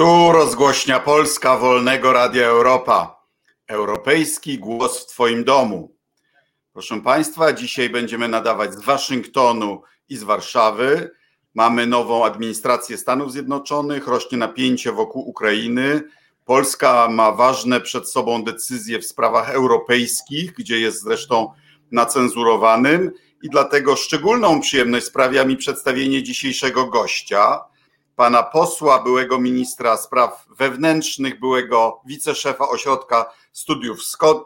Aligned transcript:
Tu 0.00 0.32
rozgłośnia 0.32 1.00
Polska 1.00 1.56
Wolnego 1.56 2.12
Radia 2.12 2.46
Europa. 2.46 3.24
Europejski 3.68 4.58
głos 4.58 5.02
w 5.02 5.06
Twoim 5.06 5.44
domu. 5.44 5.96
Proszę 6.72 7.00
Państwa, 7.00 7.52
dzisiaj 7.52 7.90
będziemy 7.90 8.28
nadawać 8.28 8.74
z 8.74 8.84
Waszyngtonu 8.84 9.82
i 10.08 10.16
z 10.16 10.22
Warszawy. 10.22 11.10
Mamy 11.54 11.86
nową 11.86 12.24
administrację 12.24 12.98
Stanów 12.98 13.32
Zjednoczonych, 13.32 14.06
rośnie 14.06 14.38
napięcie 14.38 14.92
wokół 14.92 15.28
Ukrainy. 15.28 16.02
Polska 16.44 17.08
ma 17.08 17.32
ważne 17.32 17.80
przed 17.80 18.10
sobą 18.10 18.44
decyzje 18.44 18.98
w 18.98 19.06
sprawach 19.06 19.50
europejskich, 19.50 20.52
gdzie 20.52 20.80
jest 20.80 21.02
zresztą 21.02 21.52
nacenzurowanym, 21.90 23.12
i 23.42 23.48
dlatego 23.50 23.96
szczególną 23.96 24.60
przyjemność 24.60 25.06
sprawia 25.06 25.44
mi 25.44 25.56
przedstawienie 25.56 26.22
dzisiejszego 26.22 26.86
gościa 26.86 27.69
pana 28.20 28.42
posła, 28.42 29.02
byłego 29.02 29.38
ministra 29.38 29.96
spraw 29.96 30.46
wewnętrznych, 30.58 31.40
byłego 31.40 32.00
wiceszefa 32.06 32.68
Ośrodka 32.68 33.30
Studiów 33.52 33.98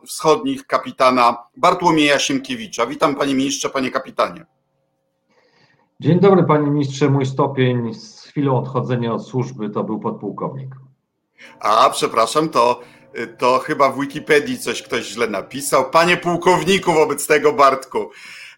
Wschodnich, 0.06 0.66
kapitana 0.66 1.36
Bartłomieja 1.56 2.18
Siemkiewicza. 2.18 2.86
Witam 2.86 3.14
panie 3.14 3.34
ministrze, 3.34 3.70
panie 3.70 3.90
kapitanie. 3.90 4.46
Dzień 6.00 6.20
dobry 6.20 6.44
panie 6.44 6.70
ministrze, 6.70 7.10
mój 7.10 7.26
stopień 7.26 7.94
z 7.94 8.22
chwilą 8.22 8.58
odchodzenia 8.58 9.12
od 9.12 9.26
służby 9.26 9.70
to 9.70 9.84
był 9.84 10.00
podpułkownik. 10.00 10.74
A, 11.60 11.90
przepraszam, 11.90 12.48
to, 12.48 12.80
to 13.38 13.58
chyba 13.58 13.90
w 13.90 14.00
Wikipedii 14.00 14.58
coś 14.58 14.82
ktoś 14.82 15.04
źle 15.04 15.26
napisał. 15.26 15.90
Panie 15.90 16.16
pułkowniku, 16.16 16.92
wobec 16.92 17.26
tego 17.26 17.52
Bartku, 17.52 18.10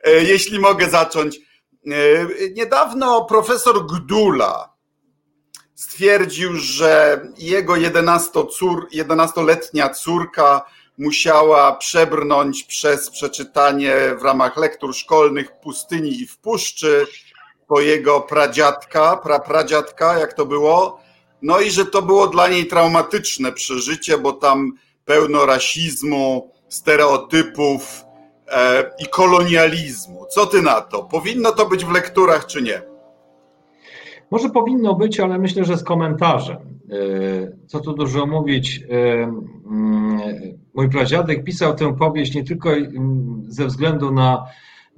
e, 0.04 0.10
jeśli 0.10 0.58
mogę 0.58 0.90
zacząć. 0.90 1.36
E, 1.36 1.90
niedawno 2.54 3.24
profesor 3.24 3.86
Gdula, 3.86 4.75
stwierdził, 5.76 6.56
że 6.56 7.20
jego 7.38 7.74
11-letnia 7.74 9.88
córka 9.88 10.64
musiała 10.98 11.72
przebrnąć 11.72 12.62
przez 12.62 13.10
przeczytanie 13.10 13.94
w 14.18 14.22
ramach 14.22 14.56
lektur 14.56 14.94
szkolnych 14.94 15.60
Pustyni 15.60 16.20
i 16.20 16.26
w 16.26 16.38
Puszczy 16.38 17.06
po 17.66 17.80
jego 17.80 18.20
pradziadka, 18.20 19.16
prapradziadka, 19.16 20.18
jak 20.18 20.32
to 20.32 20.46
było. 20.46 21.00
No 21.42 21.60
i 21.60 21.70
że 21.70 21.86
to 21.86 22.02
było 22.02 22.26
dla 22.26 22.48
niej 22.48 22.66
traumatyczne 22.66 23.52
przeżycie, 23.52 24.18
bo 24.18 24.32
tam 24.32 24.72
pełno 25.04 25.46
rasizmu, 25.46 26.52
stereotypów 26.68 28.04
e, 28.48 28.90
i 28.98 29.06
kolonializmu. 29.06 30.26
Co 30.30 30.46
ty 30.46 30.62
na 30.62 30.80
to? 30.80 31.02
Powinno 31.02 31.52
to 31.52 31.66
być 31.66 31.84
w 31.84 31.90
lekturach, 31.90 32.46
czy 32.46 32.62
nie? 32.62 32.95
Może 34.30 34.48
powinno 34.48 34.94
być, 34.94 35.20
ale 35.20 35.38
myślę, 35.38 35.64
że 35.64 35.76
z 35.76 35.84
komentarzem. 35.84 36.56
E, 36.56 37.66
co 37.66 37.80
tu 37.80 37.92
dużo 37.92 38.26
mówić, 38.26 38.84
e, 38.90 39.22
mm, 39.22 40.20
mój 40.74 40.88
pradziadek 40.88 41.44
pisał 41.44 41.74
tę 41.74 41.96
powieść 41.96 42.34
nie 42.34 42.44
tylko 42.44 42.72
mm, 42.72 43.42
ze 43.48 43.66
względu 43.66 44.12
na, 44.12 44.46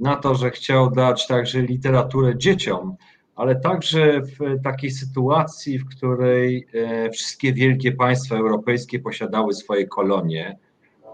na 0.00 0.16
to, 0.16 0.34
że 0.34 0.50
chciał 0.50 0.90
dać 0.90 1.26
także 1.26 1.62
literaturę 1.62 2.38
dzieciom, 2.38 2.96
ale 3.36 3.60
także 3.60 4.20
w 4.22 4.62
takiej 4.64 4.90
sytuacji, 4.90 5.78
w 5.78 5.88
której 5.88 6.66
e, 6.74 7.10
wszystkie 7.10 7.52
wielkie 7.52 7.92
państwa 7.92 8.36
europejskie 8.36 8.98
posiadały 8.98 9.54
swoje 9.54 9.86
kolonie, 9.86 10.58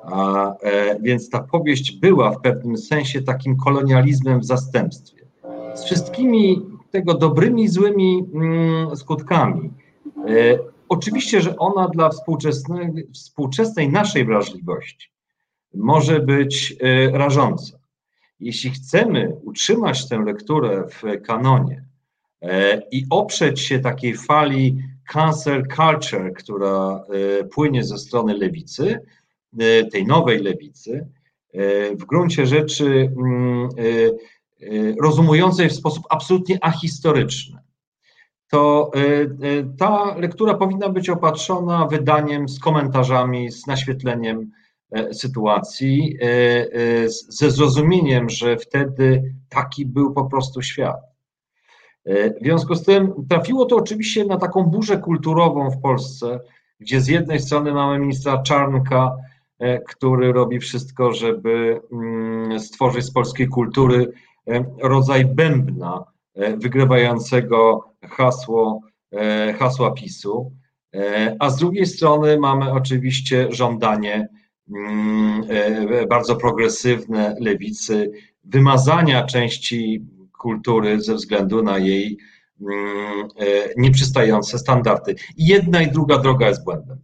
a, 0.02 0.52
więc 1.00 1.30
ta 1.30 1.42
powieść 1.42 1.98
była 2.00 2.30
w 2.30 2.40
pewnym 2.40 2.76
sensie 2.76 3.22
takim 3.22 3.56
kolonializmem 3.56 4.40
w 4.40 4.44
zastępstwie. 4.44 5.24
Z 5.74 5.84
wszystkimi 5.84 6.73
tego 6.94 7.14
dobrymi 7.14 7.62
i 7.62 7.68
złymi 7.68 8.24
mm, 8.34 8.96
skutkami. 8.96 9.70
E, 10.28 10.58
oczywiście, 10.88 11.40
że 11.40 11.56
ona 11.56 11.88
dla 11.88 12.08
współczesnej, 12.08 13.08
współczesnej 13.12 13.88
naszej 13.88 14.24
wrażliwości 14.24 15.10
może 15.74 16.20
być 16.20 16.76
e, 16.80 17.10
rażąca. 17.18 17.78
Jeśli 18.40 18.70
chcemy 18.70 19.36
utrzymać 19.44 20.08
tę 20.08 20.18
lekturę 20.18 20.84
w 20.88 21.22
kanonie 21.22 21.84
e, 22.42 22.82
i 22.90 23.06
oprzeć 23.10 23.60
się 23.60 23.78
takiej 23.78 24.16
fali 24.16 24.78
cancel 25.12 25.62
culture, 25.76 26.32
która 26.32 27.04
płynie 27.54 27.84
ze 27.84 27.98
strony 27.98 28.34
lewicy, 28.34 29.00
tej 29.92 30.06
nowej 30.06 30.38
lewicy, 30.38 31.08
w 31.98 32.04
gruncie 32.04 32.46
rzeczy 32.46 33.12
mm, 33.16 33.68
rozumującej 35.00 35.68
w 35.68 35.72
sposób 35.72 36.04
absolutnie 36.10 36.64
ahistoryczny, 36.64 37.58
to 38.50 38.90
y, 38.96 39.00
y, 39.44 39.66
ta 39.78 40.14
lektura 40.18 40.54
powinna 40.54 40.88
być 40.88 41.10
opatrzona 41.10 41.86
wydaniem 41.86 42.48
z 42.48 42.58
komentarzami, 42.58 43.50
z 43.50 43.66
naświetleniem 43.66 44.50
sytuacji, 45.12 46.18
ze 47.28 47.50
zrozumieniem, 47.50 48.30
że 48.30 48.56
wtedy 48.56 49.34
taki 49.48 49.86
był 49.86 50.12
po 50.12 50.24
prostu 50.24 50.62
świat. 50.62 50.96
W 52.06 52.44
związku 52.44 52.74
z 52.74 52.82
tym 52.82 53.12
trafiło 53.28 53.64
to 53.64 53.76
oczywiście 53.76 54.24
na 54.24 54.36
taką 54.36 54.62
burzę 54.62 54.98
kulturową 54.98 55.70
w 55.70 55.80
Polsce, 55.80 56.40
gdzie 56.80 57.00
z 57.00 57.08
jednej 57.08 57.40
strony 57.40 57.72
mamy 57.72 57.98
ministra 57.98 58.42
Czarnka, 58.42 59.16
który 59.88 60.32
robi 60.32 60.58
wszystko, 60.58 61.12
żeby 61.12 61.80
mm, 61.92 62.60
stworzyć 62.60 63.04
z 63.04 63.12
polskiej 63.12 63.48
kultury 63.48 64.12
E, 64.12 64.33
rodzaj 64.82 65.24
bębna 65.24 66.04
e, 66.34 66.56
wygrywającego 66.56 67.90
hasło, 68.02 68.80
e, 69.12 69.52
hasła 69.52 69.90
PiSu, 69.90 70.52
a 71.38 71.50
z 71.50 71.56
drugiej 71.56 71.86
strony 71.86 72.38
mamy 72.38 72.72
oczywiście 72.72 73.46
żądanie 73.50 74.28
mm, 74.74 75.44
bardzo 76.08 76.36
progresywne 76.36 77.36
lewicy 77.40 78.10
wymazania 78.44 79.26
części 79.26 80.06
kultury 80.38 81.00
ze 81.00 81.14
względu 81.14 81.62
na 81.62 81.78
jej 81.78 82.18
mm, 82.60 83.28
nieprzystające 83.76 84.58
standardy. 84.58 85.14
Jedna 85.36 85.82
i 85.82 85.90
druga 85.90 86.18
droga 86.18 86.48
jest 86.48 86.64
błędem. 86.64 86.98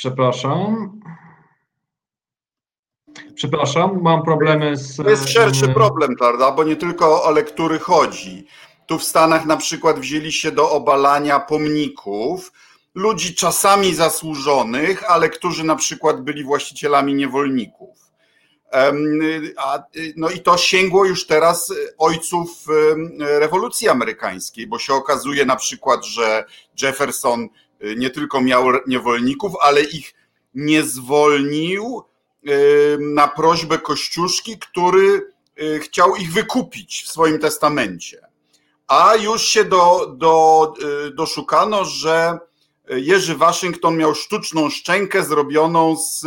Przepraszam. 0.00 1.00
Przepraszam, 3.34 4.02
mam 4.02 4.22
problemy 4.22 4.76
z. 4.76 4.96
To 4.96 5.10
jest 5.10 5.28
szerszy 5.28 5.68
problem, 5.68 6.16
prawda? 6.16 6.52
Bo 6.52 6.64
nie 6.64 6.76
tylko 6.76 7.24
o 7.24 7.30
lektury 7.30 7.78
chodzi. 7.78 8.46
Tu 8.86 8.98
w 8.98 9.04
Stanach 9.04 9.46
na 9.46 9.56
przykład 9.56 9.98
wzięli 9.98 10.32
się 10.32 10.52
do 10.52 10.70
obalania 10.70 11.40
pomników 11.40 12.52
ludzi 12.94 13.34
czasami 13.34 13.94
zasłużonych, 13.94 15.10
ale 15.10 15.28
którzy 15.28 15.64
na 15.64 15.76
przykład 15.76 16.22
byli 16.22 16.44
właścicielami 16.44 17.14
niewolników. 17.14 17.98
No 20.16 20.30
i 20.30 20.40
to 20.40 20.56
sięgło 20.56 21.04
już 21.04 21.26
teraz 21.26 21.72
ojców 21.98 22.66
rewolucji 23.18 23.88
amerykańskiej, 23.88 24.66
bo 24.66 24.78
się 24.78 24.94
okazuje 24.94 25.44
na 25.44 25.56
przykład, 25.56 26.04
że 26.04 26.44
Jefferson 26.82 27.48
nie 27.96 28.10
tylko 28.10 28.40
miał 28.40 28.66
niewolników, 28.86 29.52
ale 29.60 29.82
ich 29.82 30.14
nie 30.54 30.82
zwolnił 30.82 32.02
na 32.98 33.28
prośbę 33.28 33.78
Kościuszki, 33.78 34.58
który 34.58 35.32
y, 35.62 35.80
chciał 35.80 36.16
ich 36.16 36.32
wykupić 36.32 37.02
w 37.02 37.08
swoim 37.08 37.38
testamencie. 37.38 38.20
A 38.86 39.14
już 39.14 39.42
się 39.42 39.64
do, 39.64 40.14
do, 40.16 40.72
y, 41.06 41.10
doszukano, 41.10 41.84
że 41.84 42.38
Jerzy 42.88 43.36
Waszyngton 43.36 43.96
miał 43.96 44.14
sztuczną 44.14 44.70
szczękę 44.70 45.24
zrobioną 45.24 45.96
z 45.96 46.26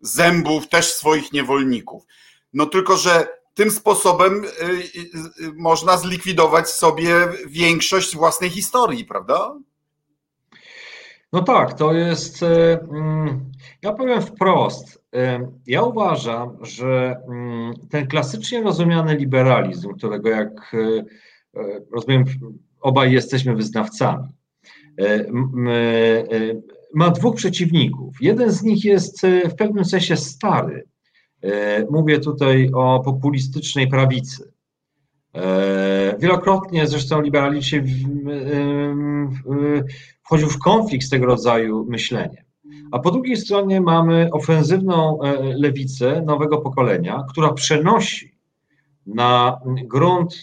zębów 0.00 0.68
też 0.68 0.92
swoich 0.92 1.32
niewolników. 1.32 2.02
No 2.52 2.66
tylko, 2.66 2.96
że 2.96 3.38
tym 3.54 3.70
sposobem 3.70 4.44
y, 4.44 4.50
można 5.56 5.96
zlikwidować 5.96 6.70
sobie 6.70 7.28
większość 7.46 8.16
własnej 8.16 8.50
historii, 8.50 9.04
prawda? 9.04 9.54
No 11.32 11.42
tak, 11.42 11.74
to 11.74 11.92
jest. 11.92 12.42
E, 12.42 12.80
mm, 12.80 13.50
ja 13.82 13.92
powiem 13.92 14.22
wprost. 14.22 15.04
E, 15.14 15.48
ja 15.66 15.82
uważam, 15.82 16.64
że 16.64 17.16
mm, 17.28 17.74
ten 17.90 18.06
klasycznie 18.06 18.62
rozumiany 18.62 19.16
liberalizm, 19.16 19.94
którego 19.94 20.28
jak 20.28 20.74
e, 20.74 21.04
rozumiem, 21.92 22.24
obaj 22.80 23.12
jesteśmy 23.12 23.56
wyznawcami, 23.56 24.28
ma 26.94 27.10
dwóch 27.10 27.36
przeciwników. 27.36 28.16
Jeden 28.20 28.52
z 28.52 28.62
nich 28.62 28.84
jest 28.84 29.26
w 29.50 29.54
pewnym 29.54 29.84
sensie 29.84 30.16
stary. 30.16 30.84
Mówię 31.90 32.18
tutaj 32.20 32.70
o 32.74 33.00
populistycznej 33.00 33.88
prawicy. 33.88 34.52
Wielokrotnie 36.18 36.86
zresztą 36.86 37.20
liberali 37.20 37.62
się 37.62 37.82
wchodził 40.24 40.48
w 40.48 40.58
konflikt 40.58 41.06
z 41.06 41.10
tego 41.10 41.26
rodzaju 41.26 41.86
myśleniem. 41.88 42.44
A 42.92 42.98
po 42.98 43.10
drugiej 43.10 43.36
stronie 43.36 43.80
mamy 43.80 44.28
ofensywną 44.32 45.18
lewicę 45.40 46.22
nowego 46.26 46.58
pokolenia, 46.58 47.24
która 47.28 47.52
przenosi 47.52 48.38
na 49.06 49.60
grunt 49.66 50.42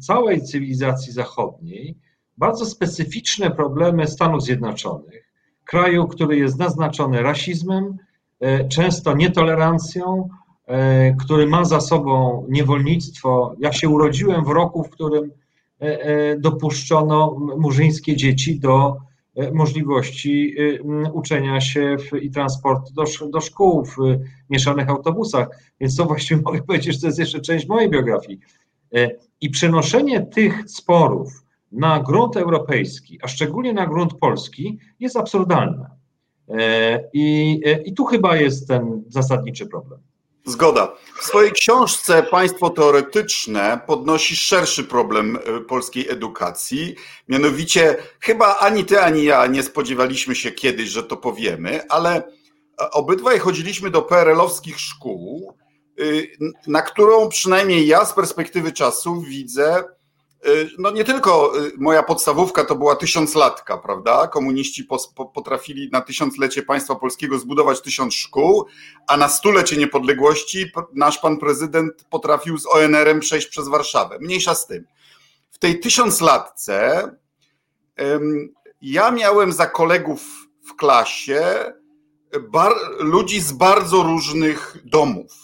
całej 0.00 0.42
cywilizacji 0.42 1.12
zachodniej 1.12 1.96
bardzo 2.36 2.66
specyficzne 2.66 3.50
problemy 3.50 4.06
Stanów 4.06 4.42
Zjednoczonych, 4.42 5.32
kraju, 5.64 6.06
który 6.06 6.36
jest 6.36 6.58
naznaczony 6.58 7.22
rasizmem, 7.22 7.96
e, 8.40 8.68
często 8.68 9.14
nietolerancją, 9.14 10.28
e, 10.66 11.14
który 11.16 11.46
ma 11.46 11.64
za 11.64 11.80
sobą 11.80 12.46
niewolnictwo. 12.48 13.54
Ja 13.58 13.72
się 13.72 13.88
urodziłem 13.88 14.44
w 14.44 14.48
roku, 14.48 14.84
w 14.84 14.90
którym 14.90 15.24
e, 15.24 15.30
dopuszczono 16.38 17.36
murzyńskie 17.58 18.16
dzieci 18.16 18.60
do 18.60 18.96
możliwości 19.52 20.54
uczenia 21.12 21.60
się 21.60 21.96
w, 21.98 22.16
i 22.22 22.30
transportu 22.30 22.92
do, 22.94 23.28
do 23.28 23.40
szkół 23.40 23.84
w 23.84 23.96
mieszanych 24.50 24.88
autobusach. 24.88 25.48
Więc 25.80 25.96
to 25.96 26.04
właściwie 26.04 26.42
mogę 26.44 26.62
powiedzieć, 26.62 26.94
że 26.94 27.00
to 27.00 27.06
jest 27.06 27.18
jeszcze 27.18 27.40
część 27.40 27.68
mojej 27.68 27.90
biografii. 27.90 28.38
I 29.40 29.50
przenoszenie 29.50 30.20
tych 30.20 30.70
sporów 30.70 31.44
na 31.74 32.00
grunt 32.00 32.36
europejski, 32.36 33.18
a 33.22 33.28
szczególnie 33.28 33.72
na 33.72 33.86
grunt 33.86 34.14
polski, 34.14 34.78
jest 35.00 35.16
absurdalne. 35.16 35.90
E, 36.48 37.04
I, 37.12 37.60
e, 37.66 37.82
I 37.82 37.94
tu 37.94 38.04
chyba 38.04 38.36
jest 38.36 38.68
ten 38.68 39.04
zasadniczy 39.08 39.66
problem. 39.66 40.00
Zgoda. 40.44 40.96
W 41.20 41.24
swojej 41.24 41.52
książce 41.52 42.22
Państwo 42.22 42.70
Teoretyczne 42.70 43.80
podnosi 43.86 44.36
szerszy 44.36 44.84
problem 44.84 45.36
e, 45.36 45.60
polskiej 45.60 46.10
edukacji. 46.10 46.94
Mianowicie, 47.28 47.96
chyba 48.20 48.58
ani 48.58 48.84
ty, 48.84 49.00
ani 49.00 49.24
ja 49.24 49.46
nie 49.46 49.62
spodziewaliśmy 49.62 50.34
się 50.34 50.52
kiedyś, 50.52 50.88
że 50.88 51.02
to 51.02 51.16
powiemy, 51.16 51.80
ale 51.88 52.22
obydwaj 52.92 53.38
chodziliśmy 53.38 53.90
do 53.90 54.02
PRL-owskich 54.02 54.80
szkół, 54.80 55.54
na 56.66 56.82
którą 56.82 57.28
przynajmniej 57.28 57.86
ja 57.86 58.04
z 58.04 58.12
perspektywy 58.12 58.72
czasu 58.72 59.20
widzę 59.20 59.84
Y, 59.84 60.03
no 60.78 60.90
nie 60.90 61.04
tylko 61.04 61.58
y, 61.66 61.72
moja 61.78 62.02
podstawówka 62.02 62.64
to 62.64 62.76
była 62.76 62.96
tysiąclatka, 62.96 63.78
prawda? 63.78 64.28
Komuniści 64.28 64.88
potrafili 65.34 65.88
na 65.92 66.00
tysiąclecie 66.00 66.62
państwa 66.62 66.94
polskiego 66.94 67.38
zbudować 67.38 67.80
tysiąc 67.80 68.14
szkół, 68.14 68.66
a 69.06 69.16
na 69.16 69.28
stulecie 69.28 69.76
niepodległości 69.76 70.66
nasz 70.94 71.18
pan 71.18 71.38
prezydent 71.38 72.04
potrafił 72.10 72.58
z 72.58 72.66
ONR-em 72.66 73.20
przejść 73.20 73.46
przez 73.46 73.68
Warszawę. 73.68 74.18
Mniejsza 74.20 74.54
z 74.54 74.66
tym. 74.66 74.84
W 75.50 75.58
tej 75.58 75.80
tysiąclatce 75.80 77.02
ja 78.82 79.10
miałem 79.10 79.52
za 79.52 79.66
kolegów 79.66 80.48
w 80.68 80.76
klasie 80.76 81.72
ludzi 82.98 83.40
z 83.40 83.52
bardzo 83.52 84.02
różnych 84.02 84.76
domów 84.84 85.43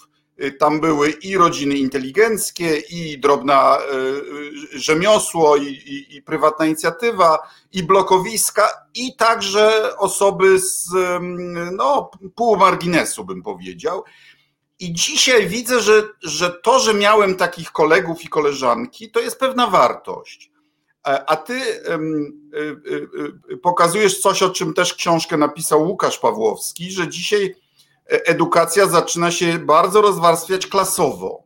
tam 0.59 0.79
były 0.79 1.09
i 1.09 1.37
rodziny 1.37 1.75
inteligenckie, 1.75 2.77
i 2.89 3.19
drobna 3.19 3.77
y, 3.77 3.95
y, 4.75 4.79
rzemiosło, 4.79 5.57
i, 5.57 5.65
i, 5.65 6.15
i, 6.15 6.21
prywatna 6.21 6.65
inicjatywa, 6.65 7.39
i 7.71 7.83
blokowiska, 7.83 8.69
i 8.95 9.15
także 9.15 9.97
osoby 9.97 10.59
z 10.59 10.89
no, 11.71 12.11
pół 12.35 12.57
marginesu, 12.57 13.25
bym 13.25 13.43
powiedział. 13.43 14.03
I 14.79 14.93
dzisiaj 14.93 15.47
widzę, 15.47 15.81
że, 15.81 16.03
że 16.23 16.49
to, 16.49 16.79
że 16.79 16.93
miałem 16.93 17.35
takich 17.35 17.71
kolegów 17.71 18.23
i 18.23 18.27
koleżanki, 18.27 19.11
to 19.11 19.19
jest 19.19 19.39
pewna 19.39 19.67
wartość. 19.67 20.51
E, 21.07 21.29
a 21.29 21.35
ty 21.35 21.61
pokazujesz 23.63 24.19
coś, 24.19 24.43
o 24.43 24.49
czym 24.49 24.73
też 24.73 24.93
książkę 24.93 25.37
napisał 25.37 25.87
Łukasz 25.87 26.19
Pawłowski, 26.19 26.91
że 26.91 27.07
dzisiaj 27.07 27.55
edukacja 28.11 28.87
zaczyna 28.87 29.31
się 29.31 29.59
bardzo 29.59 30.01
rozwarstwiać 30.01 30.67
klasowo, 30.67 31.43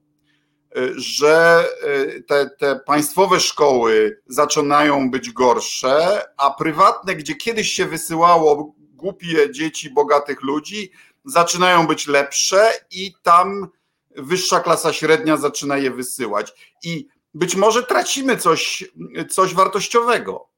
że 0.96 1.66
e, 1.84 2.22
te, 2.22 2.50
te 2.50 2.80
państwowe 2.80 3.40
szkoły 3.40 4.22
zaczynają 4.28 5.12
być 5.12 5.32
gorsze, 5.32 6.22
a 6.38 6.52
prywatne, 6.52 7.16
gdzie 7.16 7.36
kiedyś 7.36 7.72
się 7.72 7.86
wysyłało 7.86 8.76
głupie 8.94 9.52
dzieci 9.52 9.90
bogatych 9.90 10.42
ludzi, 10.42 10.92
zaczynają 11.26 11.88
być 11.88 12.08
lepsze 12.08 12.72
i 12.92 13.14
tam 13.24 13.68
wyższa 14.16 14.60
klasa 14.60 14.94
średnia 14.94 15.38
zaczyna 15.38 15.78
je 15.78 15.92
wysyłać. 15.92 16.76
I 16.84 17.08
być 17.34 17.56
może 17.56 17.84
tracimy 17.84 18.38
coś, 18.38 18.84
coś 19.30 19.54
wartościowego. 19.54 20.50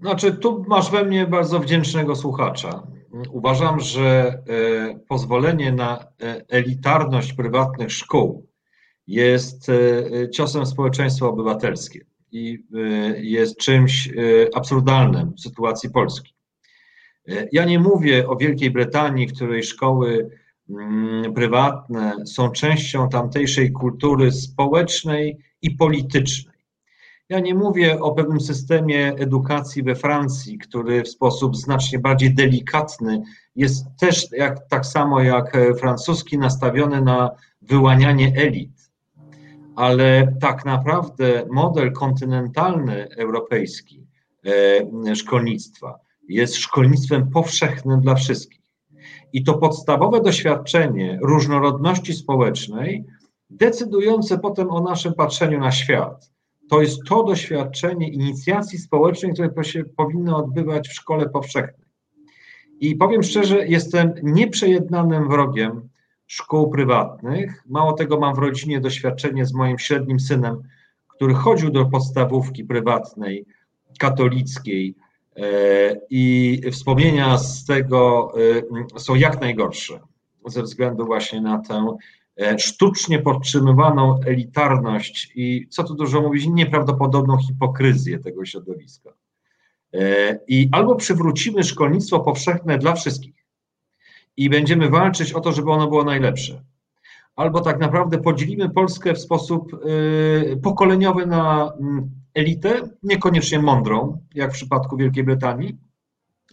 Znaczy, 0.00 0.32
tu 0.32 0.64
masz 0.68 0.90
we 0.90 1.04
mnie 1.04 1.26
bardzo 1.26 1.60
wdzięcznego 1.60 2.16
słuchacza. 2.16 2.82
Uważam, 3.30 3.80
że 3.80 4.38
e, 4.48 4.98
pozwolenie 5.08 5.72
na 5.72 5.98
e, 5.98 6.44
elitarność 6.48 7.32
prywatnych 7.32 7.92
szkół 7.92 8.46
jest 9.06 9.68
e, 9.68 10.30
ciosem 10.30 10.66
społeczeństwa 10.66 11.26
obywatelskie 11.26 12.04
i 12.32 12.64
jest 13.16 13.58
czymś 13.58 14.08
absurdalnym 14.54 15.32
w 15.32 15.40
sytuacji 15.40 15.90
Polski. 15.90 16.34
Ja 17.52 17.64
nie 17.64 17.78
mówię 17.78 18.28
o 18.28 18.36
Wielkiej 18.36 18.70
Brytanii, 18.70 19.26
której 19.26 19.62
szkoły 19.62 20.30
mm, 20.70 21.34
prywatne 21.34 22.26
są 22.26 22.50
częścią 22.50 23.08
tamtejszej 23.08 23.72
kultury 23.72 24.32
społecznej 24.32 25.38
i 25.62 25.70
politycznej. 25.70 26.55
Ja 27.28 27.40
nie 27.40 27.54
mówię 27.54 28.00
o 28.00 28.12
pewnym 28.12 28.40
systemie 28.40 29.14
edukacji 29.18 29.82
we 29.82 29.94
Francji, 29.94 30.58
który 30.58 31.02
w 31.02 31.08
sposób 31.08 31.56
znacznie 31.56 31.98
bardziej 31.98 32.34
delikatny 32.34 33.22
jest 33.56 33.86
też 34.00 34.32
jak, 34.32 34.68
tak 34.68 34.86
samo 34.86 35.20
jak 35.20 35.56
francuski 35.78 36.38
nastawiony 36.38 37.00
na 37.00 37.30
wyłanianie 37.62 38.32
elit. 38.36 38.90
Ale 39.76 40.36
tak 40.40 40.64
naprawdę 40.64 41.46
model 41.50 41.92
kontynentalny 41.92 43.08
europejski 43.16 44.06
e, 45.06 45.16
szkolnictwa 45.16 45.98
jest 46.28 46.56
szkolnictwem 46.56 47.30
powszechnym 47.30 48.00
dla 48.00 48.14
wszystkich. 48.14 48.62
I 49.32 49.44
to 49.44 49.58
podstawowe 49.58 50.20
doświadczenie 50.20 51.18
różnorodności 51.22 52.14
społecznej, 52.14 53.04
decydujące 53.50 54.38
potem 54.38 54.70
o 54.70 54.80
naszym 54.80 55.14
patrzeniu 55.14 55.60
na 55.60 55.72
świat, 55.72 56.35
to 56.70 56.80
jest 56.80 56.98
to 57.08 57.24
doświadczenie 57.24 58.08
inicjacji 58.08 58.78
społecznej, 58.78 59.32
które 59.32 59.64
się 59.64 59.84
powinno 59.84 60.36
odbywać 60.36 60.88
w 60.88 60.94
szkole 60.94 61.28
powszechnej. 61.28 61.86
I 62.80 62.96
powiem 62.96 63.22
szczerze, 63.22 63.66
jestem 63.66 64.12
nieprzejednanym 64.22 65.28
wrogiem 65.28 65.88
szkół 66.26 66.70
prywatnych. 66.70 67.62
Mało 67.66 67.92
tego, 67.92 68.20
mam 68.20 68.34
w 68.34 68.38
rodzinie 68.38 68.80
doświadczenie 68.80 69.46
z 69.46 69.54
moim 69.54 69.78
średnim 69.78 70.20
synem, 70.20 70.62
który 71.08 71.34
chodził 71.34 71.70
do 71.70 71.84
podstawówki 71.84 72.64
prywatnej, 72.64 73.46
katolickiej, 73.98 74.94
e, 75.36 75.42
i 76.10 76.60
wspomnienia 76.72 77.38
z 77.38 77.64
tego 77.64 78.32
e, 78.94 79.00
są 79.00 79.14
jak 79.14 79.40
najgorsze 79.40 80.00
ze 80.46 80.62
względu 80.62 81.06
właśnie 81.06 81.40
na 81.40 81.58
tę 81.58 81.96
sztucznie 82.58 83.18
podtrzymywaną 83.18 84.20
elitarność 84.26 85.32
i 85.34 85.68
co 85.68 85.84
tu 85.84 85.94
dużo 85.94 86.20
mówić, 86.20 86.46
nieprawdopodobną 86.46 87.38
hipokryzję 87.38 88.18
tego 88.18 88.44
środowiska. 88.44 89.10
E, 89.94 90.38
I 90.48 90.68
albo 90.72 90.94
przywrócimy 90.94 91.64
szkolnictwo 91.64 92.20
powszechne 92.20 92.78
dla 92.78 92.94
wszystkich 92.94 93.46
i 94.36 94.50
będziemy 94.50 94.90
walczyć 94.90 95.32
o 95.32 95.40
to, 95.40 95.52
żeby 95.52 95.70
ono 95.70 95.88
było 95.88 96.04
najlepsze, 96.04 96.64
albo 97.36 97.60
tak 97.60 97.80
naprawdę 97.80 98.18
podzielimy 98.18 98.70
Polskę 98.70 99.14
w 99.14 99.20
sposób 99.20 99.72
e, 99.74 100.56
pokoleniowy 100.56 101.26
na 101.26 101.72
mm, 101.80 102.10
elitę, 102.34 102.88
niekoniecznie 103.02 103.58
mądrą, 103.58 104.24
jak 104.34 104.50
w 104.50 104.54
przypadku 104.54 104.96
Wielkiej 104.96 105.24
Brytanii, 105.24 105.78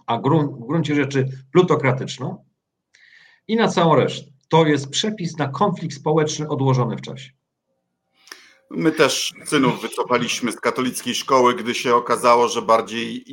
a 0.05 0.17
w 0.17 0.21
gruncie 0.67 0.95
rzeczy 0.95 1.29
plutokratyczną, 1.51 2.45
i 3.47 3.55
na 3.55 3.67
całą 3.67 3.95
resztę 3.95 4.32
to 4.47 4.65
jest 4.65 4.89
przepis 4.89 5.37
na 5.37 5.47
konflikt 5.47 5.95
społeczny 5.95 6.49
odłożony 6.49 6.95
w 6.95 7.01
czasie. 7.01 7.31
My 8.69 8.91
też 8.91 9.33
synów 9.45 9.81
wycofaliśmy 9.81 10.51
z 10.51 10.59
katolickiej 10.59 11.15
szkoły, 11.15 11.55
gdy 11.55 11.75
się 11.75 11.95
okazało, 11.95 12.47
że 12.47 12.61
bardziej 12.61 13.25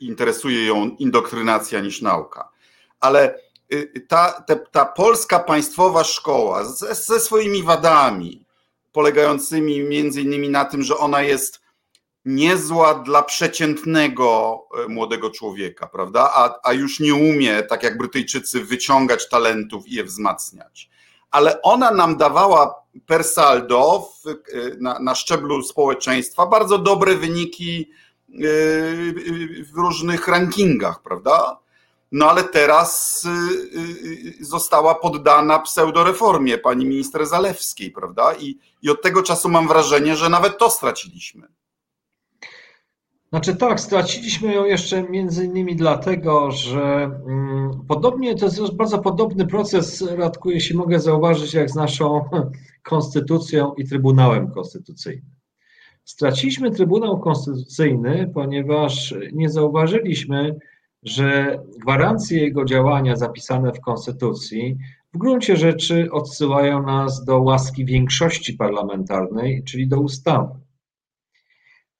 interesuje 0.00 0.66
ją 0.66 0.90
indoktrynacja 0.90 1.80
niż 1.80 2.02
nauka. 2.02 2.48
Ale 3.00 3.38
y, 3.72 4.06
ta, 4.08 4.44
ta, 4.46 4.56
ta 4.56 4.84
polska 4.84 5.38
państwowa 5.38 6.04
szkoła 6.04 6.64
ze, 6.64 6.94
ze 6.94 7.20
swoimi 7.20 7.62
wadami, 7.62 8.46
polegającymi 8.92 9.80
między 9.80 10.22
innymi 10.22 10.48
na 10.48 10.64
tym, 10.64 10.82
że 10.82 10.96
ona 10.96 11.22
jest 11.22 11.60
niezła 12.26 12.94
dla 12.94 13.22
przeciętnego 13.22 14.58
e, 14.84 14.88
młodego 14.88 15.30
człowieka, 15.30 15.86
prawda? 15.86 16.30
A, 16.34 16.58
a 16.62 16.72
już 16.72 17.00
nie 17.00 17.14
umie, 17.14 17.62
tak 17.62 17.82
jak 17.82 17.98
Brytyjczycy, 17.98 18.64
wyciągać 18.64 19.28
talentów 19.28 19.88
i 19.88 19.94
je 19.94 20.04
wzmacniać. 20.04 20.90
Ale 21.30 21.62
ona 21.62 21.90
nam 21.90 22.16
dawała 22.16 22.74
per 23.06 23.24
saldo 23.24 24.08
w, 24.24 24.28
e, 24.28 24.34
na, 24.80 24.98
na 24.98 25.14
szczeblu 25.14 25.62
społeczeństwa 25.62 26.46
bardzo 26.46 26.78
dobre 26.78 27.14
wyniki 27.14 27.90
e, 28.28 28.36
w 29.62 29.76
różnych 29.76 30.28
rankingach, 30.28 31.02
prawda? 31.02 31.58
no 32.12 32.30
ale 32.30 32.44
teraz 32.44 33.22
została 34.40 34.94
poddana 34.94 35.58
pseudoreformie 35.58 36.58
pani 36.58 36.86
minister 36.86 37.26
Zalewskiej, 37.26 37.90
prawda? 37.90 38.34
I, 38.34 38.58
I 38.82 38.90
od 38.90 39.02
tego 39.02 39.22
czasu 39.22 39.48
mam 39.48 39.68
wrażenie, 39.68 40.16
że 40.16 40.28
nawet 40.28 40.58
to 40.58 40.70
straciliśmy. 40.70 41.48
Znaczy 43.30 43.56
tak, 43.56 43.80
straciliśmy 43.80 44.54
ją 44.54 44.64
jeszcze 44.64 45.02
między 45.02 45.44
innymi 45.44 45.76
dlatego, 45.76 46.50
że 46.50 47.10
mm, 47.26 47.70
podobnie, 47.88 48.34
to 48.34 48.44
jest 48.46 48.74
bardzo 48.74 48.98
podobny 48.98 49.46
proces, 49.46 50.04
Radku, 50.16 50.50
jeśli 50.50 50.76
mogę 50.76 51.00
zauważyć, 51.00 51.54
jak 51.54 51.70
z 51.70 51.74
naszą 51.74 52.24
konstytucją 52.82 53.74
i 53.74 53.84
Trybunałem 53.84 54.50
Konstytucyjnym. 54.50 55.30
Straciliśmy 56.04 56.70
Trybunał 56.70 57.18
Konstytucyjny, 57.18 58.30
ponieważ 58.34 59.14
nie 59.32 59.50
zauważyliśmy, 59.50 60.56
że 61.02 61.58
gwarancje 61.82 62.40
jego 62.40 62.64
działania 62.64 63.16
zapisane 63.16 63.72
w 63.72 63.80
Konstytucji 63.80 64.78
w 65.14 65.18
gruncie 65.18 65.56
rzeczy 65.56 66.08
odsyłają 66.12 66.82
nas 66.82 67.24
do 67.24 67.38
łaski 67.40 67.84
większości 67.84 68.52
parlamentarnej, 68.52 69.64
czyli 69.64 69.88
do 69.88 70.00
ustawy. 70.00 70.65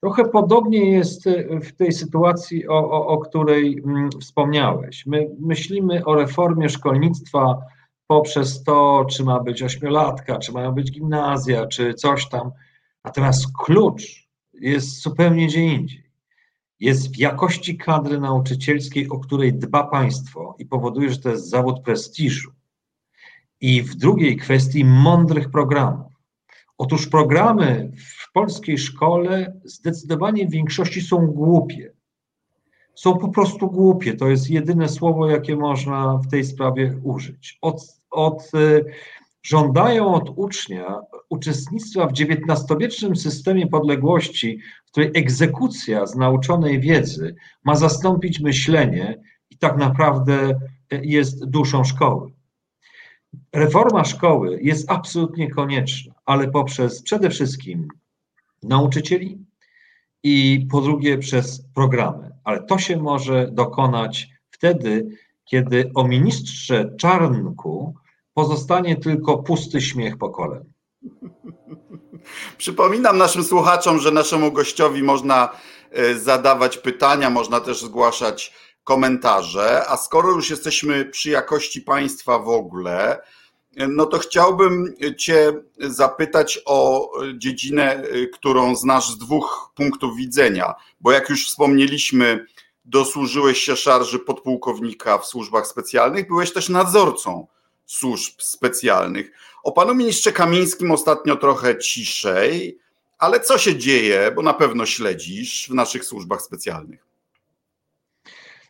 Trochę 0.07 0.25
podobnie 0.25 0.91
jest 0.91 1.25
w 1.63 1.73
tej 1.73 1.93
sytuacji, 1.93 2.69
o, 2.69 2.91
o, 2.91 3.07
o 3.07 3.19
której 3.19 3.83
mm, 3.85 4.11
wspomniałeś. 4.21 5.07
My 5.07 5.29
myślimy 5.41 6.05
o 6.05 6.15
reformie 6.15 6.69
szkolnictwa 6.69 7.59
poprzez 8.07 8.63
to, 8.63 9.07
czy 9.11 9.25
ma 9.25 9.41
być 9.41 9.63
ośmiolatka, 9.63 10.39
czy 10.39 10.53
mają 10.53 10.73
być 10.73 10.93
gimnazja, 10.93 11.67
czy 11.67 11.95
coś 11.95 12.29
tam. 12.29 12.51
Natomiast 13.05 13.47
klucz 13.65 14.29
jest 14.55 15.03
zupełnie 15.03 15.47
gdzie 15.47 15.65
indziej. 15.65 16.11
Jest 16.81 17.15
w 17.15 17.19
jakości 17.19 17.77
kadry 17.77 18.21
nauczycielskiej, 18.21 19.09
o 19.09 19.19
której 19.19 19.55
dba 19.55 19.85
państwo 19.85 20.55
i 20.59 20.67
powoduje, 20.67 21.11
że 21.11 21.19
to 21.19 21.31
jest 21.31 21.49
zawód 21.49 21.81
prestiżu. 21.81 22.51
I 23.61 23.83
w 23.83 23.95
drugiej 23.95 24.37
kwestii 24.37 24.85
mądrych 24.85 25.51
programów. 25.51 26.13
Otóż 26.79 27.07
programy 27.07 27.93
w 27.97 28.16
polskiej 28.37 28.79
szkole 28.79 29.61
zdecydowanie 29.65 30.47
w 30.47 30.51
większości 30.51 31.01
są 31.01 31.27
głupie. 31.27 31.93
Są 32.95 33.19
po 33.19 33.29
prostu 33.29 33.71
głupie. 33.71 34.15
To 34.15 34.29
jest 34.29 34.51
jedyne 34.51 34.89
słowo, 34.89 35.31
jakie 35.31 35.57
można 35.57 36.19
w 36.19 36.31
tej 36.31 36.45
sprawie 36.45 36.99
użyć. 37.03 37.59
Od, 37.63 37.83
od, 38.11 38.43
y, 38.55 38.85
żądają 39.43 40.15
od 40.15 40.33
ucznia 40.37 41.01
uczestnictwa 41.29 42.07
w 42.07 42.13
XIX-wiecznym 42.13 43.17
systemie 43.17 43.67
podległości, 43.67 44.59
w 44.87 44.91
której 44.91 45.11
egzekucja 45.15 46.07
z 46.07 46.17
nauczonej 46.17 46.81
wiedzy 46.81 47.35
ma 47.65 47.77
zastąpić 47.77 48.41
myślenie 48.41 49.21
i 49.51 49.59
tak 49.59 49.77
naprawdę 49.77 50.61
jest 51.03 51.45
duszą 51.45 51.85
szkoły. 51.85 52.33
Reforma 53.53 54.05
szkoły 54.05 54.59
jest 54.63 54.91
absolutnie 54.91 55.51
konieczna, 55.51 56.15
ale 56.25 56.51
poprzez 56.51 57.03
przede 57.03 57.31
wszystkim 57.31 57.89
nauczycieli 58.63 59.47
i 60.23 60.67
po 60.71 60.81
drugie 60.81 61.19
przez 61.19 61.63
programy. 61.75 62.31
Ale 62.45 62.63
to 62.63 62.79
się 62.79 62.97
może 62.97 63.49
dokonać 63.53 64.29
wtedy, 64.51 65.09
kiedy 65.45 65.91
o 65.95 66.09
ministrze 66.09 66.97
Czarnku 66.99 67.95
pozostanie 68.35 68.97
tylko 68.97 69.39
pusty 69.39 69.81
śmiech 69.81 70.19
pokoleń. 70.19 70.65
Przypominam 72.59 73.19
naszym 73.19 73.45
słuchaczom, 73.45 73.99
że 73.99 74.11
naszemu 74.11 74.53
gościowi 74.53 75.03
można 75.03 75.49
e, 75.91 76.15
zadawać 76.15 76.79
pytania, 76.79 77.31
można 77.31 77.61
też 77.61 77.83
zgłaszać 77.83 78.53
komentarze, 78.85 79.83
a 79.89 79.97
skoro 79.97 80.31
już 80.31 80.51
jesteśmy 80.51 81.05
przy 81.05 81.31
jakości 81.31 81.83
państwa 81.83 82.39
w 82.39 82.49
ogóle, 82.49 83.19
no 83.89 84.07
to 84.07 84.19
chciałbym 84.19 84.95
Cię 85.19 85.53
zapytać 85.79 86.61
o 86.67 87.11
dziedzinę, 87.39 88.03
którą 88.33 88.77
znasz 88.77 89.11
z 89.11 89.19
dwóch 89.19 89.73
punktów 89.75 90.17
widzenia, 90.17 90.75
bo 91.01 91.13
jak 91.13 91.29
już 91.29 91.49
wspomnieliśmy, 91.49 92.47
dosłużyłeś 92.85 93.59
się 93.59 93.77
szarży 93.77 94.19
podpułkownika 94.19 95.19
w 95.19 95.27
służbach 95.27 95.67
specjalnych, 95.67 96.29
byłeś 96.29 96.53
też 96.53 96.69
nadzorcą 96.69 97.47
służb 97.87 98.41
specjalnych. 98.41 99.31
O 99.63 99.73
panu 99.73 99.95
ministrze 99.95 100.33
Kamińskim 100.33 100.91
ostatnio 100.91 101.37
trochę 101.37 101.79
ciszej, 101.79 102.79
ale 103.19 103.41
co 103.41 103.59
się 103.59 103.77
dzieje, 103.77 104.33
bo 104.37 104.43
na 104.43 104.55
pewno 104.55 104.87
śledzisz 104.87 105.69
w 105.71 105.75
naszych 105.75 106.05
służbach 106.05 106.43
specjalnych? 106.43 107.07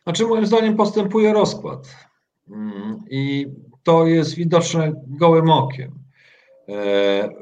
Znaczy, 0.03 0.25
moim 0.25 0.45
zdaniem 0.45 0.77
postępuje 0.77 1.33
rozkład. 1.33 1.87
Mm, 2.49 3.03
I 3.09 3.47
to 3.87 4.07
jest 4.07 4.35
widoczne 4.35 4.93
gołym 5.07 5.49
okiem. 5.49 5.91
E, 6.69 6.73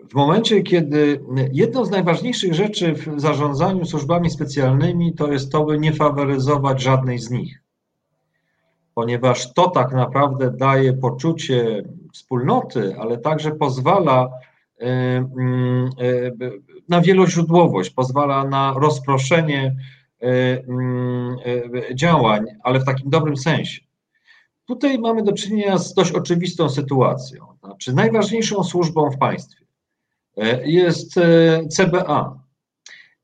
w 0.10 0.14
momencie, 0.14 0.62
kiedy 0.62 1.22
jedną 1.52 1.86
z 1.86 1.90
najważniejszych 1.90 2.54
rzeczy 2.54 2.94
w 2.94 3.22
zarządzaniu 3.22 3.86
służbami 3.86 4.30
specjalnymi 4.30 5.14
to 5.14 5.32
jest 5.32 5.52
to, 5.52 5.64
by 5.64 5.80
nie 5.80 5.94
faworyzować 5.94 6.82
żadnej 6.82 7.20
z 7.20 7.32
nich, 7.32 7.62
ponieważ 8.96 9.54
to 9.54 9.70
tak 9.70 9.92
naprawdę 9.94 10.52
daje 10.52 10.94
poczucie 10.94 11.84
wspólnoty, 12.14 12.96
ale 13.00 13.18
także 13.18 13.52
pozwala 13.52 14.30
e, 14.80 14.86
mm, 14.88 15.90
e, 16.00 16.32
na 16.90 17.02
wieloźródłowość, 17.02 17.90
pozwala 17.90 18.44
na 18.44 18.74
rozproszenie 18.78 19.76
mm, 20.20 21.36
działań, 21.94 22.46
ale 22.64 22.80
w 22.80 22.86
takim 22.86 23.10
dobrym 23.10 23.38
sensie. 23.38 23.86
Tutaj 24.66 25.00
mamy 25.00 25.24
do 25.24 25.34
czynienia 25.34 25.78
z 25.78 25.94
dość 25.94 26.12
oczywistą 26.12 26.70
sytuacją. 26.70 27.46
Znaczy, 27.64 27.94
najważniejszą 27.94 28.64
służbą 28.64 29.12
w 29.12 29.18
państwie 29.18 29.66
e, 30.38 30.68
jest 30.68 31.18
e, 31.18 31.68
CBA. 31.68 32.46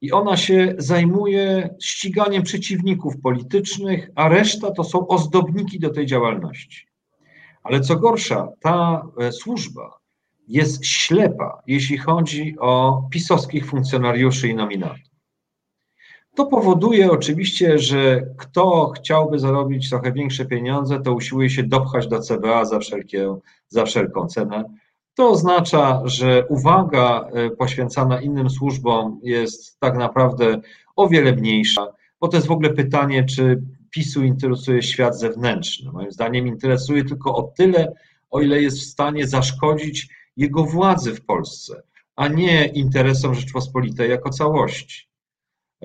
I 0.02 0.12
ona 0.12 0.38
się 0.38 0.76
zajmuje 0.78 1.76
ściganiem 1.82 2.44
przeciwników 2.44 3.22
politycznych, 3.22 4.10
a 4.16 4.30
reszta 4.30 4.72
to 4.72 4.84
są 4.84 5.08
ozdobniki 5.08 5.80
do 5.80 5.90
tej 5.90 6.06
działalności. 6.06 6.88
Ale 7.64 7.82
co 7.82 7.96
gorsza, 7.96 8.48
ta 8.60 9.08
e, 9.20 9.32
służba 9.32 10.00
jest 10.48 10.86
ślepa, 10.86 11.62
jeśli 11.68 11.98
chodzi 11.98 12.56
o 12.60 13.04
pisowskich 13.12 13.66
funkcjonariuszy 13.66 14.48
i 14.48 14.56
nominatów. 14.56 15.11
To 16.42 16.46
powoduje 16.46 17.12
oczywiście, 17.12 17.80
że 17.80 18.22
kto 18.38 18.92
chciałby 18.96 19.40
zarobić 19.40 19.90
trochę 19.90 20.12
większe 20.12 20.46
pieniądze, 20.46 21.02
to 21.02 21.14
usiłuje 21.14 21.50
się 21.50 21.64
dopchać 21.64 22.08
do 22.08 22.20
CBA 22.20 22.66
za, 22.66 22.80
wszelkie, 22.80 23.36
za 23.68 23.86
wszelką 23.86 24.28
cenę. 24.28 24.64
To 25.16 25.30
oznacza, 25.30 26.02
że 26.06 26.46
uwaga 26.48 27.30
e, 27.34 27.50
poświęcana 27.50 28.22
innym 28.22 28.50
służbom 28.50 29.20
jest 29.24 29.80
tak 29.80 29.98
naprawdę 29.98 30.62
o 30.96 31.08
wiele 31.08 31.36
mniejsza, 31.36 31.88
bo 32.20 32.28
to 32.28 32.38
jest 32.38 32.48
w 32.48 32.52
ogóle 32.52 32.70
pytanie, 32.70 33.26
czy 33.26 33.62
PiSu 33.90 34.24
interesuje 34.24 34.84
świat 34.84 35.20
zewnętrzny. 35.20 35.92
Moim 35.92 36.12
zdaniem 36.12 36.48
interesuje 36.48 37.06
tylko 37.06 37.36
o 37.36 37.42
tyle, 37.58 37.94
o 38.30 38.42
ile 38.42 38.62
jest 38.62 38.80
w 38.80 38.92
stanie 38.92 39.28
zaszkodzić 39.28 40.10
jego 40.38 40.64
władzy 40.64 41.16
w 41.16 41.26
Polsce, 41.26 41.82
a 42.16 42.28
nie 42.28 42.66
interesom 42.66 43.36
Rzeczpospolitej 43.36 44.10
jako 44.10 44.30
całości. 44.30 45.11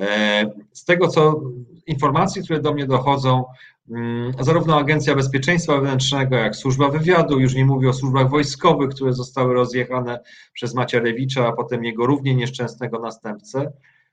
E, 0.01 0.45
z 0.73 0.85
tego, 0.85 1.09
co 1.09 1.41
informacji, 1.87 2.43
które 2.43 2.61
do 2.61 2.75
mnie 2.75 2.87
dochodzą, 2.87 3.45
mm, 3.91 4.33
zarówno 4.41 4.79
Agencja 4.79 5.15
Bezpieczeństwa 5.15 5.75
Wewnętrznego, 5.75 6.37
jak 6.37 6.57
Służba 6.57 6.89
Wywiadu, 6.89 7.41
już 7.41 7.55
nie 7.55 7.65
mówię 7.65 7.89
o 7.89 7.93
służbach 7.93 8.31
wojskowych, 8.31 8.91
które 8.91 9.13
zostały 9.13 9.55
rozjechane 9.55 10.21
przez 10.53 10.75
Macierewicza, 10.75 11.47
a 11.47 11.53
potem 11.53 11.85
jego 11.85 12.07
równie 12.07 12.35
nieszczęsnego 12.35 12.99
następcę, 12.99 13.73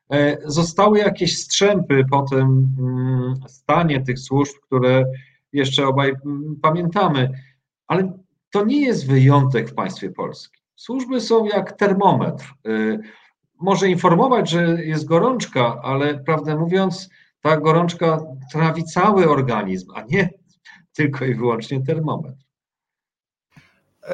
e, 0.10 0.38
zostały 0.46 1.00
jakieś 1.00 1.38
strzępy 1.38 2.06
po 2.12 2.22
tym 2.22 2.70
mm, 2.80 3.36
stanie 3.48 4.02
tych 4.02 4.20
służb, 4.20 4.54
które 4.62 5.06
jeszcze 5.54 5.88
obaj 5.88 6.14
mm, 6.26 6.56
pamiętamy, 6.62 7.30
ale 7.88 8.14
to 8.52 8.66
nie 8.66 8.82
jest 8.82 9.08
wyjątek 9.08 9.70
w 9.70 9.74
państwie 9.74 10.10
polskim. 10.10 10.62
Służby 10.76 11.22
są 11.22 11.46
jak 11.46 11.72
termometr. 11.72 12.54
Może 13.64 13.90
informować, 13.90 14.50
że 14.50 14.62
jest 14.84 15.06
gorączka, 15.06 15.80
ale 15.84 16.20
prawdę 16.20 16.56
mówiąc, 16.56 17.10
ta 17.42 17.58
gorączka 17.58 18.20
trawi 18.52 18.84
cały 18.84 19.30
organizm, 19.30 19.92
a 19.96 20.02
nie 20.02 20.30
tylko 20.94 21.26
i 21.26 21.36
wyłącznie 21.36 21.86
termometr. 21.86 22.38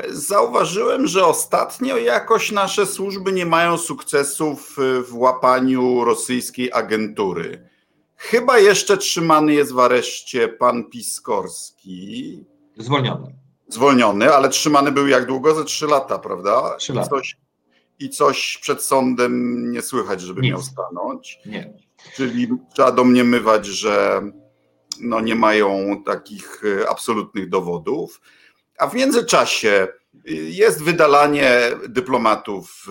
Zauważyłem, 0.10 1.08
że 1.08 1.25
ostatnio 1.25 1.98
jakoś 1.98 2.51
nasze 2.51 2.86
służby 2.86 3.32
nie 3.32 3.46
mają 3.46 3.77
sukcesów 3.77 4.77
w 5.08 5.15
łapaniu 5.15 6.03
rosyjskiej 6.03 6.72
agentury. 6.74 7.70
Chyba 8.15 8.60
jeszcze 8.60 8.98
trzymany 8.98 9.53
jest 9.53 9.74
w 9.74 9.79
areszcie 9.79 10.48
pan 10.48 10.84
Piskorski. 10.84 12.46
Zwolniony. 12.77 13.36
Zwolniony, 13.68 14.34
ale 14.34 14.50
trzymany 14.50 14.91
był 14.91 15.08
jak 15.08 15.25
długo? 15.25 15.56
Ze 15.56 15.63
trzy 15.63 15.88
lata, 15.88 16.20
prawda? 16.20 16.75
Trzy 16.77 16.94
lata. 16.94 17.10
Coś, 17.10 17.38
i 18.00 18.10
coś 18.10 18.58
przed 18.62 18.84
sądem 18.84 19.72
nie 19.72 19.82
słychać, 19.82 20.22
żeby 20.22 20.41
Nic. 20.41 20.51
miał 20.51 20.62
stanąć. 20.62 21.39
Nie. 21.46 21.74
Czyli 22.15 22.48
trzeba 22.74 22.91
domniemywać, 22.91 23.65
że 23.65 24.22
no, 25.00 25.20
nie 25.22 25.36
mają 25.36 26.03
takich 26.06 26.62
absolutnych 26.89 27.50
dowodów. 27.50 28.22
A 28.77 28.88
w 28.88 28.94
międzyczasie 28.94 29.88
jest 30.50 30.84
wydalanie 30.84 31.72
dyplomatów 31.88 32.86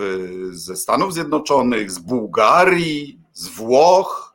ze 0.50 0.76
Stanów 0.76 1.14
Zjednoczonych, 1.14 1.90
z 1.90 1.98
Bułgarii, 1.98 3.20
z 3.32 3.48
Włoch. 3.48 4.34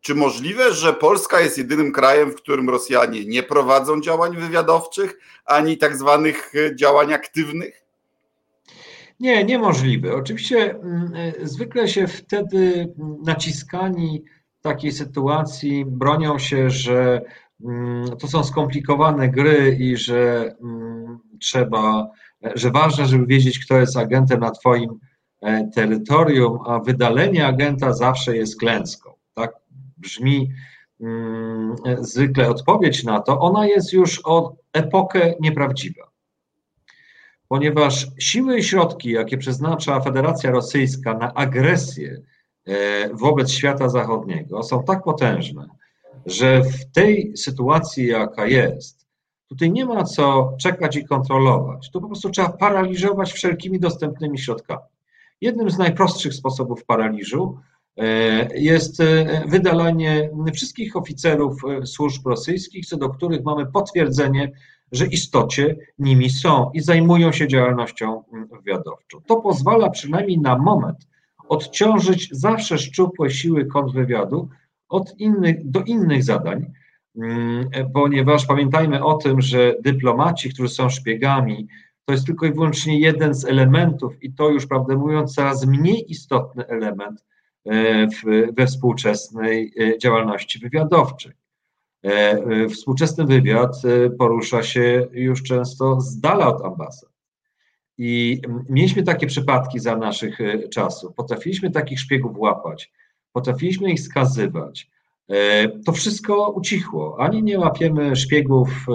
Czy 0.00 0.14
możliwe, 0.14 0.74
że 0.74 0.92
Polska 0.92 1.40
jest 1.40 1.58
jedynym 1.58 1.92
krajem, 1.92 2.30
w 2.30 2.34
którym 2.34 2.70
Rosjanie 2.70 3.24
nie 3.24 3.42
prowadzą 3.42 4.00
działań 4.00 4.36
wywiadowczych 4.36 5.18
ani 5.44 5.78
tak 5.78 5.96
zwanych 5.96 6.52
działań 6.74 7.12
aktywnych? 7.12 7.83
Nie, 9.20 9.44
niemożliwe. 9.44 10.14
Oczywiście 10.14 10.74
mm, 10.74 11.12
zwykle 11.42 11.88
się 11.88 12.06
wtedy 12.06 12.92
naciskani 13.24 14.24
takiej 14.60 14.92
sytuacji 14.92 15.84
bronią 15.84 16.38
się, 16.38 16.70
że 16.70 17.22
mm, 17.64 18.16
to 18.16 18.28
są 18.28 18.44
skomplikowane 18.44 19.28
gry 19.28 19.76
i 19.80 19.96
że 19.96 20.54
mm, 20.62 21.18
trzeba, 21.40 22.08
że 22.54 22.70
ważne, 22.70 23.06
żeby 23.06 23.26
wiedzieć, 23.26 23.64
kto 23.64 23.78
jest 23.78 23.96
agentem 23.96 24.40
na 24.40 24.50
Twoim 24.50 24.90
e, 25.42 25.70
terytorium, 25.74 26.58
a 26.66 26.78
wydalenie 26.78 27.46
agenta 27.46 27.92
zawsze 27.92 28.36
jest 28.36 28.58
klęską. 28.58 29.12
Tak 29.34 29.52
brzmi 29.96 30.50
zwykle 32.00 32.48
odpowiedź 32.48 33.04
na 33.04 33.20
to. 33.20 33.40
Ona 33.40 33.66
jest 33.66 33.92
już 33.92 34.18
od 34.18 34.56
epokę 34.72 35.34
nieprawdziwa 35.40 36.13
ponieważ 37.54 38.06
siły 38.18 38.58
i 38.58 38.62
środki, 38.62 39.10
jakie 39.10 39.38
przeznacza 39.38 40.00
Federacja 40.00 40.50
Rosyjska 40.50 41.14
na 41.14 41.34
agresję 41.34 42.20
e, 42.66 43.08
wobec 43.14 43.50
świata 43.50 43.88
zachodniego, 43.88 44.62
są 44.62 44.82
tak 44.82 45.02
potężne, 45.02 45.68
że 46.26 46.62
w 46.62 46.92
tej 46.92 47.36
sytuacji, 47.36 48.06
jaka 48.06 48.46
jest, 48.46 49.06
tutaj 49.48 49.72
nie 49.72 49.86
ma 49.86 50.04
co 50.04 50.56
czekać 50.60 50.96
i 50.96 51.04
kontrolować. 51.04 51.90
Tu 51.90 52.00
po 52.00 52.06
prostu 52.06 52.30
trzeba 52.30 52.48
paraliżować 52.48 53.32
wszelkimi 53.32 53.80
dostępnymi 53.80 54.38
środkami. 54.38 54.88
Jednym 55.40 55.70
z 55.70 55.78
najprostszych 55.78 56.34
sposobów 56.34 56.84
paraliżu 56.84 57.58
e, 57.96 58.04
jest 58.58 59.00
e, 59.00 59.44
wydalanie 59.48 60.30
wszystkich 60.54 60.96
oficerów 60.96 61.62
służb 61.84 62.26
rosyjskich, 62.26 62.86
co 62.86 62.96
do 62.96 63.08
których 63.08 63.44
mamy 63.44 63.66
potwierdzenie, 63.66 64.52
że 64.94 65.06
istocie 65.06 65.76
nimi 65.98 66.30
są 66.30 66.70
i 66.74 66.80
zajmują 66.80 67.32
się 67.32 67.48
działalnością 67.48 68.22
wywiadowczą. 68.52 69.20
To 69.26 69.36
pozwala 69.36 69.90
przynajmniej 69.90 70.38
na 70.38 70.58
moment 70.58 71.06
odciążyć 71.48 72.28
zawsze 72.32 72.78
szczupłe 72.78 73.30
siły 73.30 73.66
kontrwywiadu 73.66 74.48
od 74.88 75.20
innych, 75.20 75.70
do 75.70 75.80
innych 75.80 76.24
zadań, 76.24 76.66
mm, 77.16 77.68
ponieważ 77.94 78.46
pamiętajmy 78.46 79.04
o 79.04 79.14
tym, 79.14 79.40
że 79.40 79.74
dyplomaci, 79.80 80.50
którzy 80.50 80.68
są 80.68 80.88
szpiegami, 80.88 81.68
to 82.04 82.12
jest 82.12 82.26
tylko 82.26 82.46
i 82.46 82.52
wyłącznie 82.52 83.00
jeden 83.00 83.34
z 83.34 83.44
elementów 83.44 84.22
i 84.22 84.32
to 84.32 84.48
już, 84.48 84.66
prawdę 84.66 84.96
mówiąc, 84.96 85.34
coraz 85.34 85.66
mniej 85.66 86.10
istotny 86.10 86.66
element 86.66 87.24
e, 87.66 88.06
we 88.56 88.66
współczesnej 88.66 89.72
e, 89.80 89.98
działalności 89.98 90.58
wywiadowczej. 90.58 91.32
E, 92.04 92.10
e, 92.10 92.68
współczesny 92.68 93.24
wywiad 93.24 93.82
e, 93.84 94.10
porusza 94.10 94.62
się 94.62 95.08
już 95.12 95.42
często 95.42 96.00
z 96.00 96.20
dala 96.20 96.46
od 96.46 96.64
ambasad. 96.64 97.10
I 97.98 98.40
mieliśmy 98.68 99.02
takie 99.02 99.26
przypadki 99.26 99.80
za 99.80 99.96
naszych 99.96 100.38
czasów. 100.70 101.14
Potrafiliśmy 101.14 101.70
takich 101.70 102.00
szpiegów 102.00 102.38
łapać, 102.38 102.92
potrafiliśmy 103.32 103.92
ich 103.92 104.00
skazywać. 104.00 104.90
To 105.86 105.92
wszystko 105.92 106.50
ucichło. 106.50 107.16
Ani 107.18 107.42
nie 107.42 107.58
łapiemy 107.58 108.16
szpiegów 108.16 108.86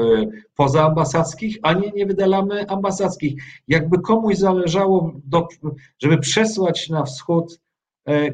pozaambasadzkich, 0.56 1.58
ani 1.62 1.92
nie 1.96 2.06
wydalamy 2.06 2.70
ambasadzkich. 2.70 3.44
Jakby 3.68 4.00
komuś 4.00 4.36
zależało, 4.36 5.14
do, 5.26 5.48
żeby 6.00 6.18
przesłać 6.18 6.90
na 6.90 7.04
wschód 7.04 7.60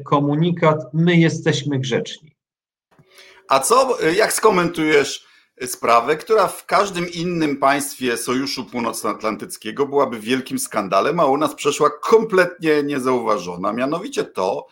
komunikat: 0.04 0.94
My 0.94 1.16
jesteśmy 1.16 1.78
grzeczni. 1.78 2.35
A 3.48 3.60
co, 3.60 3.98
jak 4.12 4.32
skomentujesz 4.32 5.26
sprawę, 5.66 6.16
która 6.16 6.48
w 6.48 6.66
każdym 6.66 7.10
innym 7.12 7.56
państwie 7.56 8.16
Sojuszu 8.16 8.64
Północnoatlantyckiego 8.64 9.86
byłaby 9.86 10.20
wielkim 10.20 10.58
skandalem, 10.58 11.20
a 11.20 11.24
u 11.24 11.36
nas 11.36 11.54
przeszła 11.54 11.90
kompletnie 11.90 12.82
niezauważona, 12.82 13.72
mianowicie 13.72 14.24
to, 14.24 14.66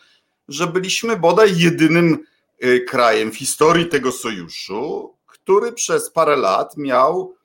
że 0.47 0.67
byliśmy 0.67 1.17
bodaj 1.17 1.57
jedynym 1.57 2.17
y, 2.63 2.85
krajem 2.87 3.31
w 3.31 3.37
historii 3.37 3.87
tego 3.87 4.11
sojuszu, 4.11 5.15
który 5.27 5.71
przez 5.71 6.11
parę 6.11 6.35
lat 6.35 6.77
miał 6.77 7.35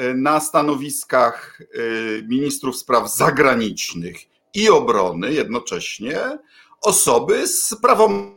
y, 0.00 0.14
na 0.14 0.40
stanowiskach 0.40 1.60
y, 1.60 2.24
ministrów 2.28 2.76
spraw 2.76 3.14
zagranicznych 3.14 4.16
i 4.54 4.68
obrony 4.68 5.32
jednocześnie 5.32 6.38
osoby 6.80 7.46
z 7.48 7.74
prawom 7.82 8.35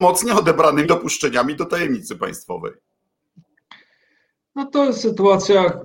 mocnie 0.00 0.34
odebranymi 0.34 0.88
dopuszczeniami 0.88 1.56
do 1.56 1.64
tajemnicy 1.64 2.16
państwowej. 2.16 2.72
No 4.54 4.66
to 4.66 4.84
jest 4.84 5.00
sytuacja, 5.00 5.80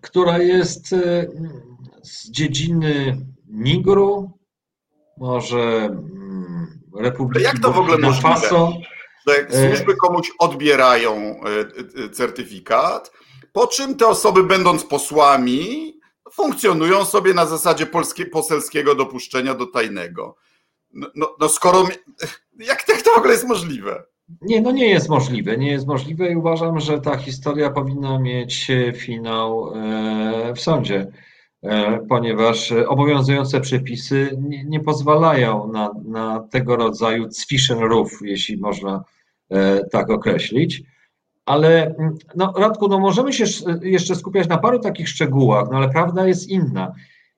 która 0.00 0.38
jest 0.38 0.92
e, 0.92 1.26
z 2.02 2.30
dziedziny 2.30 3.16
Nigru, 3.48 4.38
może 5.18 5.58
mm, 5.58 6.80
Republiki 6.96 7.44
Jak 7.44 7.58
to 7.58 7.72
w 7.72 7.78
ogóle 7.78 7.98
możliwe, 7.98 8.28
Faso. 8.28 8.72
że 9.28 9.48
e, 9.48 9.68
służby 9.68 9.96
komuś 9.96 10.32
odbierają 10.38 11.40
e, 12.04 12.10
certyfikat, 12.10 13.12
po 13.52 13.66
czym 13.66 13.96
te 13.96 14.06
osoby 14.06 14.42
będąc 14.42 14.84
posłami 14.84 15.94
funkcjonują 16.32 17.04
sobie 17.04 17.34
na 17.34 17.46
zasadzie 17.46 17.86
polskie, 17.86 18.26
poselskiego 18.26 18.94
dopuszczenia 18.94 19.54
do 19.54 19.66
tajnego. 19.66 20.36
No, 20.94 21.06
no, 21.14 21.36
no 21.40 21.48
skoro 21.48 21.88
jak, 22.58 22.88
jak 22.88 23.02
to 23.02 23.10
w 23.14 23.18
ogóle 23.18 23.32
jest 23.32 23.48
możliwe? 23.48 24.02
Nie, 24.42 24.60
no 24.60 24.70
nie 24.70 24.88
jest 24.88 25.08
możliwe. 25.08 25.56
Nie 25.56 25.70
jest 25.70 25.86
możliwe 25.86 26.32
i 26.32 26.36
uważam, 26.36 26.80
że 26.80 27.00
ta 27.00 27.16
historia 27.16 27.70
powinna 27.70 28.18
mieć 28.18 28.70
finał 28.94 29.74
e, 29.74 30.54
w 30.54 30.60
sądzie, 30.60 31.06
e, 31.62 31.98
ponieważ 32.08 32.72
obowiązujące 32.72 33.60
przepisy 33.60 34.36
nie, 34.40 34.64
nie 34.64 34.80
pozwalają 34.80 35.72
na, 35.72 35.90
na 36.04 36.40
tego 36.50 36.76
rodzaju 36.76 37.28
rów, 37.80 38.18
jeśli 38.22 38.56
można 38.56 39.04
e, 39.50 39.84
tak 39.84 40.10
określić. 40.10 40.82
Ale 41.46 41.94
no, 42.36 42.52
Radku, 42.56 42.88
no 42.88 42.98
możemy 42.98 43.32
się 43.32 43.44
jeszcze 43.82 44.14
skupiać 44.14 44.48
na 44.48 44.58
paru 44.58 44.78
takich 44.78 45.08
szczegółach, 45.08 45.68
no 45.70 45.76
ale 45.76 45.88
prawda 45.88 46.26
jest 46.26 46.48
inna. 46.48 46.92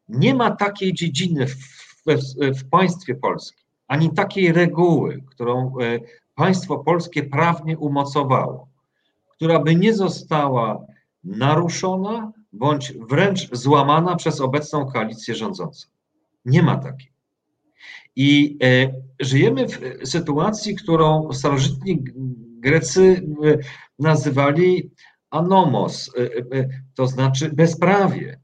Nie 0.09 0.35
ma 0.35 0.51
takiej 0.51 0.93
dziedziny 0.93 1.47
w, 1.47 1.86
w, 2.07 2.69
państwie 2.71 3.15
polskim, 3.15 3.67
ani 3.89 4.11
takiej 4.11 4.53
reguły, 4.53 5.25
którą 5.31 5.75
e, 5.81 6.01
państwo 6.35 6.79
polskie 6.79 7.23
prawnie 7.23 7.79
umocowało, 7.79 8.69
która 9.29 9.59
by 9.59 9.75
nie 9.75 9.95
została 9.95 10.87
naruszona 11.25 12.33
bądź 12.53 12.93
wręcz 12.93 13.49
złamana 13.53 14.17
przez 14.17 14.41
obecną 14.41 14.87
koalicję 14.87 15.35
rządzącą. 15.35 15.89
Nie 16.45 16.63
ma 16.63 16.77
takiej. 16.77 17.13
I 18.17 18.59
e, 18.63 18.93
żyjemy 19.21 19.67
w 19.69 19.81
sytuacji, 20.05 20.75
którą 20.75 21.33
starożytni 21.33 22.05
Grecy 22.61 23.23
e, 23.45 23.59
nazywali 23.99 24.91
anomos, 25.31 26.13
to 26.95 27.07
znaczy 27.07 27.51
bezprawie, 27.53 28.41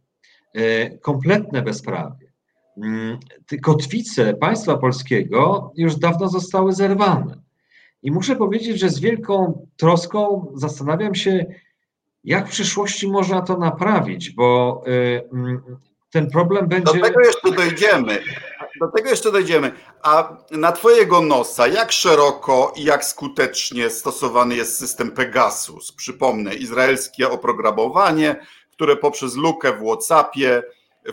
kompletne 1.01 1.63
bezprawie. 1.63 2.22
Mm, 2.77 3.19
kotwice 3.63 4.35
państwa 4.35 4.79
polskiego 4.79 5.73
już 5.77 5.97
dawno 5.97 6.29
zostały 6.29 6.73
zerwane. 6.73 7.43
I 8.03 8.11
muszę 8.11 8.37
powiedzieć, 8.37 8.79
że 8.79 8.91
z 8.91 9.01
wielką 9.01 9.67
troską 9.77 10.53
zastanawiam 10.55 11.15
się, 11.15 11.47
jak 12.25 12.49
w 12.49 12.51
przyszłości 12.51 13.09
można 13.09 13.43
to 13.43 13.59
naprawić, 13.59 14.31
bo 14.31 14.83
y, 14.87 15.23
mm, 15.33 15.63
ten 16.11 16.31
problem 16.31 16.69
będzie. 16.69 16.93
Do 16.93 17.01
tego 17.01 17.21
jeszcze 17.21 17.51
dojdziemy. 17.53 18.19
Do 18.81 18.89
tego 18.89 19.11
jeszcze 19.11 19.33
dojdziemy. 19.33 19.73
A 20.03 20.37
na 20.51 20.73
Twojego 20.73 21.21
nosa, 21.21 21.67
jak 21.67 21.93
szeroko 21.93 22.73
i 22.77 22.85
jak 22.85 23.05
skutecznie 23.05 23.91
stosowany 23.91 24.57
jest 24.57 24.79
system 24.79 25.11
Pegasus? 25.11 25.93
Przypomnę, 25.93 26.55
izraelskie 26.55 27.31
oprogramowanie, 27.31 28.37
które 28.73 28.97
poprzez 28.97 29.37
lukę 29.37 29.73
w 29.73 29.85
WhatsAppie 29.85 30.63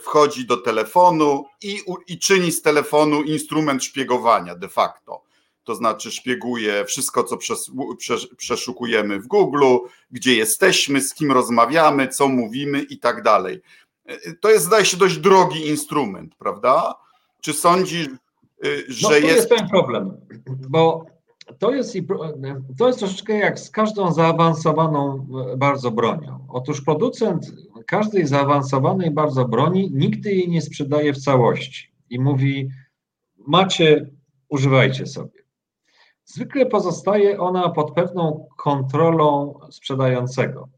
wchodzi 0.02 0.46
do 0.46 0.58
telefonu 0.58 1.46
i, 1.62 1.80
i 2.08 2.20
czyni 2.20 2.52
z 2.52 2.62
telefonu 2.62 3.24
instrument 3.24 3.84
szpiegowania 3.84 4.56
de 4.56 4.70
facto. 4.70 5.24
To 5.64 5.76
znaczy 5.76 6.12
szpieguje 6.12 6.86
wszystko, 6.86 7.24
co 7.24 7.38
przes, 7.38 7.72
przeszukujemy 8.38 9.20
w 9.20 9.28
Google, 9.28 9.78
gdzie 10.12 10.36
jesteśmy, 10.36 11.02
z 11.02 11.14
kim 11.14 11.32
rozmawiamy, 11.32 12.08
co 12.08 12.28
mówimy 12.28 12.82
i 12.82 13.00
tak 13.00 13.24
dalej. 13.24 13.62
To 14.42 14.50
jest, 14.50 14.66
zdaje 14.66 14.86
się, 14.86 14.98
dość 14.98 15.18
drogi 15.18 15.68
instrument, 15.68 16.36
prawda? 16.36 16.96
Czy 17.42 17.54
sądzisz, 17.54 18.08
y, 18.66 18.86
że 18.88 19.08
no, 19.08 19.10
to 19.10 19.16
jest. 19.16 19.36
jest 19.36 19.50
ten 19.50 19.70
problem, 19.70 20.18
bo 20.70 21.06
to 21.60 21.72
jest, 21.72 21.96
to 22.78 22.88
jest 22.88 23.00
troszeczkę 23.00 23.34
jak 23.34 23.60
z 23.60 23.70
każdą 23.70 24.14
zaawansowaną 24.14 25.28
bardzo 25.58 25.92
bronią. 25.92 26.40
Otóż 26.50 26.82
producent 26.82 27.46
każdej 27.90 28.28
zaawansowanej 28.28 29.12
bardzo 29.12 29.46
broni 29.46 29.92
nigdy 29.94 30.32
jej 30.32 30.50
nie 30.50 30.62
sprzedaje 30.62 31.14
w 31.14 31.18
całości 31.18 31.92
i 32.10 32.20
mówi: 32.20 32.70
Macie, 33.38 34.10
używajcie 34.50 35.06
sobie. 35.06 35.40
Zwykle 36.26 36.66
pozostaje 36.66 37.40
ona 37.40 37.70
pod 37.70 37.92
pewną 37.94 38.48
kontrolą 38.58 39.60
sprzedającego. 39.72 40.70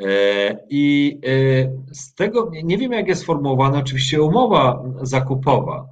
E, 0.00 0.58
I 0.70 1.18
e, 1.26 1.94
z 1.94 2.14
tego, 2.14 2.50
nie 2.64 2.78
wiem 2.78 2.92
jak 2.92 3.08
jest 3.08 3.22
sformułowana 3.22 3.78
oczywiście 3.78 4.22
umowa 4.22 4.84
zakupowa, 5.02 5.88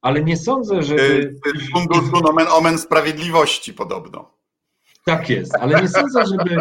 ale 0.00 0.24
nie 0.24 0.36
sądzę, 0.36 0.82
że. 0.82 0.96
Funduszu 1.72 2.20
nomen 2.24 2.46
omen 2.48 2.78
sprawiedliwości 2.78 3.74
podobno. 3.74 4.30
Tak 5.04 5.30
jest, 5.30 5.54
ale 5.54 5.82
nie 5.82 5.88
sądzę, 5.88 6.26
żeby 6.26 6.56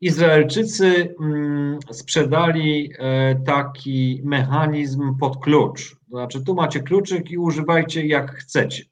Izraelczycy 0.00 1.14
mm, 1.20 1.78
sprzedali 1.90 2.90
e, 2.98 3.34
taki 3.34 4.20
mechanizm 4.24 5.18
pod 5.18 5.36
klucz. 5.36 5.96
To 6.10 6.16
znaczy, 6.16 6.44
tu 6.44 6.54
macie 6.54 6.80
kluczyk 6.80 7.30
i 7.30 7.38
używajcie 7.38 8.06
jak 8.06 8.30
chcecie. 8.34 8.84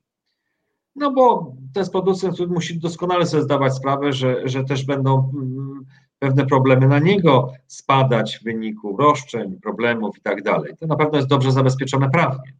No 0.96 1.12
bo 1.12 1.54
jest 1.76 1.92
producent, 1.92 2.38
musi 2.48 2.78
doskonale 2.78 3.26
sobie 3.26 3.42
zdawać 3.42 3.74
sprawę, 3.74 4.12
że, 4.12 4.48
że 4.48 4.64
też 4.64 4.84
będą 4.84 5.30
mm, 5.34 5.84
pewne 6.18 6.46
problemy 6.46 6.88
na 6.88 6.98
niego 6.98 7.52
spadać 7.66 8.38
w 8.38 8.44
wyniku 8.44 8.96
roszczeń, 8.96 9.60
problemów 9.60 10.18
i 10.18 10.20
tak 10.20 10.42
dalej. 10.42 10.76
To 10.80 10.86
na 10.86 10.96
pewno 10.96 11.16
jest 11.16 11.28
dobrze 11.28 11.52
zabezpieczone 11.52 12.10
prawnie. 12.10 12.54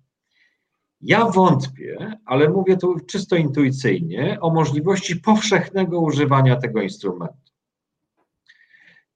Ja 1.00 1.24
wątpię, 1.24 2.18
ale 2.24 2.48
mówię 2.48 2.76
tu 2.76 2.96
czysto 3.06 3.36
intuicyjnie, 3.36 4.38
o 4.40 4.50
możliwości 4.50 5.16
powszechnego 5.16 6.00
używania 6.00 6.56
tego 6.56 6.82
instrumentu. 6.82 7.53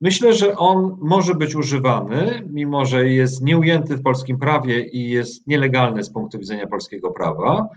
Myślę, 0.01 0.33
że 0.33 0.57
on 0.57 0.97
może 1.01 1.35
być 1.35 1.55
używany, 1.55 2.43
mimo 2.51 2.85
że 2.85 3.09
jest 3.09 3.43
nieujęty 3.43 3.97
w 3.97 4.03
polskim 4.03 4.39
prawie 4.39 4.85
i 4.85 5.11
jest 5.11 5.47
nielegalny 5.47 6.05
z 6.05 6.11
punktu 6.11 6.39
widzenia 6.39 6.67
polskiego 6.67 7.11
prawa, 7.11 7.69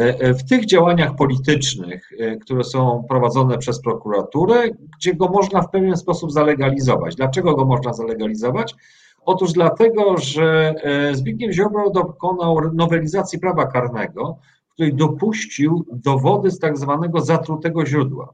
e, 0.00 0.20
e, 0.20 0.34
w 0.34 0.44
tych 0.44 0.66
działaniach 0.66 1.16
politycznych, 1.16 2.12
e, 2.18 2.36
które 2.36 2.64
są 2.64 3.04
prowadzone 3.08 3.58
przez 3.58 3.82
prokuraturę, 3.82 4.68
gdzie 4.96 5.14
go 5.14 5.28
można 5.28 5.62
w 5.62 5.70
pewien 5.70 5.96
sposób 5.96 6.32
zalegalizować. 6.32 7.16
Dlaczego 7.16 7.56
go 7.56 7.64
można 7.64 7.92
zalegalizować? 7.92 8.74
Otóż 9.24 9.52
dlatego, 9.52 10.16
że 10.16 10.74
Zbigniew 11.12 11.54
Ziobro 11.54 11.90
dokonał 11.90 12.74
nowelizacji 12.74 13.38
prawa 13.38 13.66
karnego, 13.66 14.38
w 14.68 14.72
której 14.72 14.94
dopuścił 14.94 15.84
dowody 15.92 16.50
z 16.50 16.58
tak 16.58 16.78
zwanego 16.78 17.20
zatrutego 17.20 17.86
źródła. 17.86 18.32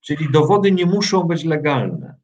Czyli 0.00 0.32
dowody 0.32 0.72
nie 0.72 0.86
muszą 0.86 1.22
być 1.22 1.44
legalne. 1.44 2.21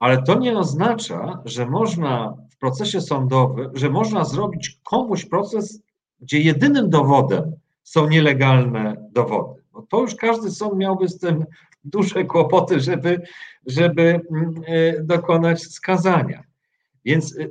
Ale 0.00 0.22
to 0.22 0.38
nie 0.38 0.58
oznacza, 0.58 1.42
że 1.44 1.66
można 1.66 2.34
w 2.50 2.56
procesie 2.56 3.00
sądowym, 3.00 3.70
że 3.74 3.90
można 3.90 4.24
zrobić 4.24 4.78
komuś 4.84 5.24
proces, 5.24 5.82
gdzie 6.20 6.40
jedynym 6.40 6.90
dowodem 6.90 7.52
są 7.82 8.08
nielegalne 8.08 9.08
dowody. 9.12 9.62
No 9.74 9.86
to 9.88 10.00
już 10.00 10.14
każdy 10.14 10.50
sąd 10.50 10.76
miałby 10.76 11.08
z 11.08 11.18
tym 11.18 11.44
duże 11.84 12.24
kłopoty, 12.24 12.80
żeby, 12.80 13.22
żeby 13.66 14.20
mm, 14.30 14.54
e, 14.66 15.02
dokonać 15.02 15.62
skazania. 15.62 16.42
Więc 17.04 17.38
e, 17.38 17.48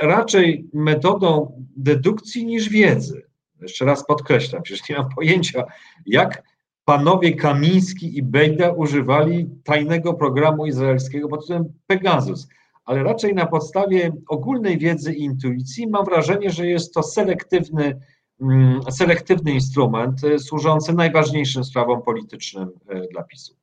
raczej 0.00 0.68
metodą 0.72 1.52
dedukcji 1.76 2.46
niż 2.46 2.68
wiedzy. 2.68 3.22
Jeszcze 3.60 3.84
raz 3.84 4.06
podkreślam, 4.06 4.62
przecież 4.62 4.88
nie 4.88 4.96
mam 4.96 5.08
pojęcia, 5.08 5.64
jak 6.06 6.42
panowie 6.88 7.36
Kamiński 7.36 8.18
i 8.18 8.22
Bejda 8.22 8.72
używali 8.72 9.48
tajnego 9.64 10.14
programu 10.14 10.66
izraelskiego 10.66 11.28
pod 11.28 11.40
tytułem 11.40 11.64
Pegasus, 11.86 12.48
ale 12.84 13.02
raczej 13.02 13.34
na 13.34 13.46
podstawie 13.46 14.12
ogólnej 14.28 14.78
wiedzy 14.78 15.14
i 15.14 15.24
intuicji 15.24 15.86
mam 15.86 16.04
wrażenie, 16.04 16.50
że 16.50 16.66
jest 16.66 16.94
to 16.94 17.02
selektywny, 17.02 18.00
mm, 18.40 18.80
selektywny 18.90 19.52
instrument 19.52 20.24
e, 20.24 20.38
służący 20.38 20.92
najważniejszym 20.92 21.64
sprawom 21.64 22.02
politycznym 22.02 22.70
e, 22.88 23.08
dla 23.12 23.22
PiSu. 23.22 23.54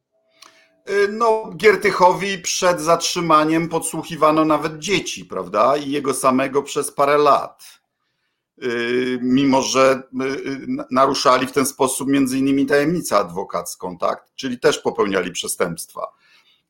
E, 0.85 0.91
no, 1.11 1.53
Giertychowi 1.55 2.37
przed 2.37 2.81
zatrzymaniem 2.81 3.69
podsłuchiwano 3.69 4.45
nawet 4.45 4.79
dzieci, 4.79 5.25
prawda? 5.25 5.77
I 5.77 5.91
jego 5.91 6.13
samego 6.13 6.63
przez 6.63 6.91
parę 6.91 7.17
lat. 7.17 7.84
Y, 8.63 9.19
mimo 9.21 9.61
że 9.61 10.01
y, 10.21 10.25
y, 10.25 10.67
naruszali 10.91 11.47
w 11.47 11.51
ten 11.51 11.65
sposób 11.65 12.09
między 12.09 12.37
innymi 12.37 12.65
tajemnicę 12.65 13.17
adwokacką, 13.17 13.97
tak? 13.97 14.25
Czyli 14.35 14.59
też 14.59 14.79
popełniali 14.79 15.31
przestępstwa. 15.31 16.07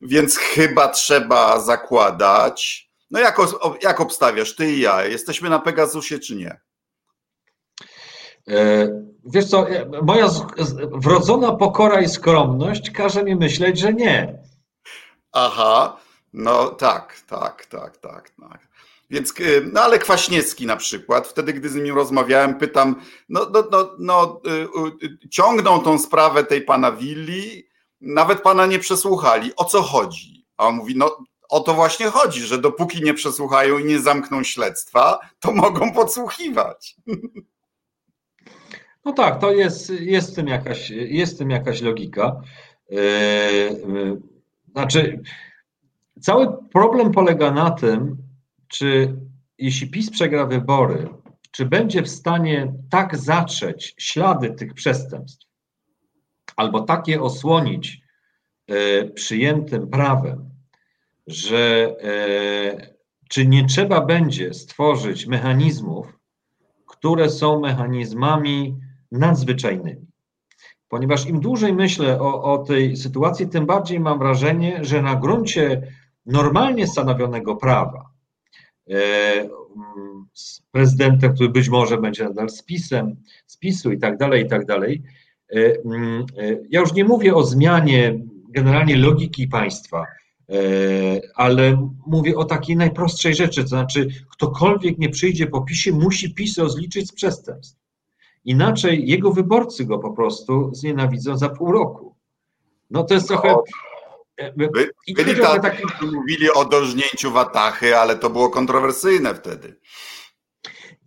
Więc 0.00 0.36
chyba 0.36 0.88
trzeba 0.88 1.60
zakładać, 1.60 2.90
no 3.10 3.20
jak, 3.20 3.38
jak 3.82 4.00
obstawiasz 4.00 4.56
ty 4.56 4.72
i 4.72 4.80
ja, 4.80 5.04
jesteśmy 5.04 5.50
na 5.50 5.58
Pegasusie 5.58 6.18
czy 6.18 6.36
nie? 6.36 6.60
E, 8.48 8.88
wiesz 9.24 9.44
co, 9.44 9.66
moja 10.02 10.28
wrodzona 10.92 11.52
pokora 11.52 12.00
i 12.00 12.08
skromność 12.08 12.90
każe 12.90 13.24
mi 13.24 13.36
myśleć, 13.36 13.78
że 13.78 13.94
nie. 13.94 14.38
Aha, 15.32 15.96
no 16.32 16.68
tak, 16.68 17.20
tak, 17.26 17.66
tak, 17.66 17.96
tak, 17.96 18.30
tak. 18.30 18.65
Więc, 19.10 19.40
y, 19.40 19.70
no 19.72 19.80
ale 19.80 19.98
Kwaśniewski 19.98 20.66
na 20.66 20.76
przykład, 20.76 21.28
wtedy 21.28 21.52
gdy 21.52 21.68
z 21.68 21.74
nim 21.74 21.94
rozmawiałem, 21.94 22.58
pytam, 22.58 23.02
no, 23.28 23.50
no, 23.52 23.64
no, 23.70 23.90
no 23.98 24.40
y, 24.46 25.04
y, 25.06 25.28
ciągną 25.28 25.80
tą 25.80 25.98
sprawę 25.98 26.44
tej 26.44 26.62
pana 26.62 26.92
Willi, 26.92 27.68
nawet 28.00 28.42
pana 28.42 28.66
nie 28.66 28.78
przesłuchali, 28.78 29.52
o 29.56 29.64
co 29.64 29.82
chodzi? 29.82 30.46
A 30.56 30.66
on 30.66 30.74
mówi, 30.74 30.96
no 30.96 31.16
o 31.48 31.60
to 31.60 31.74
właśnie 31.74 32.06
chodzi, 32.06 32.40
że 32.40 32.58
dopóki 32.58 33.04
nie 33.04 33.14
przesłuchają 33.14 33.78
i 33.78 33.84
nie 33.84 34.00
zamkną 34.00 34.42
śledztwa, 34.42 35.18
to 35.40 35.52
mogą 35.52 35.92
podsłuchiwać. 35.92 36.96
No 39.04 39.12
tak, 39.12 39.40
to 39.40 39.52
jest, 39.52 39.90
jest, 39.90 40.32
w, 40.32 40.34
tym 40.34 40.48
jakaś, 40.48 40.90
jest 40.90 41.34
w 41.34 41.38
tym 41.38 41.50
jakaś 41.50 41.80
logika. 41.80 42.40
Znaczy, 44.72 45.22
cały 46.20 46.48
problem 46.72 47.12
polega 47.12 47.50
na 47.50 47.70
tym, 47.70 48.16
czy 48.68 49.16
jeśli 49.58 49.90
PiS 49.90 50.10
przegra 50.10 50.46
wybory, 50.46 51.08
czy 51.50 51.66
będzie 51.66 52.02
w 52.02 52.08
stanie 52.08 52.74
tak 52.90 53.16
zatrzeć 53.16 53.94
ślady 53.98 54.50
tych 54.50 54.74
przestępstw, 54.74 55.46
albo 56.56 56.80
takie 56.80 57.22
osłonić 57.22 58.00
e, 58.66 59.04
przyjętym 59.04 59.88
prawem, 59.88 60.50
że 61.26 61.96
e, 62.02 62.96
czy 63.28 63.46
nie 63.46 63.64
trzeba 63.64 64.00
będzie 64.00 64.54
stworzyć 64.54 65.26
mechanizmów, 65.26 66.18
które 66.86 67.30
są 67.30 67.60
mechanizmami 67.60 68.76
nadzwyczajnymi. 69.12 70.06
Ponieważ 70.88 71.26
im 71.26 71.40
dłużej 71.40 71.72
myślę 71.72 72.20
o, 72.20 72.42
o 72.42 72.58
tej 72.58 72.96
sytuacji, 72.96 73.48
tym 73.48 73.66
bardziej 73.66 74.00
mam 74.00 74.18
wrażenie, 74.18 74.84
że 74.84 75.02
na 75.02 75.14
gruncie 75.14 75.92
normalnie 76.26 76.86
stanowionego 76.86 77.56
prawa, 77.56 78.15
z 80.32 80.62
prezydentem, 80.72 81.34
który 81.34 81.48
być 81.48 81.68
może 81.68 81.98
będzie 81.98 82.24
nadal 82.24 82.50
spisem, 82.50 83.16
spisu 83.46 83.92
i 83.92 83.98
tak 83.98 84.18
dalej, 84.18 84.44
i 84.44 84.48
tak 84.48 84.66
dalej. 84.66 85.02
E, 85.52 85.56
mm, 85.84 86.26
e, 86.38 86.58
ja 86.70 86.80
już 86.80 86.92
nie 86.92 87.04
mówię 87.04 87.34
o 87.34 87.44
zmianie 87.44 88.18
generalnie 88.48 88.96
logiki 88.96 89.48
państwa, 89.48 90.04
ale 91.34 91.90
mówię 92.06 92.36
o 92.36 92.44
takiej 92.44 92.76
najprostszej 92.76 93.34
rzeczy, 93.34 93.62
to 93.62 93.68
znaczy 93.68 94.08
ktokolwiek 94.30 94.98
nie 94.98 95.08
przyjdzie 95.08 95.46
po 95.46 95.60
PiSie, 95.60 95.92
musi 95.92 96.34
PiS 96.34 96.58
rozliczyć 96.58 97.08
z 97.08 97.12
przestępstw. 97.12 97.78
Inaczej 98.44 99.08
jego 99.08 99.32
wyborcy 99.32 99.84
go 99.84 99.98
po 99.98 100.12
prostu 100.12 100.74
znienawidzą 100.74 101.36
za 101.36 101.48
pół 101.48 101.72
roku. 101.72 102.14
No 102.90 103.04
to 103.04 103.14
jest 103.14 103.28
trochę... 103.28 103.54
By, 104.56 104.68
byli 105.14 105.40
tacy, 105.40 105.60
taki... 105.60 105.82
mówili 106.14 106.50
o 106.50 106.64
dożnięciu 106.64 107.32
Watachy, 107.32 107.96
ale 107.96 108.16
to 108.16 108.30
było 108.30 108.50
kontrowersyjne 108.50 109.34
wtedy. 109.34 109.76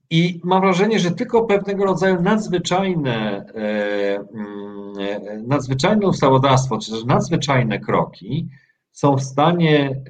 I 0.10 0.42
mam 0.44 0.62
wrażenie, 0.62 1.00
że 1.00 1.12
tylko 1.12 1.46
pewnego 1.46 1.86
rodzaju 1.86 2.22
nadzwyczajne, 2.22 3.46
e, 3.56 4.16
mm, 4.16 4.94
e, 5.00 5.44
nadzwyczajne 5.48 6.08
ustawodawstwo, 6.08 6.78
czy 6.78 6.92
też 6.92 7.04
nadzwyczajne 7.06 7.80
kroki 7.80 8.50
są 8.92 9.16
w 9.16 9.24
stanie 9.24 10.02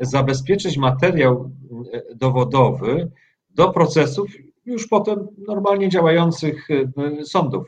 e, 0.00 0.06
zabezpieczyć 0.06 0.76
materiał 0.76 1.50
dowodowy 2.14 3.10
do 3.50 3.70
procesów 3.70 4.30
już 4.66 4.86
potem 4.86 5.28
normalnie 5.48 5.88
działających 5.88 6.68
sądów. 7.24 7.66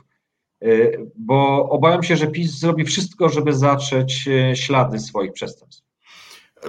Y, 0.63 1.11
bo 1.17 1.69
obawiam 1.71 2.03
się, 2.03 2.17
że 2.17 2.27
PiS 2.27 2.51
zrobi 2.51 2.85
wszystko, 2.85 3.29
żeby 3.29 3.53
zatrzeć 3.53 4.29
y, 4.29 4.57
ślady 4.57 4.99
swoich 4.99 5.33
przestępstw. 5.33 5.85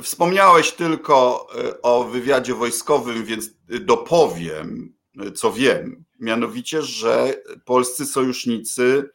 Wspomniałeś 0.02 0.72
tylko 0.72 1.48
y, 1.70 1.82
o 1.82 2.04
wywiadzie 2.04 2.54
wojskowym, 2.54 3.26
więc 3.26 3.50
dopowiem, 3.82 4.94
co 5.36 5.52
wiem. 5.52 6.06
Mianowicie, 6.20 6.82
że 6.82 7.34
polscy 7.66 8.06
sojusznicy 8.06 9.10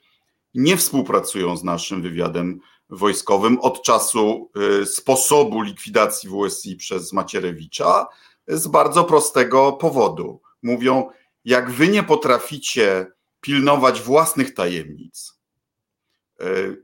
nie 0.54 0.76
współpracują 0.76 1.56
z 1.56 1.64
naszym 1.64 2.02
wywiadem 2.02 2.60
wojskowym 2.90 3.58
od 3.60 3.82
czasu 3.82 4.50
sposobu 4.84 5.60
likwidacji 5.60 6.30
WSI 6.30 6.76
przez 6.76 7.12
Macierewicza 7.12 8.06
z 8.48 8.66
bardzo 8.66 9.04
prostego 9.04 9.72
powodu. 9.72 10.40
Mówią, 10.62 11.10
jak 11.44 11.70
wy 11.70 11.88
nie 11.88 12.02
potraficie 12.02 13.06
pilnować 13.40 14.02
własnych 14.02 14.54
tajemnic, 14.54 15.40
y, 16.40 16.82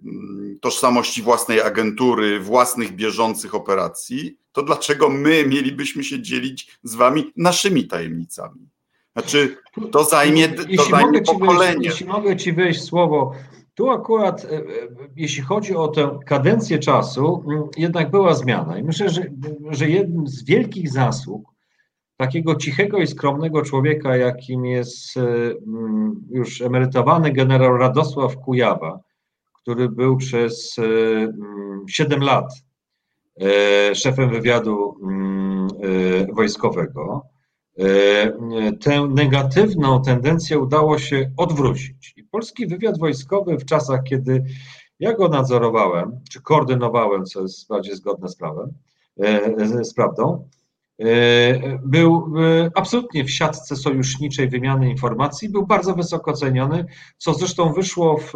tożsamości 0.60 1.22
własnej 1.22 1.60
agentury, 1.60 2.40
własnych 2.40 2.92
bieżących 2.92 3.54
operacji, 3.54 4.38
to 4.52 4.62
dlaczego 4.62 5.08
my 5.08 5.46
mielibyśmy 5.46 6.04
się 6.04 6.22
dzielić 6.22 6.78
z 6.82 6.94
wami 6.94 7.32
naszymi 7.36 7.86
tajemnicami? 7.86 8.68
Znaczy, 9.12 9.56
to 9.92 10.04
zajmie, 10.04 10.48
to 10.48 10.62
jeśli 10.62 10.90
zajmie 10.90 11.22
pokolenie. 11.22 11.72
Wejść, 11.72 11.84
jeśli 11.84 12.06
mogę 12.06 12.36
ci 12.36 12.52
wejść 12.52 12.82
słowo, 12.82 13.32
tu 13.74 13.90
akurat, 13.90 14.44
e, 14.44 14.48
e, 14.48 14.62
jeśli 15.16 15.42
chodzi 15.42 15.76
o 15.76 15.88
tę 15.88 16.18
kadencję 16.26 16.78
czasu, 16.78 17.44
jednak 17.76 18.10
była 18.10 18.34
zmiana. 18.34 18.78
I 18.78 18.82
myślę, 18.82 19.08
że, 19.08 19.22
że 19.70 19.88
jednym 19.88 20.26
z 20.26 20.44
wielkich 20.44 20.90
zasług 20.90 21.51
takiego 22.22 22.54
cichego 22.54 22.98
i 22.98 23.06
skromnego 23.06 23.62
człowieka, 23.62 24.16
jakim 24.16 24.64
jest 24.64 25.16
e, 25.16 25.22
już 26.30 26.62
emerytowany 26.62 27.32
generał 27.32 27.76
Radosław 27.76 28.37
Kujawa, 28.37 29.00
który 29.62 29.88
był 29.88 30.16
przez 30.16 30.76
7 31.88 32.22
lat 32.22 32.52
szefem 33.94 34.30
wywiadu 34.30 34.96
wojskowego, 36.32 37.26
tę 38.80 39.08
negatywną 39.08 40.02
tendencję 40.02 40.58
udało 40.58 40.98
się 40.98 41.30
odwrócić. 41.37 42.14
I 42.16 42.24
polski 42.24 42.66
wywiad 42.66 42.98
wojskowy 42.98 43.58
w 43.58 43.64
czasach, 43.64 44.02
kiedy 44.02 44.44
ja 45.00 45.12
go 45.12 45.28
nadzorowałem, 45.28 46.20
czy 46.30 46.42
koordynowałem, 46.42 47.24
co 47.24 47.42
jest 47.42 47.68
bardziej 47.68 47.96
zgodne 47.96 48.28
z 48.28 48.37
prawem, 48.37 48.72
e, 49.20 49.85
z 49.85 49.94
prawdą, 49.94 50.48
był 51.85 52.35
absolutnie 52.74 53.24
w 53.24 53.31
siatce 53.31 53.76
sojuszniczej 53.76 54.48
wymiany 54.48 54.90
informacji, 54.90 55.48
był 55.48 55.66
bardzo 55.66 55.94
wysoko 55.94 56.33
ceniony, 56.33 56.85
co 57.16 57.35
zresztą 57.35 57.72
wyszło 57.72 58.18
w, 58.18 58.33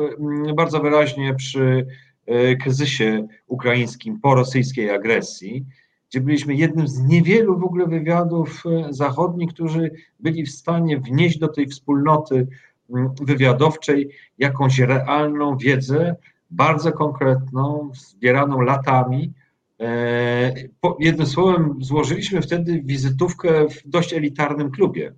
bardzo 0.56 0.80
wyraźnie 0.80 1.34
przy 1.34 1.86
e, 2.26 2.56
kryzysie 2.56 3.26
ukraińskim 3.46 4.20
po 4.20 4.34
rosyjskiej 4.34 4.90
agresji 4.90 5.66
gdzie 6.10 6.20
byliśmy 6.20 6.54
jednym 6.54 6.88
z 6.88 6.98
niewielu 6.98 7.58
w 7.58 7.64
ogóle 7.64 7.86
wywiadów 7.86 8.62
e, 8.66 8.92
zachodnich, 8.92 9.50
którzy 9.50 9.90
byli 10.20 10.46
w 10.46 10.50
stanie 10.50 10.98
wnieść 10.98 11.38
do 11.38 11.48
tej 11.48 11.66
wspólnoty 11.66 12.46
mm, 12.90 13.10
wywiadowczej 13.20 14.10
jakąś 14.38 14.78
realną 14.78 15.56
wiedzę, 15.56 16.16
bardzo 16.50 16.92
konkretną, 16.92 17.90
zbieraną 17.94 18.60
latami. 18.60 19.32
E, 19.80 20.54
jednym 21.00 21.26
słowem, 21.26 21.74
złożyliśmy 21.80 22.42
wtedy 22.42 22.82
wizytówkę 22.84 23.68
w 23.68 23.88
dość 23.88 24.12
elitarnym 24.12 24.70
klubie. 24.70 25.14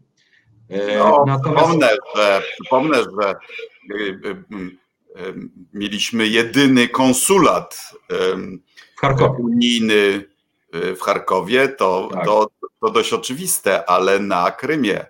E, 0.69 0.99
no, 0.99 1.25
Natomiast... 1.27 1.67
przypomnę, 1.67 1.89
że, 2.17 2.43
przypomnę, 2.61 2.99
że 2.99 3.35
mieliśmy 5.73 6.27
jedyny 6.27 6.89
konsulat 6.89 7.95
unijny 9.39 10.25
Y, 10.75 10.97
w 10.97 11.01
Charkowie, 11.01 11.69
to, 11.69 12.09
tak. 12.13 12.25
to, 12.25 12.51
to 12.81 12.91
dość 12.91 13.13
oczywiste, 13.13 13.91
ale 13.91 14.19
na 14.19 14.51
Krymie, 14.51 15.01
y, 15.01 15.07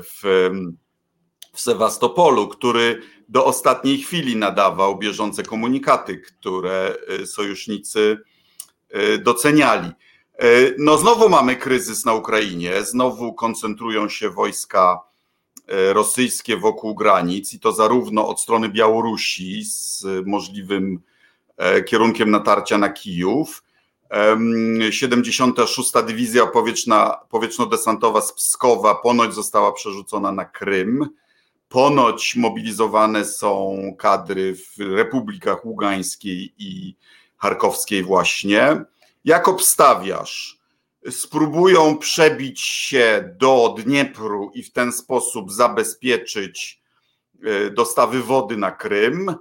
w, 0.00 0.50
w 1.52 1.60
Sewastopolu, 1.60 2.48
który 2.48 3.02
do 3.28 3.44
ostatniej 3.44 3.98
chwili 3.98 4.36
nadawał 4.36 4.98
bieżące 4.98 5.42
komunikaty, 5.42 6.18
które 6.18 6.94
y, 7.20 7.26
sojusznicy 7.26 8.18
doceniali. 9.24 9.90
No 10.78 10.98
znowu 10.98 11.28
mamy 11.28 11.56
kryzys 11.56 12.04
na 12.04 12.14
Ukrainie, 12.14 12.84
znowu 12.84 13.34
koncentrują 13.34 14.08
się 14.08 14.30
wojska 14.30 15.00
rosyjskie 15.68 16.56
wokół 16.56 16.94
granic 16.94 17.54
i 17.54 17.60
to 17.60 17.72
zarówno 17.72 18.28
od 18.28 18.40
strony 18.40 18.68
Białorusi 18.68 19.64
z 19.64 20.04
możliwym 20.26 21.00
kierunkiem 21.86 22.30
natarcia 22.30 22.78
na 22.78 22.88
Kijów, 22.88 23.62
76. 24.90 25.92
Dywizja 26.06 26.46
Powietrzna, 26.46 27.18
Powietrzno-Desantowa 27.30 28.20
z 28.20 28.32
Pskowa 28.32 28.94
ponoć 28.94 29.34
została 29.34 29.72
przerzucona 29.72 30.32
na 30.32 30.44
Krym. 30.44 31.08
Ponoć 31.68 32.36
mobilizowane 32.36 33.24
są 33.24 33.76
kadry 33.98 34.54
w 34.54 34.80
republikach 34.80 35.64
Ługańskiej 35.64 36.54
i 36.58 36.96
Charkowskiej 37.36 38.02
właśnie. 38.02 38.84
Jak 39.24 39.48
obstawiasz? 39.48 40.58
Spróbują 41.10 41.98
przebić 41.98 42.60
się 42.60 43.34
do 43.38 43.74
Dniepru 43.78 44.50
i 44.54 44.62
w 44.62 44.72
ten 44.72 44.92
sposób 44.92 45.52
zabezpieczyć 45.52 46.82
e, 47.44 47.70
dostawy 47.70 48.22
wody 48.22 48.56
na 48.56 48.70
Krym 48.70 49.36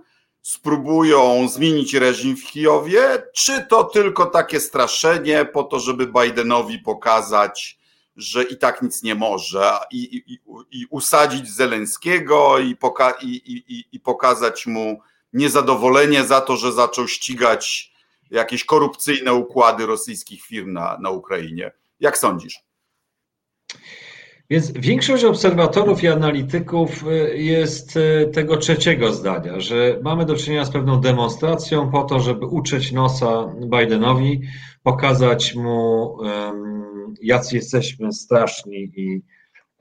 spróbują 0.45 1.47
zmienić 1.47 1.93
reżim 1.93 2.37
w 2.37 2.43
Kijowie, 2.43 3.23
czy 3.33 3.65
to 3.69 3.83
tylko 3.83 4.25
takie 4.25 4.59
straszenie 4.59 5.45
po 5.45 5.63
to, 5.63 5.79
żeby 5.79 6.07
Bidenowi 6.07 6.79
pokazać, 6.79 7.79
że 8.15 8.43
i 8.43 8.57
tak 8.57 8.81
nic 8.81 9.03
nie 9.03 9.15
może 9.15 9.71
i, 9.91 10.23
i, 10.27 10.39
i 10.71 10.85
usadzić 10.89 11.49
Zeleńskiego 11.49 12.59
i, 12.59 12.75
poka 12.75 13.13
i, 13.21 13.85
i 13.91 13.99
pokazać 13.99 14.67
mu 14.67 14.99
niezadowolenie 15.35 16.23
za 16.23 16.41
to, 16.41 16.57
że 16.57 16.71
zaczął 16.71 17.07
ścigać 17.07 17.93
jakieś 18.31 18.65
korupcyjne 18.65 19.33
układy 19.33 19.85
rosyjskich 19.85 20.41
firm 20.41 20.73
na, 20.73 20.97
na 21.01 21.09
Ukrainie. 21.09 21.71
Jak 21.99 22.17
sądzisz? 22.17 22.59
Więc 24.49 24.71
większość 24.71 25.23
obserwatorów 25.23 26.03
i 26.03 26.07
analityków 26.07 27.07
y, 27.07 27.37
jest 27.37 27.97
y, 27.97 28.29
tego 28.33 28.57
trzeciego 28.57 29.13
zdania, 29.13 29.59
że 29.59 29.99
mamy 30.03 30.25
do 30.25 30.35
czynienia 30.35 30.65
z 30.65 30.71
pewną 30.71 31.01
demonstracją 31.01 31.91
po 31.91 32.03
to, 32.03 32.19
żeby 32.19 32.45
uczyć 32.45 32.91
nosa 32.91 33.55
Bidenowi, 33.61 34.41
pokazać 34.83 35.55
mu, 35.55 36.17
jacy 37.21 37.55
jesteśmy 37.55 38.13
straszni 38.13 38.91
i, 38.95 39.21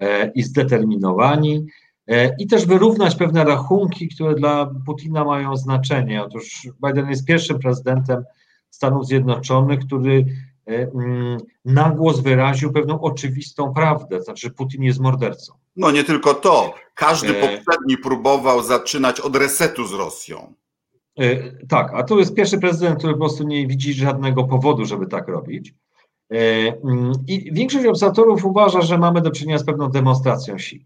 e, 0.01 0.33
i 0.35 0.43
zdeterminowani. 0.43 1.67
E, 2.09 2.37
I 2.39 2.47
też 2.47 2.67
wyrównać 2.67 3.17
pewne 3.17 3.45
rachunki, 3.45 4.09
które 4.09 4.35
dla 4.35 4.71
Putina 4.87 5.25
mają 5.25 5.57
znaczenie. 5.57 6.25
Otóż 6.25 6.69
Biden 6.87 7.11
jest 7.11 7.25
pierwszym 7.25 7.59
prezydentem 7.59 8.25
Stanów 8.71 9.07
Zjednoczonych, 9.07 9.81
który 9.81 10.25
E, 10.67 10.91
mm, 10.95 11.39
na 11.65 11.91
głos 11.91 12.21
wyraził 12.21 12.73
pewną 12.73 13.01
oczywistą 13.01 13.75
prawdę, 13.75 14.23
znaczy 14.23 14.51
Putin 14.51 14.83
jest 14.83 15.01
mordercą. 15.01 15.53
No 15.77 15.91
nie 15.91 16.05
tylko 16.05 16.35
to. 16.35 16.75
Każdy 16.95 17.39
e... 17.39 17.41
poprzedni 17.41 17.99
próbował 18.03 18.63
zaczynać 18.63 19.21
od 19.21 19.37
resetu 19.37 19.87
z 19.87 19.93
Rosją. 19.93 20.55
Tak, 21.69 21.91
a 21.95 22.03
tu 22.03 22.19
jest 22.19 22.35
pierwszy 22.35 22.59
prezydent, 22.59 22.99
który 22.99 23.13
po 23.13 23.19
prostu 23.19 23.45
nie 23.45 23.67
widzi 23.67 23.95
żadnego 23.95 24.45
powodu, 24.45 24.85
żeby 24.85 25.07
tak 25.07 25.29
robić. 25.29 25.75
Mm, 26.31 27.13
I 27.29 27.53
większość 27.53 27.87
obserwatorów 27.87 28.45
uważa, 28.45 28.83
że 28.83 28.99
mamy 28.99 29.21
do 29.21 29.31
czynienia 29.31 29.59
z 29.59 29.65
pewną 29.65 29.89
demonstracją 29.89 30.59
siły. 30.59 30.85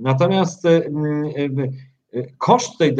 Natomiast 0.00 0.66
e, 0.66 0.86
mm, 0.86 1.24
koszt 2.38 2.78
tej 2.78 2.94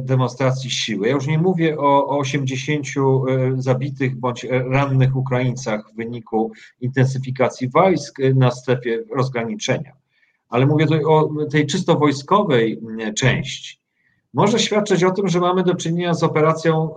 demonstracji 0.00 0.70
siły, 0.70 1.08
ja 1.08 1.14
już 1.14 1.26
nie 1.26 1.38
mówię 1.38 1.78
o, 1.78 2.18
80 2.18 2.86
e, 2.86 3.62
zabitych 3.62 4.16
bądź 4.16 4.46
rannych 4.50 5.16
Ukraińcach 5.16 5.90
w 5.92 5.96
wyniku 5.96 6.52
intensyfikacji 6.80 7.68
wojsk 7.68 8.18
na 8.34 8.50
strefie 8.50 9.04
rozgraniczenia, 9.16 9.92
ale 10.48 10.66
mówię 10.66 10.84
tutaj 10.86 11.04
o 11.04 11.28
tej 11.50 11.66
czysto 11.66 11.98
wojskowej 11.98 12.80
części, 13.16 13.78
może 14.34 14.58
świadczyć 14.58 15.04
o 15.04 15.10
tym, 15.10 15.28
że 15.28 15.40
mamy 15.40 15.62
do 15.62 15.74
czynienia 15.74 16.14
z 16.14 16.22
operacją, 16.22 16.94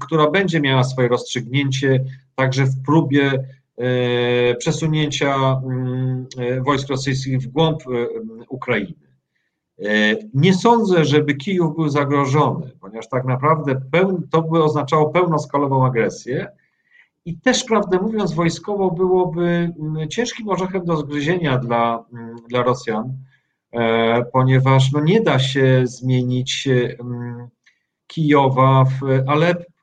która 0.00 0.30
będzie 0.30 0.60
miała 0.60 0.84
swoje 0.84 1.08
rozstrzygnięcie 1.08 2.04
także 2.34 2.64
w 2.64 2.82
próbie 2.86 3.46
przesunięcia 4.58 5.60
wojsk 6.64 6.88
rosyjskich 6.88 7.38
w 7.38 7.46
głąb 7.46 7.82
Ukrainy. 8.48 9.06
E, 9.84 10.16
nie 10.34 10.54
sądzę, 10.54 11.04
żeby 11.04 11.34
Kijów 11.34 11.76
był 11.76 11.88
zagrożony, 11.88 12.72
ponieważ 12.80 13.08
tak 13.08 13.24
naprawdę 13.24 13.80
to 14.30 14.42
by 14.42 14.64
oznaczało 14.64 15.10
pełnoskalową 15.10 15.86
agresję 15.86 16.48
i 17.24 17.38
też, 17.38 17.64
prawdę 17.64 17.98
mówiąc, 17.98 18.32
wojskowo 18.32 18.90
byłoby 18.90 19.72
mm, 19.80 20.08
ciężkim 20.08 20.48
orzechem 20.48 20.84
do 20.84 20.96
zgryzienia 20.96 21.58
dla, 21.58 22.04
mm, 22.12 22.36
dla 22.48 22.62
Rosjan, 22.62 23.12
e, 23.72 24.24
ponieważ 24.32 24.92
no 24.92 25.00
nie 25.00 25.20
da 25.20 25.38
się 25.38 25.82
zmienić 25.84 26.68
mm, 26.68 27.48
Kijowa 28.06 28.84
w 28.84 29.28
Aleppo. 29.28 29.75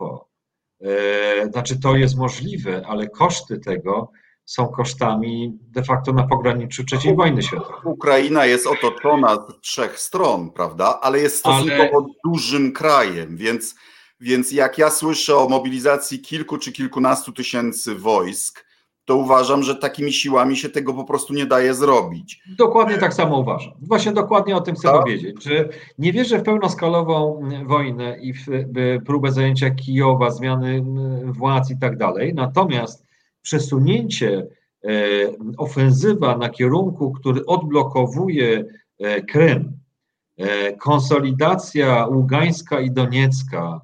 E, 0.84 1.50
znaczy, 1.52 1.80
to 1.80 1.96
jest 1.96 2.18
możliwe, 2.18 2.86
ale 2.88 3.10
koszty 3.10 3.60
tego 3.60 4.12
są 4.46 4.68
kosztami 4.68 5.58
de 5.62 5.84
facto 5.84 6.14
na 6.14 6.28
pograniczu 6.28 6.84
III 6.92 7.16
wojny 7.16 7.44
światowej. 7.44 7.80
Ukraina 7.84 8.46
jest 8.46 8.68
otoczona 8.68 9.36
z 9.36 9.62
trzech 9.62 10.00
stron, 10.00 10.52
prawda? 10.52 11.00
Ale 11.02 11.20
jest 11.20 11.38
stosunkowo 11.38 11.98
Ale... 11.98 12.06
dużym 12.26 12.74
krajem, 12.74 13.38
więc, 13.38 13.76
więc 14.20 14.52
jak 14.52 14.78
ja 14.78 14.90
słyszę 14.90 15.38
o 15.38 15.50
mobilizacji 15.50 16.20
kilku 16.20 16.58
czy 16.58 16.72
kilkunastu 16.72 17.32
tysięcy 17.32 17.96
wojsk, 17.96 18.63
to 19.06 19.16
uważam, 19.16 19.64
że 19.64 19.76
takimi 19.76 20.14
siłami 20.14 20.58
się 20.58 20.70
tego 20.70 20.94
po 20.94 21.04
prostu 21.04 21.34
nie 21.34 21.46
daje 21.46 21.74
zrobić. 21.74 22.44
Dokładnie 22.58 22.98
tak 22.98 23.14
samo 23.14 23.40
uważam. 23.40 23.74
Właśnie 23.82 24.12
dokładnie 24.12 24.56
o 24.56 24.62
tym 24.62 24.76
chcę 24.76 24.88
tak? 24.88 25.02
powiedzieć, 25.02 25.44
że 25.44 25.70
nie 25.98 26.14
wierzę 26.14 26.40
w 26.40 26.44
pełnoskalową 26.44 27.42
wojnę 27.66 28.18
i 28.22 28.34
w 28.34 28.46
próbę 29.06 29.32
zajęcia 29.32 29.70
Kijowa, 29.72 30.32
zmiany 30.32 30.84
władz 31.26 31.72
i 31.72 31.80
tak 31.80 31.98
dalej. 31.98 32.34
Natomiast 32.34 33.06
przesunięcie 33.42 34.48
e, 34.84 34.90
ofensywa 35.58 36.38
na 36.38 36.50
kierunku, 36.50 37.12
który 37.12 37.46
odblokowuje 37.46 38.66
e, 39.00 39.22
Krym, 39.22 39.78
e, 40.38 40.74
konsolidacja 40.74 42.06
Ługańska 42.06 42.80
i 42.80 42.92
Doniecka 42.92 43.82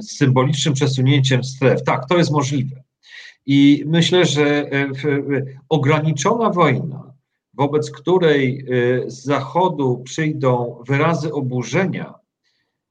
z 0.00 0.16
symbolicznym 0.16 0.74
przesunięciem 0.74 1.44
stref, 1.44 1.82
tak, 1.82 2.08
to 2.08 2.18
jest 2.18 2.30
możliwe. 2.30 2.81
I 3.46 3.84
myślę, 3.86 4.24
że 4.24 4.70
ograniczona 5.68 6.50
wojna, 6.50 7.14
wobec 7.54 7.90
której 7.90 8.66
z 9.06 9.24
Zachodu 9.24 10.02
przyjdą 10.04 10.82
wyrazy 10.86 11.32
oburzenia, 11.32 12.14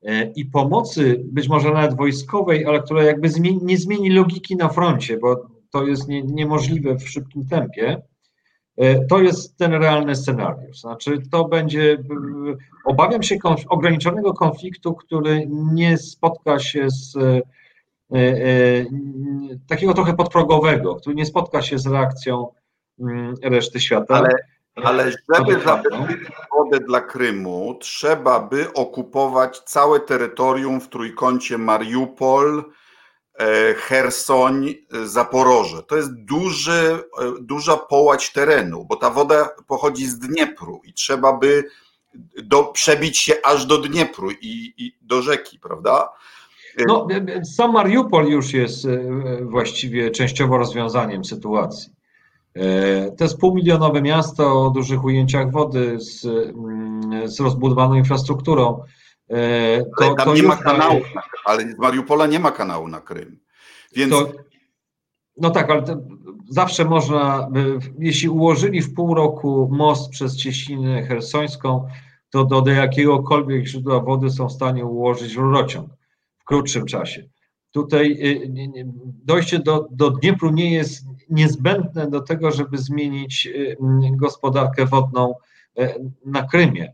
E, 0.03 0.31
i 0.35 0.45
pomocy, 0.45 1.21
być 1.25 1.49
może 1.49 1.71
nawet 1.71 1.97
wojskowej, 1.97 2.65
ale 2.65 2.81
która 2.81 3.03
jakby 3.03 3.29
zmieni, 3.29 3.59
nie 3.63 3.77
zmieni 3.77 4.09
logiki 4.09 4.55
na 4.55 4.69
froncie, 4.69 5.17
bo 5.17 5.47
to 5.71 5.87
jest 5.87 6.07
nie, 6.07 6.23
niemożliwe 6.23 6.95
w 6.95 7.09
szybkim 7.09 7.47
tempie, 7.47 8.01
e, 8.77 9.05
to 9.05 9.21
jest 9.21 9.57
ten 9.57 9.73
realny 9.73 10.15
scenariusz. 10.15 10.79
Znaczy, 10.79 11.17
to 11.31 11.45
będzie, 11.45 11.97
obawiam 12.85 13.23
się 13.23 13.37
konf 13.37 13.63
ograniczonego 13.69 14.33
konfliktu, 14.33 14.93
który 14.93 15.47
nie 15.49 15.97
spotka 15.97 16.59
się 16.59 16.89
z 16.89 17.15
e, 17.15 17.21
e, 17.21 17.41
takiego 19.67 19.93
trochę 19.93 20.13
podprogowego, 20.13 20.95
który 20.95 21.15
nie 21.15 21.25
spotka 21.25 21.61
się 21.61 21.79
z 21.79 21.87
reakcją 21.87 22.47
m, 22.99 23.33
reszty 23.43 23.79
świata. 23.79 24.15
Ale 24.15 24.29
ale 24.75 25.11
żeby 25.11 25.63
zabezpieczyć 25.63 26.27
wodę 26.57 26.79
dla 26.79 27.01
Krymu, 27.01 27.77
trzeba 27.81 28.39
by 28.39 28.73
okupować 28.73 29.59
całe 29.59 29.99
terytorium 29.99 30.81
w 30.81 30.89
trójkącie 30.89 31.57
Mariupol, 31.57 32.63
e, 33.39 33.73
Hersoń, 33.73 34.75
Zaporoże. 35.05 35.83
To 35.83 35.97
jest 35.97 36.13
duży, 36.13 37.03
e, 37.19 37.31
duża 37.41 37.77
połać 37.77 38.31
terenu, 38.31 38.85
bo 38.85 38.95
ta 38.95 39.09
woda 39.09 39.49
pochodzi 39.67 40.07
z 40.07 40.19
Dniepru 40.19 40.81
i 40.83 40.93
trzeba 40.93 41.33
by 41.33 41.63
do, 42.43 42.63
przebić 42.63 43.17
się 43.17 43.33
aż 43.43 43.65
do 43.65 43.77
Dniepru 43.77 44.31
i, 44.31 44.73
i 44.77 44.97
do 45.01 45.21
rzeki, 45.21 45.59
prawda? 45.59 46.09
E, 46.77 46.85
no, 46.87 47.07
sam 47.43 47.71
Mariupol 47.71 48.27
już 48.27 48.53
jest 48.53 48.87
właściwie 49.41 50.11
częściowo 50.11 50.57
rozwiązaniem 50.57 51.25
sytuacji. 51.25 51.93
To 53.17 53.23
jest 53.23 53.37
półmilionowe 53.37 54.01
miasto 54.01 54.65
o 54.65 54.69
dużych 54.69 55.03
ujęciach 55.03 55.51
wody 55.51 55.99
z, 55.99 56.25
mm, 56.25 57.29
z 57.29 57.39
rozbudowaną 57.39 57.95
infrastrukturą. 57.95 58.83
To, 59.97 60.05
ale 60.05 60.15
tam 60.15 60.25
to 60.25 60.33
nie 60.33 60.43
ma 60.43 60.55
kanału, 60.55 61.01
ale 61.45 61.71
z 61.71 61.77
Mariupola 61.77 62.27
nie 62.27 62.39
ma 62.39 62.51
kanału 62.51 62.87
na 62.87 63.01
Krym. 63.01 63.39
Więc... 63.95 64.11
To, 64.11 64.31
no 65.37 65.49
tak, 65.49 65.69
ale 65.69 65.83
zawsze 66.49 66.85
można, 66.85 67.49
jeśli 67.99 68.29
ułożyli 68.29 68.81
w 68.81 68.93
pół 68.93 69.13
roku 69.13 69.69
most 69.71 70.09
przez 70.09 70.37
Cieśninę 70.37 71.03
Hersońską, 71.03 71.87
to 72.29 72.45
do, 72.45 72.61
do 72.61 72.71
jakiegokolwiek 72.71 73.65
źródła 73.65 73.99
wody 73.99 74.29
są 74.29 74.47
w 74.47 74.51
stanie 74.51 74.85
ułożyć 74.85 75.35
rurociąg 75.35 75.89
krótszym 76.51 76.85
czasie. 76.85 77.23
Tutaj 77.71 78.11
y, 78.11 78.51
dojście 79.25 79.59
do, 79.59 79.87
do 79.91 80.09
Dniepru 80.09 80.49
nie 80.49 80.73
jest 80.73 81.05
niezbędne 81.29 82.09
do 82.09 82.21
tego, 82.21 82.51
żeby 82.51 82.77
zmienić 82.77 83.47
y, 83.47 83.77
gospodarkę 84.15 84.85
wodną 84.85 85.33
y, 85.79 85.89
na 86.25 86.43
Krymie. 86.43 86.93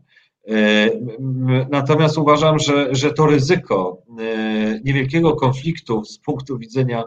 Natomiast 1.70 2.18
uważam, 2.18 2.58
że, 2.58 2.94
że 2.94 3.12
to 3.12 3.26
ryzyko 3.26 4.02
niewielkiego 4.84 5.36
konfliktu 5.36 6.04
z 6.04 6.18
punktu 6.18 6.58
widzenia 6.58 7.04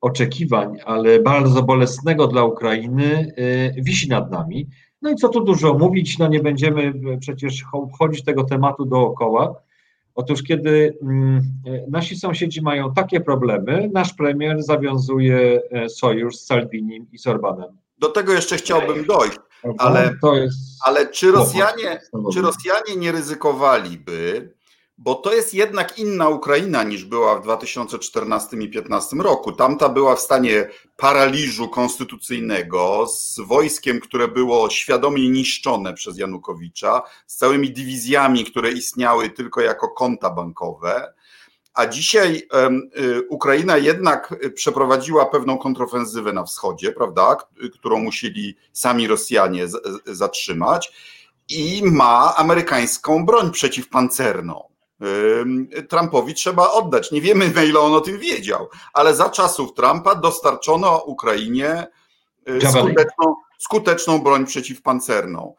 oczekiwań, 0.00 0.76
ale 0.84 1.20
bardzo 1.20 1.62
bolesnego 1.62 2.26
dla 2.26 2.44
Ukrainy, 2.44 3.32
wisi 3.76 4.08
nad 4.08 4.30
nami. 4.30 4.66
No 5.02 5.10
i 5.10 5.14
co 5.14 5.28
tu 5.28 5.44
dużo 5.44 5.74
mówić, 5.74 6.18
no 6.18 6.28
nie 6.28 6.40
będziemy 6.40 6.92
przecież 7.20 7.64
obchodzić 7.72 8.24
tego 8.24 8.44
tematu 8.44 8.84
dookoła. 8.84 9.54
Otóż, 10.18 10.42
kiedy 10.42 10.98
mm, 11.02 11.42
nasi 11.90 12.16
sąsiedzi 12.16 12.62
mają 12.62 12.94
takie 12.94 13.20
problemy, 13.20 13.90
nasz 13.92 14.14
premier 14.14 14.62
zawiązuje 14.62 15.62
e, 15.70 15.88
sojusz 15.88 16.36
z 16.36 16.46
Salvinim 16.46 17.06
i 17.12 17.18
z 17.18 17.26
Orbanem. 17.26 17.78
Do 17.98 18.08
tego 18.08 18.32
jeszcze 18.32 18.56
chciałbym 18.56 19.04
dojść, 19.04 19.38
ale, 19.78 20.14
ale 20.84 21.06
czy, 21.10 21.32
Rosjanie, 21.32 22.00
czy 22.32 22.42
Rosjanie 22.42 22.96
nie 22.96 23.12
ryzykowaliby 23.12 24.54
bo 24.98 25.14
to 25.14 25.34
jest 25.34 25.54
jednak 25.54 25.98
inna 25.98 26.28
Ukraina 26.28 26.82
niż 26.82 27.04
była 27.04 27.38
w 27.38 27.42
2014 27.42 28.56
i 28.56 28.58
2015 28.58 29.16
roku. 29.16 29.52
Tamta 29.52 29.88
była 29.88 30.16
w 30.16 30.20
stanie 30.20 30.68
paraliżu 30.96 31.68
konstytucyjnego, 31.68 33.06
z 33.06 33.40
wojskiem, 33.40 34.00
które 34.00 34.28
było 34.28 34.70
świadomie 34.70 35.28
niszczone 35.28 35.94
przez 35.94 36.18
Janukowicza, 36.18 37.02
z 37.26 37.36
całymi 37.36 37.72
dywizjami, 37.72 38.44
które 38.44 38.72
istniały 38.72 39.30
tylko 39.30 39.60
jako 39.60 39.88
konta 39.88 40.30
bankowe. 40.30 41.12
A 41.74 41.86
dzisiaj 41.86 42.42
y, 42.98 43.28
Ukraina 43.28 43.76
jednak 43.76 44.34
przeprowadziła 44.54 45.26
pewną 45.26 45.58
kontrofensywę 45.58 46.32
na 46.32 46.44
wschodzie, 46.44 46.92
prawda, 46.92 47.36
którą 47.74 47.98
musieli 47.98 48.56
sami 48.72 49.06
Rosjanie 49.06 49.66
zatrzymać 50.06 50.92
i 51.48 51.82
ma 51.84 52.36
amerykańską 52.36 53.26
broń 53.26 53.50
przeciwpancerną. 53.50 54.77
Trumpowi 55.88 56.34
trzeba 56.34 56.72
oddać. 56.72 57.10
Nie 57.10 57.20
wiemy, 57.20 57.50
na 57.50 57.62
ile 57.62 57.80
on 57.80 57.94
o 57.94 58.00
tym 58.00 58.18
wiedział, 58.18 58.68
ale 58.92 59.14
za 59.14 59.30
czasów 59.30 59.74
Trumpa 59.74 60.14
dostarczono 60.14 61.04
Ukrainie 61.04 61.86
y, 62.48 62.60
skuteczną, 62.60 63.36
skuteczną 63.58 64.18
broń 64.18 64.46
przeciwpancerną. 64.46 65.54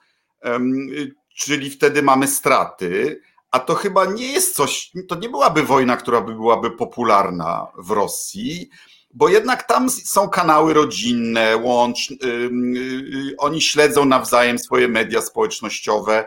Czyli 1.36 1.70
wtedy 1.70 2.04
mamy 2.04 2.28
straty, 2.28 3.22
a 3.52 3.60
to 3.60 3.76
chyba 3.76 4.06
nie 4.06 4.32
jest 4.32 4.56
coś, 4.56 4.92
to 5.08 5.16
nie 5.16 5.30
byłaby 5.30 5.64
wojna, 5.64 5.98
która 5.98 6.22
by 6.22 6.34
byłaby 6.34 6.72
popularna 6.72 7.68
w 7.78 7.92
Rosji, 7.92 8.70
bo 9.14 9.30
jednak 9.30 9.64
tam 9.64 9.90
są 9.90 10.30
kanały 10.30 10.74
rodzinne, 10.74 11.58
łącz, 11.58 12.10
yy, 12.10 13.36
oni 13.38 13.62
śledzą 13.62 14.06
nawzajem 14.06 14.60
swoje 14.60 14.88
media 14.88 15.22
społecznościowe 15.22 16.26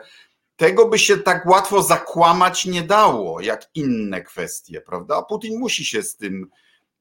tego 0.57 0.89
by 0.89 0.99
się 0.99 1.19
tak 1.19 1.47
łatwo 1.47 1.83
zakłamać 1.83 2.65
nie 2.65 2.83
dało, 2.83 3.41
jak 3.41 3.71
inne 3.75 4.23
kwestie, 4.23 4.81
prawda? 4.81 5.17
A 5.17 5.23
Putin 5.23 5.59
musi 5.59 5.85
się 5.85 6.03
z 6.03 6.17
tym, 6.17 6.51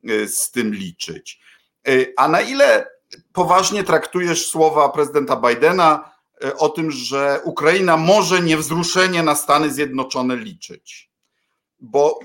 e, 0.09 0.27
z 0.27 0.51
tym 0.51 0.73
liczyć. 0.73 1.39
E, 1.87 1.91
a 2.17 2.27
na 2.27 2.41
ile 2.41 2.87
poważnie 3.33 3.83
traktujesz 3.83 4.47
słowa 4.47 4.89
prezydenta 4.89 5.35
Bidena 5.35 6.11
e, 6.43 6.57
o 6.57 6.69
tym, 6.69 6.91
że 6.91 7.41
Ukraina 7.43 7.97
może 7.97 8.41
niewzruszenie 8.41 9.23
na 9.23 9.35
Stany 9.35 9.71
Zjednoczone 9.71 10.35
liczyć? 10.35 11.11
Bo 11.79 12.19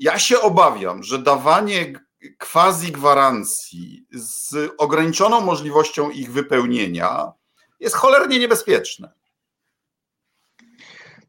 ja 0.00 0.18
się 0.18 0.40
obawiam, 0.40 1.02
że 1.02 1.18
dawanie 1.18 1.92
quasi 2.38 2.92
gwarancji 2.92 4.06
z 4.12 4.54
ograniczoną 4.78 5.40
możliwością 5.40 6.10
ich 6.10 6.32
wypełnienia 6.32 7.32
jest 7.80 7.96
cholernie 7.96 8.38
niebezpieczne. 8.38 9.12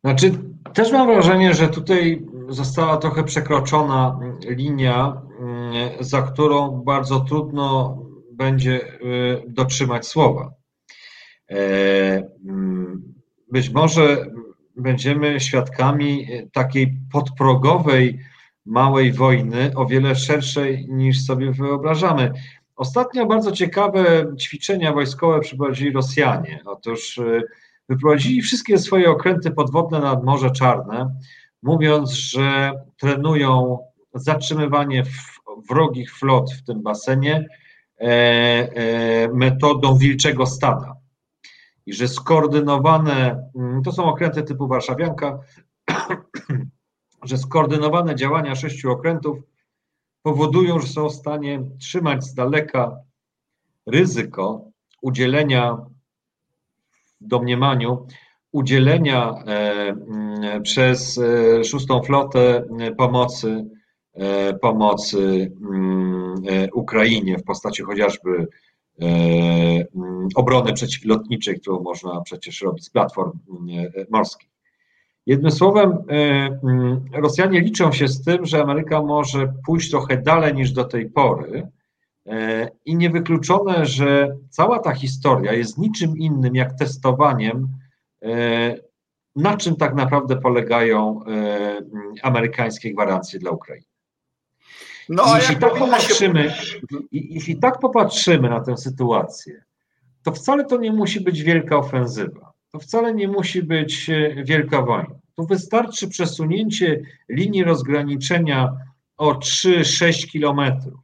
Znaczy, 0.03 0.31
też 0.73 0.91
mam 0.91 1.07
wrażenie, 1.07 1.53
że 1.53 1.67
tutaj 1.67 2.25
została 2.49 2.97
trochę 2.97 3.23
przekroczona 3.23 4.19
linia, 4.47 5.21
mm, 5.39 5.73
za 5.99 6.21
którą 6.21 6.83
bardzo 6.85 7.19
trudno 7.19 7.97
będzie 8.31 8.81
y, 8.81 9.43
dotrzymać 9.47 10.07
słowa. 10.07 10.53
E, 11.51 11.55
mm, 12.47 13.13
być 13.51 13.69
może 13.69 14.25
będziemy 14.75 15.39
świadkami 15.39 16.27
takiej 16.53 16.97
podprogowej 17.11 18.19
małej 18.65 19.13
wojny, 19.13 19.71
o 19.75 19.85
wiele 19.85 20.15
szerszej 20.15 20.87
niż 20.89 21.25
sobie 21.25 21.51
wyobrażamy. 21.51 22.33
Ostatnio 22.75 23.25
bardzo 23.25 23.51
ciekawe 23.51 24.25
ćwiczenia 24.39 24.93
wojskowe 24.93 25.39
przeprowadzili 25.39 25.91
Rosjanie. 25.91 26.59
Otóż 26.65 27.17
y, 27.17 27.43
wyprowadzili 27.89 28.41
wszystkie 28.41 28.77
swoje 28.77 29.11
okręty 29.11 29.51
podwodne 29.51 29.99
nad 29.99 30.23
Morze 30.23 30.51
Czarne, 30.51 31.15
mówiąc, 31.61 32.11
że 32.11 32.73
trenują 32.97 33.79
zatrzymywanie 34.13 35.03
wrogich 35.69 36.15
flot 36.15 36.53
w 36.53 36.63
tym 36.63 36.83
basenie 36.83 37.47
metodą 39.33 39.97
wilczego 39.97 40.45
stada. 40.45 40.95
I 41.85 41.93
że 41.93 42.07
skoordynowane, 42.07 43.49
mm, 43.55 43.83
to 43.83 43.91
są 43.91 44.03
okręty 44.03 44.43
typu 44.43 44.67
Warszawianka, 44.67 45.39
że 47.29 47.37
skoordynowane 47.37 48.15
działania 48.15 48.55
sześciu 48.55 48.91
okrętów 48.91 49.37
powodują, 50.21 50.79
że 50.79 50.87
są 50.87 51.09
w 51.09 51.13
stanie 51.13 51.63
trzymać 51.79 52.23
z 52.23 52.33
daleka 52.33 52.97
ryzyko 53.85 54.65
udzielenia 55.01 55.77
domniemaniu 57.27 58.07
udzielenia 58.53 59.33
e, 59.47 60.61
przez 60.61 61.17
e, 61.17 61.63
szóstą 61.63 62.03
flotę 62.03 62.63
e, 62.79 62.91
pomocy, 62.91 63.65
pomocy 64.61 65.51
Ukrainie 66.73 67.37
w 67.37 67.43
postaci 67.43 67.83
chociażby 67.83 68.47
obrony 70.35 70.73
przeciwlotniczej, 70.73 71.59
którą 71.59 71.79
można 71.79 72.21
przecież 72.21 72.61
robić 72.61 72.85
z 72.85 72.89
platform 72.89 73.31
morskich. 74.09 74.49
Jednym 75.25 75.51
słowem, 75.51 75.97
Rosjanie 77.13 77.61
liczą 77.61 77.91
się 77.91 78.07
z 78.07 78.23
tym, 78.23 78.45
że 78.45 78.61
Ameryka 78.61 79.01
może 79.01 79.53
pójść 79.65 79.89
trochę 79.89 80.17
dalej 80.17 80.53
niż 80.53 80.71
do 80.71 80.83
tej 80.83 81.09
pory, 81.09 81.67
i 82.85 82.95
niewykluczone, 82.95 83.85
że 83.85 84.35
cała 84.49 84.79
ta 84.79 84.93
historia 84.93 85.53
jest 85.53 85.77
niczym 85.77 86.17
innym 86.17 86.55
jak 86.55 86.73
testowaniem 86.73 87.67
E, 88.23 88.77
na 89.35 89.57
czym 89.57 89.75
tak 89.75 89.95
naprawdę 89.95 90.35
polegają 90.35 91.25
e, 91.25 91.81
amerykańskie 92.21 92.93
gwarancje 92.93 93.39
dla 93.39 93.51
Ukrainy. 93.51 93.85
No, 95.09 95.35
jeśli, 95.35 95.55
tak 95.55 95.73
popatrzymy, 95.73 96.49
się... 96.51 96.79
jeśli 97.11 97.57
tak 97.57 97.79
popatrzymy 97.79 98.49
na 98.49 98.61
tę 98.61 98.77
sytuację, 98.77 99.63
to 100.23 100.31
wcale 100.31 100.65
to 100.65 100.77
nie 100.77 100.91
musi 100.91 101.21
być 101.21 101.43
wielka 101.43 101.77
ofensywa. 101.77 102.53
To 102.71 102.79
wcale 102.79 103.13
nie 103.13 103.27
musi 103.27 103.63
być 103.63 104.09
e, 104.09 104.43
wielka 104.43 104.81
wojna. 104.81 105.15
Tu 105.35 105.45
wystarczy 105.45 106.07
przesunięcie 106.07 107.01
linii 107.29 107.63
rozgraniczenia 107.63 108.77
o 109.17 109.31
3-6 109.33 110.27
kilometrów 110.27 110.99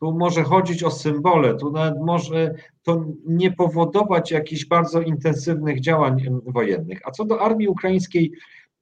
tu 0.00 0.12
może 0.12 0.42
chodzić 0.42 0.82
o 0.82 0.90
symbole, 0.90 1.54
tu 1.54 1.70
nawet 1.70 2.00
może 2.00 2.54
to 2.82 3.04
nie 3.26 3.52
powodować 3.52 4.30
jakichś 4.30 4.64
bardzo 4.64 5.00
intensywnych 5.00 5.80
działań 5.80 6.24
wojennych. 6.46 7.00
A 7.04 7.10
co 7.10 7.24
do 7.24 7.40
armii 7.40 7.68
ukraińskiej, 7.68 8.32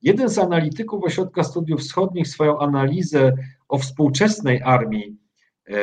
jeden 0.02 0.28
z 0.28 0.38
analityków 0.38 1.04
Ośrodka 1.04 1.44
Studiów 1.44 1.80
Wschodnich 1.80 2.28
swoją 2.28 2.58
analizę 2.58 3.32
o 3.68 3.78
współczesnej 3.78 4.62
armii 4.62 5.16
e, 5.68 5.74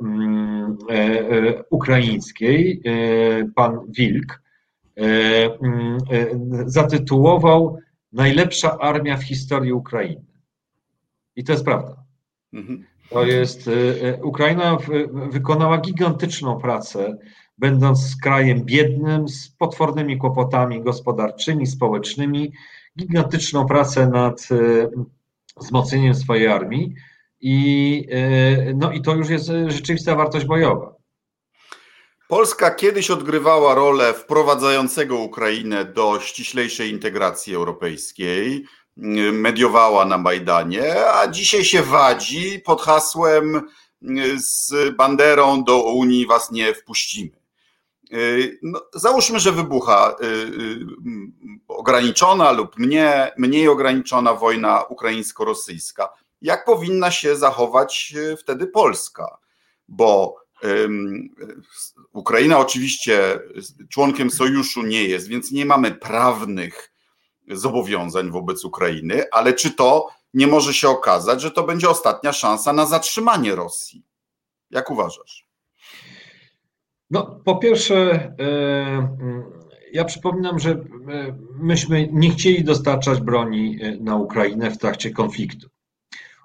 mm, 0.00 0.76
e, 0.90 0.94
e, 0.94 1.64
ukraińskiej, 1.70 2.82
e, 2.84 3.48
pan 3.54 3.80
Wilk, 3.88 4.42
e, 4.96 5.02
mm, 5.62 5.98
e, 6.10 6.26
zatytułował 6.66 7.78
Najlepsza 8.12 8.78
armia 8.78 9.16
w 9.16 9.22
historii 9.22 9.72
Ukrainy. 9.72 10.24
I 11.36 11.44
to 11.44 11.52
jest 11.52 11.64
prawda. 11.64 12.04
Mhm. 12.52 12.84
To 13.10 13.24
jest, 13.24 13.68
y, 13.68 13.70
y, 13.70 14.24
Ukraina 14.24 14.78
wykonała 15.30 15.78
gigantyczną 15.78 16.60
pracę, 16.60 17.18
będąc 17.58 18.16
krajem 18.22 18.64
biednym, 18.64 19.28
z 19.28 19.50
potwornymi 19.50 20.18
kłopotami 20.18 20.82
gospodarczymi, 20.82 21.66
społecznymi, 21.66 22.52
gigantyczną 22.98 23.66
pracę 23.66 24.08
nad 24.08 24.48
y, 24.50 24.88
wzmocnieniem 25.56 26.14
swojej 26.14 26.46
armii 26.46 26.94
i, 27.40 28.06
no 28.74 28.92
i 28.92 29.02
to 29.02 29.14
już 29.14 29.28
jest 29.28 29.46
rzeczywista 29.68 30.14
wartość 30.14 30.46
bojowa. 30.46 30.94
Polska 32.28 32.70
kiedyś 32.70 33.10
odgrywała 33.10 33.74
rolę 33.74 34.14
wprowadzającego 34.14 35.18
Ukrainę 35.18 35.84
do 35.84 36.20
ściślejszej 36.20 36.90
integracji 36.90 37.54
europejskiej 37.54 38.64
mediowała 39.32 40.04
na 40.04 40.18
Majdanie, 40.18 41.06
a 41.06 41.28
dzisiaj 41.28 41.64
się 41.64 41.82
wadzi 41.82 42.60
pod 42.64 42.82
hasłem 42.82 43.60
z 44.36 44.72
banderą 44.96 45.64
do 45.64 45.82
Unii 45.82 46.26
was 46.26 46.50
nie 46.50 46.74
wpuścimy. 46.74 47.44
No, 48.62 48.80
załóżmy, 48.94 49.40
że 49.40 49.52
wybucha 49.52 50.16
y, 50.22 50.26
y, 50.26 50.86
ograniczona 51.68 52.52
lub 52.52 52.78
mniej, 52.78 53.30
mniej 53.38 53.68
ograniczona 53.68 54.34
wojna 54.34 54.82
ukraińsko-rosyjska. 54.82 56.08
Jak 56.42 56.64
powinna 56.64 57.10
się 57.10 57.36
zachować 57.36 58.14
y, 58.16 58.36
wtedy 58.36 58.66
Polska? 58.66 59.38
Bo 59.88 60.36
Ukraina 62.12 62.58
oczywiście 62.58 63.40
członkiem 63.88 64.30
sojuszu 64.30 64.82
nie 64.82 65.04
jest, 65.04 65.28
więc 65.28 65.52
nie 65.52 65.66
mamy 65.66 65.90
prawnych 65.90 66.93
zobowiązań 67.50 68.30
wobec 68.30 68.64
Ukrainy, 68.64 69.24
ale 69.32 69.52
czy 69.52 69.70
to 69.70 70.08
nie 70.34 70.46
może 70.46 70.74
się 70.74 70.88
okazać, 70.88 71.40
że 71.40 71.50
to 71.50 71.62
będzie 71.62 71.88
ostatnia 71.88 72.32
szansa 72.32 72.72
na 72.72 72.86
zatrzymanie 72.86 73.54
Rosji? 73.54 74.02
Jak 74.70 74.90
uważasz? 74.90 75.46
No, 77.10 77.40
po 77.44 77.56
pierwsze, 77.56 77.96
e, 78.40 79.16
ja 79.92 80.04
przypominam, 80.04 80.58
że 80.58 80.70
e, 80.70 80.76
myśmy 81.58 82.08
nie 82.12 82.30
chcieli 82.30 82.64
dostarczać 82.64 83.20
broni 83.20 83.78
e, 83.82 83.96
na 83.96 84.16
Ukrainę 84.16 84.70
w 84.70 84.78
trakcie 84.78 85.10
konfliktu. 85.10 85.68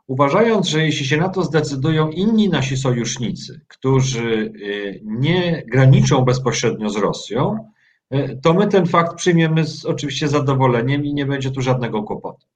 Uważając, 0.07 0.67
że 0.67 0.85
jeśli 0.85 1.05
się 1.05 1.17
na 1.17 1.29
to 1.29 1.43
zdecydują 1.43 2.09
inni 2.09 2.49
nasi 2.49 2.77
sojusznicy, 2.77 3.61
którzy 3.67 4.53
nie 5.03 5.63
graniczą 5.67 6.21
bezpośrednio 6.21 6.89
z 6.89 6.97
Rosją, 6.97 7.69
to 8.41 8.53
my 8.53 8.67
ten 8.67 8.85
fakt 8.85 9.15
przyjmiemy 9.15 9.65
z 9.65 9.85
oczywiście 9.85 10.27
zadowoleniem 10.27 11.05
i 11.05 11.13
nie 11.13 11.25
będzie 11.25 11.51
tu 11.51 11.61
żadnego 11.61 12.03
kłopotu. 12.03 12.47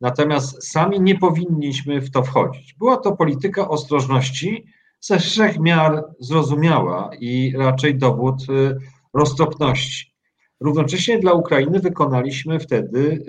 Natomiast 0.00 0.68
sami 0.68 1.00
nie 1.00 1.18
powinniśmy 1.18 2.00
w 2.00 2.10
to 2.10 2.22
wchodzić. 2.22 2.74
Była 2.74 2.96
to 2.96 3.16
polityka 3.16 3.68
ostrożności 3.68 4.66
ze 5.00 5.18
wszech 5.18 5.58
miar 5.58 6.04
zrozumiała 6.18 7.10
i 7.20 7.54
raczej 7.56 7.98
dowód 7.98 8.34
e, 8.48 8.76
roztropności. 9.14 10.14
Równocześnie 10.60 11.18
dla 11.18 11.32
Ukrainy 11.32 11.80
wykonaliśmy 11.80 12.60
wtedy, 12.60 13.24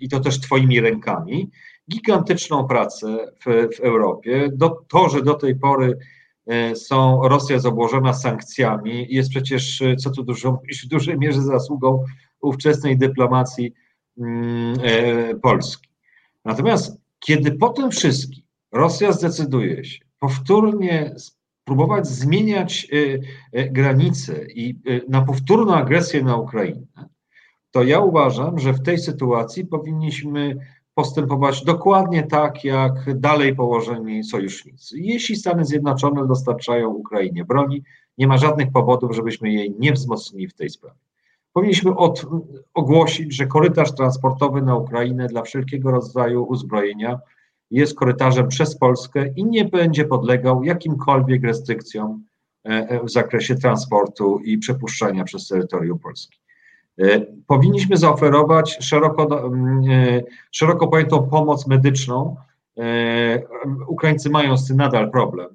i 0.00 0.08
to 0.08 0.20
też 0.20 0.40
Twoimi 0.40 0.80
rękami, 0.80 1.50
gigantyczną 1.90 2.66
pracę 2.66 3.32
w, 3.46 3.76
w 3.76 3.80
Europie. 3.80 4.50
Do, 4.52 4.84
to, 4.88 5.08
że 5.08 5.22
do 5.22 5.34
tej 5.34 5.56
pory 5.56 5.98
E, 5.98 6.21
są 6.74 7.28
Rosja 7.28 7.54
jest 7.54 7.66
obłożona 7.66 8.14
sankcjami, 8.14 9.06
jest 9.10 9.30
przecież, 9.30 9.82
e, 9.82 9.96
co 9.96 10.10
tu 10.10 10.22
dużo 10.22 10.52
mówić, 10.52 10.82
w 10.82 10.88
dużej 10.88 11.18
mierze 11.18 11.42
zasługą 11.42 12.04
ówczesnej 12.40 12.98
dyplomacji 12.98 13.72
mm, 14.18 14.74
e, 14.82 15.34
Polski. 15.34 15.88
Natomiast 16.44 17.00
kiedy 17.18 17.52
po 17.52 17.68
tym 17.68 17.90
wszystkim 17.90 18.44
Rosja 18.72 19.12
zdecyduje 19.12 19.84
się 19.84 20.04
powtórnie 20.18 21.14
próbować 21.64 22.06
zmieniać 22.06 22.88
granice 23.70 24.46
i 24.54 24.78
na 25.08 25.22
powtórną 25.22 25.74
agresję 25.74 26.22
na 26.22 26.36
Ukrainę, 26.36 27.08
to 27.70 27.82
ja 27.82 28.00
uważam, 28.00 28.58
że 28.58 28.72
w 28.72 28.82
tej 28.82 28.98
sytuacji 28.98 29.66
powinniśmy 29.66 30.56
postępować 30.94 31.64
dokładnie 31.64 32.22
tak, 32.22 32.64
jak 32.64 33.18
dalej 33.20 33.56
położeni 33.56 34.24
sojusznicy. 34.24 34.98
Jeśli 34.98 35.36
Stany 35.36 35.64
Zjednoczone 35.64 36.26
dostarczają 36.26 36.88
Ukrainie 36.88 37.44
broni, 37.44 37.82
nie 38.18 38.26
ma 38.26 38.38
żadnych 38.38 38.72
powodów, 38.72 39.16
żebyśmy 39.16 39.52
jej 39.52 39.74
nie 39.78 39.92
wzmocnili 39.92 40.48
w 40.48 40.54
tej 40.54 40.70
sprawie. 40.70 40.98
Powinniśmy 41.52 41.96
od, 41.96 42.26
ogłosić, 42.74 43.34
że 43.34 43.46
korytarz 43.46 43.94
transportowy 43.94 44.62
na 44.62 44.76
Ukrainę 44.76 45.26
dla 45.26 45.42
wszelkiego 45.42 45.90
rodzaju 45.90 46.44
uzbrojenia 46.44 47.20
jest 47.70 47.94
korytarzem 47.94 48.48
przez 48.48 48.78
Polskę 48.78 49.26
i 49.36 49.44
nie 49.44 49.64
będzie 49.64 50.04
podlegał 50.04 50.64
jakimkolwiek 50.64 51.44
restrykcjom 51.44 52.24
e, 52.64 52.68
e, 52.68 53.04
w 53.04 53.10
zakresie 53.10 53.54
transportu 53.54 54.38
i 54.38 54.58
przepuszczania 54.58 55.24
przez 55.24 55.48
terytorium 55.48 55.98
Polski. 55.98 56.41
E, 56.98 57.20
powinniśmy 57.46 57.96
zaoferować 57.96 58.78
szeroko, 58.80 59.52
e, 59.90 60.22
szeroko 60.50 60.88
pojętą 60.88 61.28
pomoc 61.28 61.66
medyczną. 61.66 62.36
E, 62.78 63.42
Ukraińcy 63.88 64.30
mają 64.30 64.56
z 64.56 64.68
tym 64.68 64.76
nadal 64.76 65.10
problem. 65.10 65.48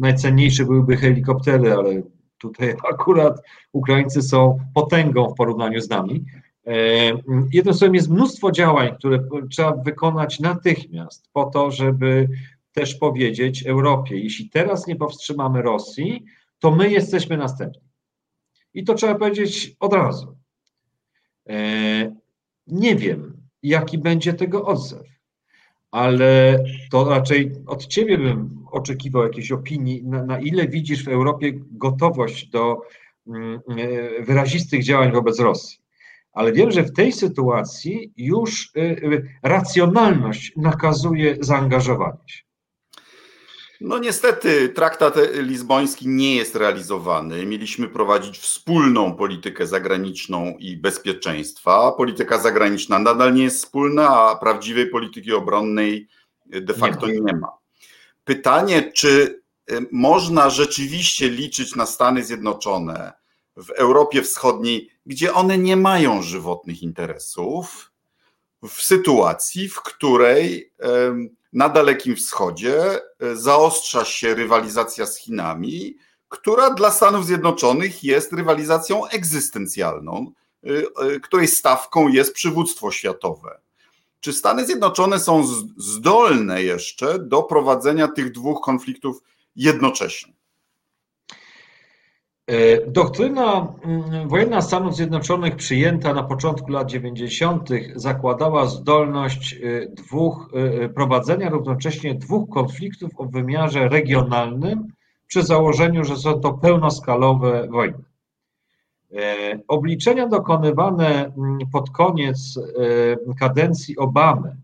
Najcenniejsze 0.00 0.64
byłyby 0.64 0.96
helikoptery, 0.96 1.72
ale 1.72 2.02
tutaj 2.38 2.74
akurat 2.92 3.42
Ukraińcy 3.72 4.22
są 4.22 4.58
potęgą 4.74 5.28
w 5.28 5.34
porównaniu 5.34 5.80
z 5.80 5.90
nami. 5.90 6.24
Jednym 7.52 7.74
słowem 7.74 7.94
jest 7.94 8.10
mnóstwo 8.10 8.52
działań, 8.52 8.94
które 8.98 9.18
trzeba 9.50 9.72
wykonać 9.72 10.40
natychmiast 10.40 11.28
po 11.32 11.44
to, 11.44 11.70
żeby 11.70 12.28
też 12.72 12.94
powiedzieć 12.94 13.66
Europie, 13.66 14.18
jeśli 14.18 14.50
teraz 14.50 14.86
nie 14.86 14.96
powstrzymamy 14.96 15.62
Rosji, 15.62 16.24
to 16.58 16.70
my 16.70 16.90
jesteśmy 16.90 17.36
następni. 17.36 17.89
I 18.74 18.84
to 18.84 18.94
trzeba 18.94 19.14
powiedzieć 19.14 19.76
od 19.80 19.92
razu. 19.92 20.36
E, 21.48 22.16
nie 22.66 22.96
wiem, 22.96 23.36
jaki 23.62 23.98
będzie 23.98 24.34
tego 24.34 24.66
odzew, 24.66 25.06
ale 25.90 26.58
to 26.90 27.08
raczej 27.08 27.52
od 27.66 27.86
ciebie 27.86 28.18
bym 28.18 28.64
oczekiwał 28.70 29.22
jakiejś 29.22 29.52
opinii, 29.52 30.04
na, 30.04 30.24
na 30.24 30.40
ile 30.40 30.68
widzisz 30.68 31.04
w 31.04 31.08
Europie 31.08 31.52
gotowość 31.70 32.46
do 32.46 32.80
mm, 33.26 33.60
e, 33.68 34.22
wyrazistych 34.22 34.84
działań 34.84 35.12
wobec 35.12 35.40
Rosji. 35.40 35.78
Ale 36.32 36.52
wiem, 36.52 36.70
że 36.70 36.82
w 36.82 36.92
tej 36.92 37.12
sytuacji 37.12 38.12
już 38.16 38.72
e, 38.76 38.96
racjonalność 39.42 40.52
nakazuje 40.56 41.36
zaangażowanie 41.40 42.18
się. 42.26 42.49
No 43.80 43.98
niestety 43.98 44.68
traktat 44.68 45.14
lizboński 45.34 46.08
nie 46.08 46.36
jest 46.36 46.56
realizowany. 46.56 47.46
Mieliśmy 47.46 47.88
prowadzić 47.88 48.38
wspólną 48.38 49.16
politykę 49.16 49.66
zagraniczną 49.66 50.56
i 50.58 50.76
bezpieczeństwa. 50.76 51.92
Polityka 51.92 52.38
zagraniczna 52.38 52.98
nadal 52.98 53.34
nie 53.34 53.42
jest 53.42 53.56
wspólna, 53.56 54.08
a 54.08 54.36
prawdziwej 54.36 54.86
polityki 54.86 55.32
obronnej 55.32 56.08
de 56.46 56.74
facto 56.74 57.06
nie 57.06 57.20
ma. 57.20 57.32
Nie 57.32 57.36
ma. 57.36 57.48
Pytanie, 58.24 58.92
czy 58.92 59.42
y, 59.70 59.86
można 59.92 60.50
rzeczywiście 60.50 61.28
liczyć 61.28 61.76
na 61.76 61.86
Stany 61.86 62.24
Zjednoczone 62.24 63.12
w 63.56 63.70
Europie 63.70 64.22
Wschodniej, 64.22 64.90
gdzie 65.06 65.34
one 65.34 65.58
nie 65.58 65.76
mają 65.76 66.22
żywotnych 66.22 66.82
interesów, 66.82 67.92
w 68.62 68.82
sytuacji, 68.82 69.68
w 69.68 69.82
której 69.82 70.72
na 71.52 71.68
Dalekim 71.68 72.16
Wschodzie 72.16 73.00
e, 73.20 73.36
zaostrza 73.36 74.04
się 74.04 74.34
rywalizacja 74.34 75.06
z 75.06 75.16
Chinami, 75.16 75.96
która 76.28 76.70
dla 76.70 76.90
Stanów 76.90 77.26
Zjednoczonych 77.26 78.04
jest 78.04 78.32
rywalizacją 78.32 79.06
egzystencjalną, 79.06 80.32
e, 80.64 80.68
e, 80.68 81.20
której 81.20 81.48
stawką 81.48 82.08
jest 82.08 82.32
przywództwo 82.32 82.90
światowe. 82.90 83.60
Czy 84.20 84.32
Stany 84.32 84.66
Zjednoczone 84.66 85.20
są 85.20 85.46
zdolne 85.76 86.62
jeszcze 86.62 87.18
do 87.18 87.42
prowadzenia 87.42 88.08
tych 88.08 88.32
dwóch 88.32 88.60
konfliktów 88.60 89.22
jednocześnie? 89.56 90.39
E, 92.50 92.86
doktryna 92.86 93.74
mm, 93.84 94.28
wojenna 94.28 94.60
Stanów 94.60 94.96
Zjednoczonych 94.96 95.56
przyjęta 95.56 96.14
na 96.14 96.22
początku 96.22 96.70
lat 96.70 96.90
90. 96.90 97.68
zakładała 97.94 98.66
zdolność 98.66 99.54
e, 99.54 99.86
dwóch, 99.86 100.50
e, 100.54 100.88
prowadzenia 100.88 101.50
równocześnie 101.50 102.14
dwóch 102.14 102.48
konfliktów 102.48 103.10
o 103.16 103.24
wymiarze 103.24 103.88
regionalnym 103.88 104.88
przy 105.26 105.42
założeniu, 105.42 106.04
że 106.04 106.16
są 106.16 106.40
to 106.40 106.52
pełnoskalowe 106.52 107.68
wojny. 107.68 107.98
Obliczenia 109.68 110.26
dokonywane 110.28 111.24
mm, 111.24 111.58
pod 111.72 111.90
koniec 111.90 112.58
kadencji 113.40 113.96
Obamy 113.96 114.56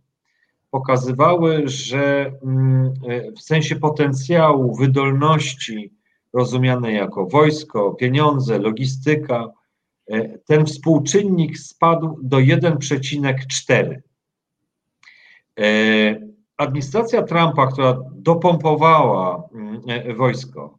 pokazywały, 0.70 1.62
że 1.64 2.32
mm, 2.42 2.94
w 3.36 3.40
sensie 3.40 3.76
potencjału, 3.76 4.74
wydolności, 4.76 5.95
rozumiane 6.36 6.92
jako 6.92 7.26
wojsko, 7.26 7.94
pieniądze, 7.94 8.58
logistyka, 8.58 9.48
e, 10.10 10.38
ten 10.38 10.66
współczynnik 10.66 11.58
spadł 11.58 12.18
do 12.22 12.36
1,4. 12.36 13.96
E, 15.60 15.64
administracja 16.56 17.22
Trumpa, 17.22 17.66
która 17.66 17.98
dopompowała 18.14 19.48
mm, 19.54 19.80
e, 19.88 20.14
wojsko, 20.14 20.78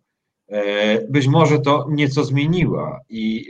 być 1.09 1.27
może 1.27 1.59
to 1.59 1.87
nieco 1.89 2.23
zmieniła 2.23 2.99
i 3.09 3.49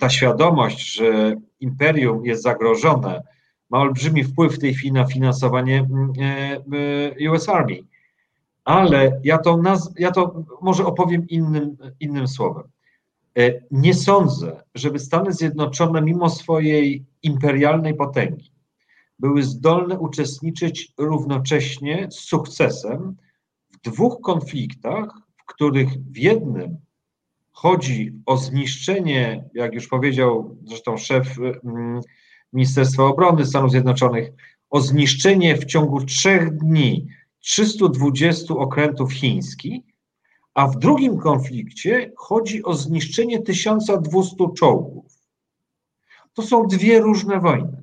ta 0.00 0.08
świadomość, 0.08 0.94
że 0.94 1.34
imperium 1.60 2.24
jest 2.24 2.42
zagrożone, 2.42 3.22
ma 3.70 3.78
olbrzymi 3.78 4.24
wpływ 4.24 4.54
w 4.54 4.58
tej 4.58 4.74
chwili 4.74 4.92
na 4.92 5.04
finansowanie 5.04 5.78
mm, 5.78 7.32
US 7.32 7.48
Army 7.48 7.78
ale 8.64 9.20
ja 9.24 9.38
to, 9.38 9.56
naz- 9.56 9.92
ja 9.98 10.10
to 10.10 10.44
może 10.62 10.86
opowiem 10.86 11.28
innym, 11.28 11.76
innym 12.00 12.28
słowem. 12.28 12.64
E, 13.38 13.60
nie 13.70 13.94
sądzę, 13.94 14.62
żeby 14.74 14.98
Stany 14.98 15.32
Zjednoczone, 15.32 16.02
mimo 16.02 16.30
swojej 16.30 17.06
imperialnej 17.22 17.94
potęgi, 17.94 18.52
były 19.18 19.42
zdolne 19.42 19.98
uczestniczyć 19.98 20.92
równocześnie 20.98 22.08
z 22.10 22.14
sukcesem 22.14 23.16
w 23.70 23.90
dwóch 23.90 24.20
konfliktach, 24.20 25.08
w 25.36 25.44
których 25.46 25.88
w 25.88 26.16
jednym 26.16 26.78
chodzi 27.52 28.12
o 28.26 28.36
zniszczenie, 28.36 29.44
jak 29.54 29.74
już 29.74 29.88
powiedział 29.88 30.56
zresztą 30.64 30.96
szef 30.96 31.38
mm, 31.38 32.00
Ministerstwa 32.52 33.04
Obrony 33.04 33.46
Stanów 33.46 33.70
Zjednoczonych, 33.70 34.30
o 34.70 34.80
zniszczenie 34.80 35.56
w 35.56 35.64
ciągu 35.64 36.04
trzech 36.04 36.56
dni 36.56 37.08
320 37.40 38.54
okrętów 38.54 39.12
chińskich, 39.12 39.82
a 40.54 40.66
w 40.66 40.78
drugim 40.78 41.18
konflikcie 41.18 42.12
chodzi 42.16 42.64
o 42.64 42.74
zniszczenie 42.74 43.42
1200 43.42 44.36
czołgów. 44.56 45.12
To 46.34 46.42
są 46.42 46.66
dwie 46.66 47.00
różne 47.00 47.40
wojny. 47.40 47.80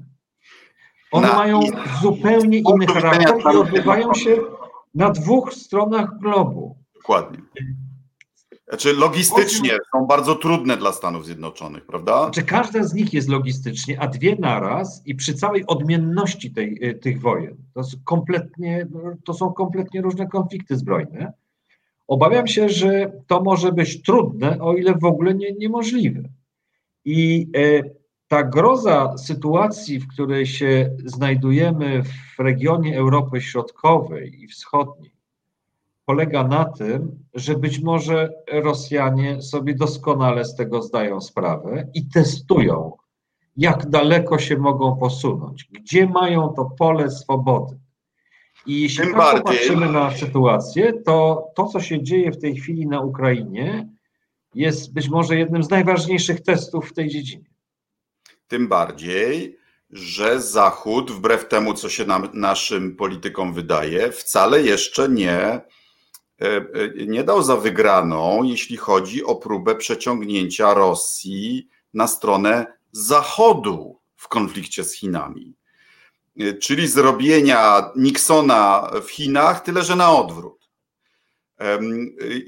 One 1.11 1.27
na, 1.27 1.35
mają 1.35 1.59
zupełnie 2.01 2.57
inny 2.57 2.87
charakter 2.87 3.53
i 3.53 3.57
odbywają 3.57 4.13
się 4.13 4.37
na 4.95 5.09
dwóch 5.09 5.53
stronach 5.53 6.19
globu. 6.19 6.77
Dokładnie. 6.95 7.39
Znaczy 8.67 8.93
logistycznie 8.93 9.77
są 9.95 10.05
bardzo 10.05 10.35
trudne 10.35 10.77
dla 10.77 10.91
Stanów 10.91 11.25
Zjednoczonych, 11.25 11.85
prawda? 11.85 12.23
Znaczy 12.23 12.43
każda 12.43 12.83
z 12.83 12.93
nich 12.93 13.13
jest 13.13 13.29
logistycznie, 13.29 14.01
a 14.01 14.07
dwie 14.07 14.35
naraz 14.39 15.01
i 15.05 15.15
przy 15.15 15.33
całej 15.33 15.65
odmienności 15.65 16.51
tej, 16.51 16.89
y, 16.89 16.93
tych 16.93 17.21
wojen. 17.21 17.57
To, 17.73 17.81
kompletnie, 18.03 18.87
to 19.25 19.33
są 19.33 19.53
kompletnie 19.53 20.01
różne 20.01 20.27
konflikty 20.27 20.77
zbrojne. 20.77 21.33
Obawiam 22.07 22.47
się, 22.47 22.69
że 22.69 23.11
to 23.27 23.41
może 23.41 23.71
być 23.71 24.01
trudne, 24.01 24.59
o 24.59 24.73
ile 24.73 24.93
w 24.93 25.05
ogóle 25.05 25.33
nie, 25.33 25.51
niemożliwe. 25.51 26.23
I 27.05 27.47
y, 27.57 27.95
ta 28.27 28.43
groza 28.43 29.17
sytuacji, 29.17 29.99
w 29.99 30.07
której 30.07 30.45
się 30.45 30.95
znajdujemy 31.05 32.03
w 32.03 32.39
regionie 32.39 32.97
Europy 32.97 33.41
Środkowej 33.41 34.43
i 34.43 34.47
Wschodniej, 34.47 35.16
polega 36.07 36.43
na 36.43 36.65
tym, 36.65 37.25
że 37.33 37.55
być 37.55 37.79
może 37.79 38.29
Rosjanie 38.51 39.41
sobie 39.41 39.75
doskonale 39.75 40.45
z 40.45 40.55
tego 40.55 40.81
zdają 40.81 41.21
sprawę 41.21 41.87
i 41.93 42.09
testują, 42.09 42.97
jak 43.57 43.89
daleko 43.89 44.39
się 44.39 44.57
mogą 44.57 44.97
posunąć, 44.97 45.69
gdzie 45.71 46.07
mają 46.07 46.49
to 46.49 46.65
pole 46.79 47.11
swobody. 47.11 47.79
I 48.65 48.81
jeśli 48.81 49.03
Tym 49.03 49.13
tak 49.15 49.37
popatrzymy 49.37 49.91
na 49.91 50.11
sytuację, 50.11 50.93
to 50.93 51.47
to, 51.55 51.65
co 51.65 51.79
się 51.79 52.03
dzieje 52.03 52.31
w 52.31 52.39
tej 52.39 52.55
chwili 52.55 52.87
na 52.87 53.01
Ukrainie, 53.01 53.89
jest 54.55 54.93
być 54.93 55.09
może 55.09 55.37
jednym 55.37 55.63
z 55.63 55.69
najważniejszych 55.69 56.41
testów 56.41 56.89
w 56.89 56.93
tej 56.93 57.09
dziedzinie. 57.09 57.49
Tym 58.47 58.67
bardziej, 58.67 59.57
że 59.89 60.41
Zachód, 60.41 61.11
wbrew 61.11 61.47
temu, 61.47 61.73
co 61.73 61.89
się 61.89 62.05
nam, 62.05 62.29
naszym 62.33 62.95
politykom 62.95 63.53
wydaje, 63.53 64.11
wcale 64.11 64.61
jeszcze 64.61 65.09
nie 65.09 65.61
nie 67.07 67.23
dał 67.23 67.43
za 67.43 67.55
wygraną, 67.57 68.43
jeśli 68.43 68.77
chodzi 68.77 69.23
o 69.23 69.35
próbę 69.35 69.75
przeciągnięcia 69.75 70.73
Rosji 70.73 71.67
na 71.93 72.07
stronę 72.07 72.65
Zachodu 72.91 73.99
w 74.15 74.27
konflikcie 74.27 74.83
z 74.83 74.93
Chinami. 74.93 75.55
E, 76.39 76.53
czyli 76.53 76.87
zrobienia 76.87 77.91
Nixona 77.95 78.91
w 79.03 79.09
Chinach, 79.09 79.63
tyle 79.63 79.83
że 79.83 79.95
na 79.95 80.11
odwrót. 80.11 80.57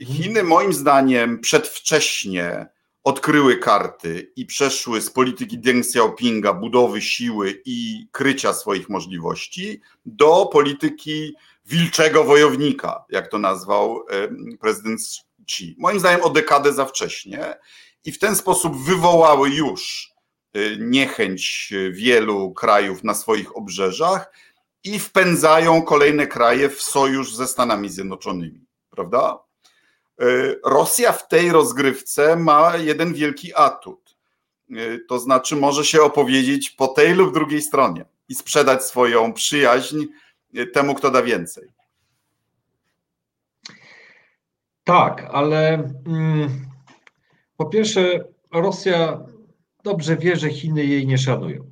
Chiny, 0.06 0.44
moim 0.44 0.74
zdaniem, 0.74 1.40
przedwcześnie 1.40 2.68
odkryły 3.04 3.58
karty 3.58 4.32
i 4.36 4.46
przeszły 4.46 5.02
z 5.02 5.10
polityki 5.10 5.60
Deng 5.60 5.86
Xiaopinga, 5.86 6.54
budowy 6.54 7.02
siły 7.02 7.62
i 7.66 8.08
krycia 8.12 8.54
swoich 8.54 8.90
możliwości, 8.90 9.82
do 10.06 10.46
polityki 10.46 11.36
wilczego 11.70 12.24
wojownika, 12.24 13.06
jak 13.10 13.28
to 13.28 13.38
nazwał 13.38 14.06
prezydent 14.62 15.00
Xi. 15.44 15.76
Moim 15.78 16.00
zdaniem 16.00 16.22
o 16.22 16.30
dekadę 16.30 16.74
za 16.74 16.86
wcześnie 16.86 17.56
i 18.06 18.12
w 18.12 18.20
ten 18.20 18.36
sposób 18.36 18.78
wywołały 18.78 19.50
już 19.50 20.12
y, 20.56 20.78
niechęć 20.80 21.74
wielu 21.92 22.54
krajów 22.54 23.04
na 23.04 23.14
swoich 23.14 23.58
obrzeżach 23.58 24.32
i 24.84 25.00
wpędzają 25.00 25.82
kolejne 25.82 26.28
kraje 26.28 26.70
w 26.70 26.82
sojusz 26.82 27.36
ze 27.36 27.48
Stanami 27.48 27.90
Zjednoczonymi, 27.90 28.66
prawda? 28.90 29.40
Y, 30.22 30.60
Rosja 30.66 31.12
w 31.12 31.28
tej 31.28 31.52
rozgrywce 31.52 32.36
ma 32.36 32.78
jeden 32.78 33.14
wielki 33.14 33.56
atut. 33.56 34.18
Y, 34.72 35.06
to 35.08 35.20
znaczy, 35.20 35.56
może 35.56 35.86
się 35.86 36.02
opowiedzieć 36.02 36.70
po 36.70 36.88
tej 36.88 37.14
lub 37.14 37.34
drugiej 37.34 37.62
stronie 37.62 38.06
i 38.30 38.36
sprzedać 38.36 38.86
swoją 38.86 39.34
przyjaźń 39.34 40.06
temu, 40.74 40.96
kto 40.96 41.12
da 41.12 41.24
więcej. 41.24 41.70
Tak, 44.84 45.28
ale 45.32 45.74
mm, 46.08 46.50
po 47.58 47.66
pierwsze, 47.66 48.26
Rosja 48.54 49.20
dobrze 49.84 50.18
wie, 50.18 50.36
że 50.36 50.50
Chiny 50.50 50.86
jej 50.86 51.08
nie 51.08 51.18
szanują. 51.18 51.72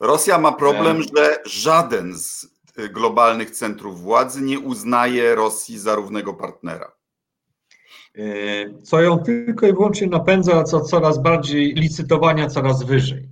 Rosja 0.00 0.38
ma 0.38 0.52
problem, 0.52 1.02
że 1.02 1.38
żaden 1.46 2.18
z 2.18 2.46
globalnych 2.92 3.50
centrów 3.50 4.02
władzy 4.02 4.42
nie 4.42 4.58
uznaje 4.58 5.34
Rosji 5.34 5.78
za 5.78 5.94
równego 5.94 6.34
partnera. 6.34 6.92
Co 8.82 9.00
ją 9.00 9.18
tylko 9.18 9.66
i 9.66 9.72
wyłącznie 9.72 10.06
napędza, 10.06 10.64
co 10.64 10.80
coraz 10.80 11.22
bardziej 11.22 11.74
licytowania 11.74 12.48
coraz 12.48 12.82
wyżej. 12.82 13.28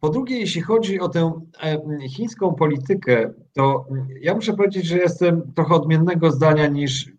Po 0.00 0.08
drugie, 0.08 0.38
jeśli 0.38 0.60
chodzi 0.60 1.00
o 1.00 1.08
tę 1.08 1.40
e, 1.62 2.08
chińską 2.08 2.54
politykę, 2.54 3.32
to 3.52 3.86
ja 4.20 4.34
muszę 4.34 4.52
powiedzieć, 4.52 4.86
że 4.86 4.98
jestem 4.98 5.52
trochę 5.54 5.74
odmiennego 5.74 6.30
zdania 6.30 6.66
niż 6.66 7.12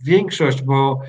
większość, 0.00 0.62
bo 0.62 1.00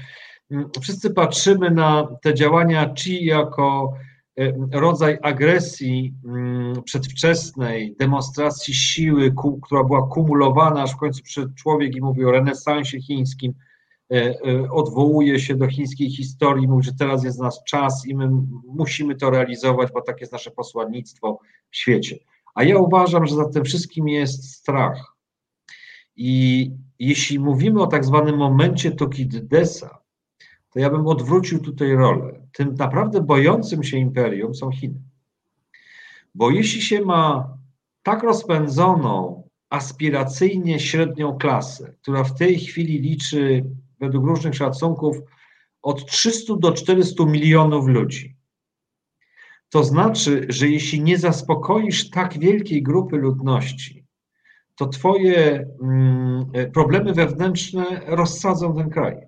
mm, 0.52 0.70
wszyscy 0.82 1.10
patrzymy 1.10 1.72
na 1.72 2.08
te 2.22 2.34
działania 2.34 2.94
Xi 2.94 3.26
jako 3.26 3.94
e, 4.40 4.54
rodzaj 4.72 5.18
agresji 5.22 6.14
mm, 6.26 6.84
przedwczesnej, 6.84 7.96
demonstracji 8.00 8.74
siły, 8.74 9.34
która 9.62 9.84
była 9.84 10.08
kumulowana, 10.08 10.84
aż 10.84 10.94
w 10.94 10.98
końcu 10.98 11.22
człowiek 11.56 11.96
i 11.96 12.02
mówi 12.02 12.26
o 12.26 12.32
renesansie 12.32 13.02
chińskim, 13.02 13.54
odwołuje 14.72 15.40
się 15.40 15.56
do 15.56 15.68
chińskiej 15.68 16.10
historii, 16.10 16.68
mówi, 16.68 16.84
że 16.84 16.94
teraz 16.94 17.24
jest 17.24 17.40
nasz 17.40 17.56
czas 17.68 18.08
i 18.08 18.16
my 18.16 18.30
musimy 18.68 19.16
to 19.16 19.30
realizować, 19.30 19.92
bo 19.94 20.02
takie 20.02 20.20
jest 20.20 20.34
nasze 20.34 20.52
posłannictwo 20.52 21.40
w 21.72 21.78
świecie. 21.78 22.18
A 22.56 22.64
ja 22.64 22.78
uważam, 22.78 23.28
że 23.28 23.36
za 23.36 23.50
tym 23.50 23.64
wszystkim 23.64 24.08
jest 24.08 24.56
strach. 24.56 25.16
I 26.16 26.72
jeśli 27.00 27.40
mówimy 27.40 27.82
o 27.82 27.88
tak 27.88 28.06
zwanym 28.06 28.38
momencie 28.38 28.92
Tokidesa, 28.92 29.98
to 30.74 30.80
ja 30.80 30.90
bym 30.90 31.08
odwrócił 31.08 31.60
tutaj 31.60 31.96
rolę. 31.96 32.48
Tym 32.54 32.76
naprawdę 32.76 33.22
bojącym 33.22 33.84
się 33.84 33.98
imperium 33.98 34.56
są 34.56 34.72
Chiny. 34.72 35.02
Bo 36.36 36.52
jeśli 36.52 36.82
się 36.82 37.02
ma 37.02 37.58
tak 38.04 38.24
rozpędzoną, 38.24 39.44
aspiracyjnie 39.70 40.80
średnią 40.80 41.38
klasę, 41.38 41.94
która 42.02 42.24
w 42.24 42.38
tej 42.38 42.60
chwili 42.60 43.00
liczy 43.00 43.66
według 44.00 44.26
różnych 44.26 44.56
szacunków 44.56 45.18
od 45.82 46.06
300 46.06 46.54
do 46.60 46.72
400 46.72 47.26
milionów 47.26 47.88
ludzi, 47.88 48.38
to 49.70 49.84
znaczy, 49.84 50.46
że 50.50 50.68
jeśli 50.68 51.02
nie 51.02 51.18
zaspokoisz 51.18 52.10
tak 52.10 52.40
wielkiej 52.40 52.84
grupy 52.84 53.18
ludności, 53.18 54.08
to 54.76 54.88
Twoje 54.88 55.68
mm, 55.82 56.46
problemy 56.74 57.14
wewnętrzne 57.14 58.02
rozsadzą 58.06 58.76
ten 58.76 58.90
kraj. 58.90 59.28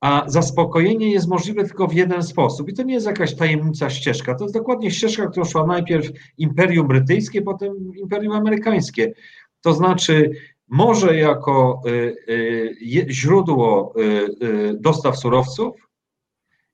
A 0.00 0.24
zaspokojenie 0.26 1.10
jest 1.10 1.28
możliwe 1.28 1.64
tylko 1.64 1.86
w 1.86 1.94
jeden 1.94 2.22
sposób. 2.22 2.68
I 2.68 2.74
to 2.74 2.82
nie 2.82 2.94
jest 2.94 3.06
jakaś 3.06 3.34
tajemnica 3.34 3.90
ścieżka. 3.90 4.34
To 4.34 4.44
jest 4.44 4.54
dokładnie 4.54 4.90
ścieżka, 4.90 5.26
którą 5.26 5.44
szła 5.44 5.66
najpierw 5.66 6.10
Imperium 6.38 6.88
Brytyjskie, 6.88 7.42
potem 7.42 7.96
Imperium 7.96 8.32
Amerykańskie. 8.32 9.12
To 9.60 9.72
znaczy, 9.72 10.30
może 10.68 11.16
jako 11.16 11.82
y, 11.86 12.16
y, 12.28 13.06
źródło 13.10 13.94
y, 14.00 14.74
dostaw 14.80 15.16
surowców 15.18 15.76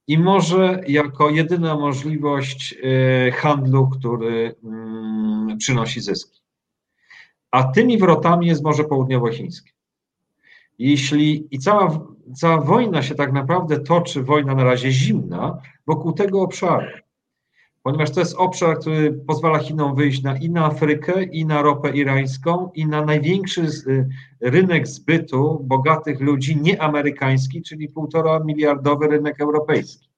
i 0.06 0.18
może 0.18 0.80
jako 0.88 1.30
jedyna 1.30 1.76
możliwość 1.76 2.74
handlu, 3.32 3.88
który 3.88 4.54
mm, 4.64 5.58
przynosi 5.58 6.00
zyski 6.00 6.42
a 7.52 7.62
tymi 7.64 7.98
wrotami 7.98 8.46
jest 8.46 8.64
Morze 8.64 8.84
Południowochińskie. 8.84 9.72
Jeśli 10.78 11.48
i 11.50 11.58
cała, 11.58 12.00
cała 12.36 12.60
wojna 12.60 13.02
się 13.02 13.14
tak 13.14 13.32
naprawdę 13.32 13.80
toczy, 13.80 14.22
wojna 14.22 14.54
na 14.54 14.64
razie 14.64 14.90
zimna, 14.90 15.58
wokół 15.86 16.12
tego 16.12 16.42
obszaru, 16.42 16.86
ponieważ 17.82 18.10
to 18.10 18.20
jest 18.20 18.34
obszar, 18.36 18.78
który 18.78 19.12
pozwala 19.12 19.58
Chinom 19.58 19.94
wyjść 19.94 20.22
na, 20.22 20.36
i 20.36 20.50
na 20.50 20.64
Afrykę, 20.66 21.22
i 21.22 21.46
na 21.46 21.62
ropę 21.62 21.90
irańską, 21.90 22.70
i 22.74 22.86
na 22.86 23.04
największy 23.04 23.62
y, 23.86 24.08
rynek 24.40 24.88
zbytu 24.88 25.60
bogatych 25.64 26.20
ludzi 26.20 26.56
nieamerykański, 26.56 27.62
czyli 27.62 27.88
półtora 27.88 28.38
miliardowy 28.38 29.08
rynek 29.08 29.40
europejski. 29.40 30.08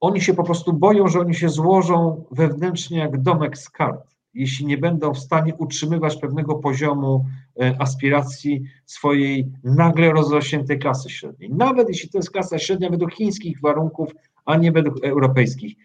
Oni 0.00 0.20
się 0.20 0.34
po 0.34 0.44
prostu 0.44 0.72
boją, 0.72 1.08
że 1.08 1.20
oni 1.20 1.34
się 1.34 1.48
złożą 1.48 2.24
wewnętrznie 2.30 2.98
jak 2.98 3.22
domek 3.22 3.58
z 3.58 3.70
kart 3.70 4.10
jeśli 4.34 4.66
nie 4.66 4.78
będą 4.78 5.14
w 5.14 5.18
stanie 5.18 5.54
utrzymywać 5.54 6.16
pewnego 6.16 6.54
poziomu 6.54 7.24
e, 7.60 7.76
aspiracji 7.78 8.62
swojej 8.86 9.52
nagle 9.64 10.12
rozrośniętej 10.12 10.78
klasy 10.78 11.10
średniej. 11.10 11.50
Nawet 11.50 11.88
jeśli 11.88 12.08
to 12.08 12.18
jest 12.18 12.30
klasa 12.30 12.58
średnia 12.58 12.90
według 12.90 13.14
chińskich 13.14 13.60
warunków, 13.60 14.10
a 14.44 14.56
nie 14.56 14.72
według 14.72 15.04
europejskich. 15.04 15.76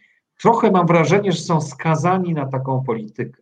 Trochę 0.41 0.71
mam 0.71 0.87
wrażenie, 0.87 1.31
że 1.31 1.41
są 1.41 1.61
skazani 1.61 2.33
na 2.33 2.45
taką 2.45 2.83
politykę. 2.83 3.41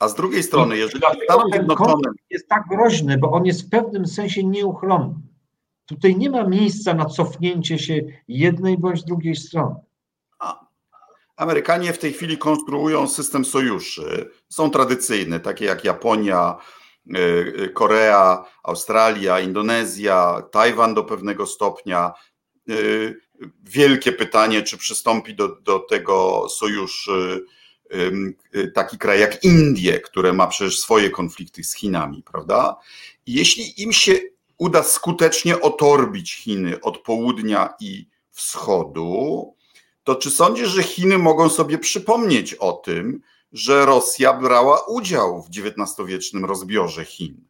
A 0.00 0.08
z 0.08 0.14
drugiej 0.14 0.42
strony, 0.42 0.76
jeżeli 0.76 1.02
Stanom 1.24 1.50
Zjednoczonym... 1.52 2.14
jest 2.30 2.48
tak 2.48 2.62
groźny, 2.70 3.18
bo 3.18 3.30
on 3.30 3.46
jest 3.46 3.66
w 3.66 3.70
pewnym 3.70 4.06
sensie 4.06 4.44
nieuchronny. 4.44 5.14
Tutaj 5.86 6.16
nie 6.16 6.30
ma 6.30 6.44
miejsca 6.44 6.94
na 6.94 7.04
cofnięcie 7.04 7.78
się 7.78 8.00
jednej 8.28 8.78
bądź 8.78 9.04
drugiej 9.04 9.36
strony. 9.36 9.74
Amerykanie 11.36 11.92
w 11.92 11.98
tej 11.98 12.12
chwili 12.12 12.38
konstruują 12.38 13.08
system 13.08 13.44
sojuszy. 13.44 14.30
Są 14.48 14.70
tradycyjne, 14.70 15.40
takie 15.40 15.64
jak 15.64 15.84
Japonia, 15.84 16.56
y, 17.06 17.18
y, 17.62 17.68
Korea, 17.68 18.44
Australia, 18.64 19.40
Indonezja, 19.40 20.42
Tajwan 20.52 20.94
do 20.94 21.04
pewnego 21.04 21.46
stopnia. 21.46 22.12
Y, 23.42 23.50
wielkie 23.62 24.12
pytanie, 24.12 24.62
czy 24.62 24.78
przystąpi 24.78 25.34
do, 25.34 25.48
do 25.48 25.78
tego 25.78 26.46
sojuszu 26.48 27.12
taki 28.74 28.98
kraj 28.98 29.20
jak 29.20 29.44
Indie, 29.44 30.00
które 30.00 30.32
ma 30.32 30.46
przecież 30.46 30.78
swoje 30.78 31.10
konflikty 31.10 31.64
z 31.64 31.74
Chinami, 31.74 32.22
prawda? 32.22 32.76
Jeśli 33.26 33.82
im 33.82 33.92
się 33.92 34.18
uda 34.58 34.82
skutecznie 34.82 35.60
otorbić 35.60 36.34
Chiny 36.34 36.80
od 36.80 36.98
południa 36.98 37.74
i 37.80 38.06
wschodu, 38.30 39.54
to 40.04 40.14
czy 40.14 40.30
sądzisz, 40.30 40.68
że 40.68 40.82
Chiny 40.82 41.18
mogą 41.18 41.48
sobie 41.48 41.78
przypomnieć 41.78 42.54
o 42.54 42.72
tym, 42.72 43.20
że 43.52 43.86
Rosja 43.86 44.32
brała 44.32 44.80
udział 44.80 45.42
w 45.42 45.48
XIX-wiecznym 45.48 46.44
rozbiorze 46.44 47.04
Chin? 47.04 47.49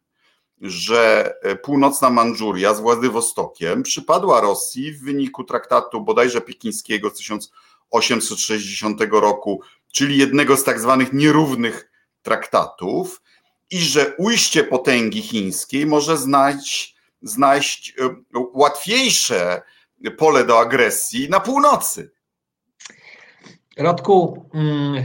Że 0.61 1.33
e, 1.41 1.55
północna 1.55 2.09
Mandżuria 2.09 2.73
z 2.73 2.79
Władywostokiem 2.79 3.83
przypadła 3.83 4.41
Rosji 4.41 4.93
w 4.93 5.03
wyniku 5.03 5.43
traktatu 5.43 6.01
bodajże 6.01 6.41
pekińskiego 6.41 7.09
z 7.09 7.13
1860 7.13 9.01
roku, 9.11 9.61
czyli 9.91 10.17
jednego 10.17 10.57
z 10.57 10.63
tak 10.63 10.79
zwanych 10.79 11.13
nierównych 11.13 11.91
traktatów, 12.21 13.21
i 13.71 13.79
że 13.79 14.15
ujście 14.17 14.63
potęgi 14.63 15.21
chińskiej 15.21 15.85
może 15.85 16.17
znaleźć, 16.17 16.95
znaleźć 17.21 17.93
e, 17.99 18.15
łatwiejsze 18.53 19.61
pole 20.17 20.45
do 20.45 20.59
agresji 20.59 21.29
na 21.29 21.39
północy. 21.39 22.11
Radku, 23.77 24.45
mm, 24.53 25.03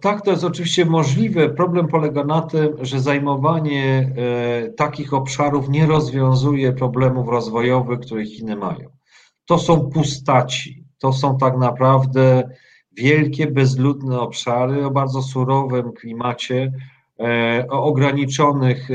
tak 0.00 0.22
to 0.24 0.30
jest 0.30 0.44
oczywiście 0.44 0.84
możliwe. 0.84 1.48
Problem 1.48 1.88
polega 1.88 2.24
na 2.24 2.40
tym, 2.40 2.76
że 2.80 3.00
zajmowanie 3.00 4.12
e, 4.16 4.68
takich 4.68 5.14
obszarów 5.14 5.68
nie 5.68 5.86
rozwiązuje 5.86 6.72
problemów 6.72 7.28
rozwojowych, 7.28 8.00
które 8.00 8.26
Chiny 8.26 8.56
mają. 8.56 8.88
To 9.44 9.58
są 9.58 9.90
pustaci, 9.90 10.84
to 10.98 11.12
są 11.12 11.38
tak 11.38 11.56
naprawdę 11.56 12.50
wielkie, 12.92 13.46
bezludne 13.46 14.20
obszary 14.20 14.86
o 14.86 14.90
bardzo 14.90 15.22
surowym 15.22 15.92
klimacie, 15.92 16.72
e, 17.20 17.66
o 17.68 17.84
ograniczonych 17.84 18.90
e, 18.90 18.94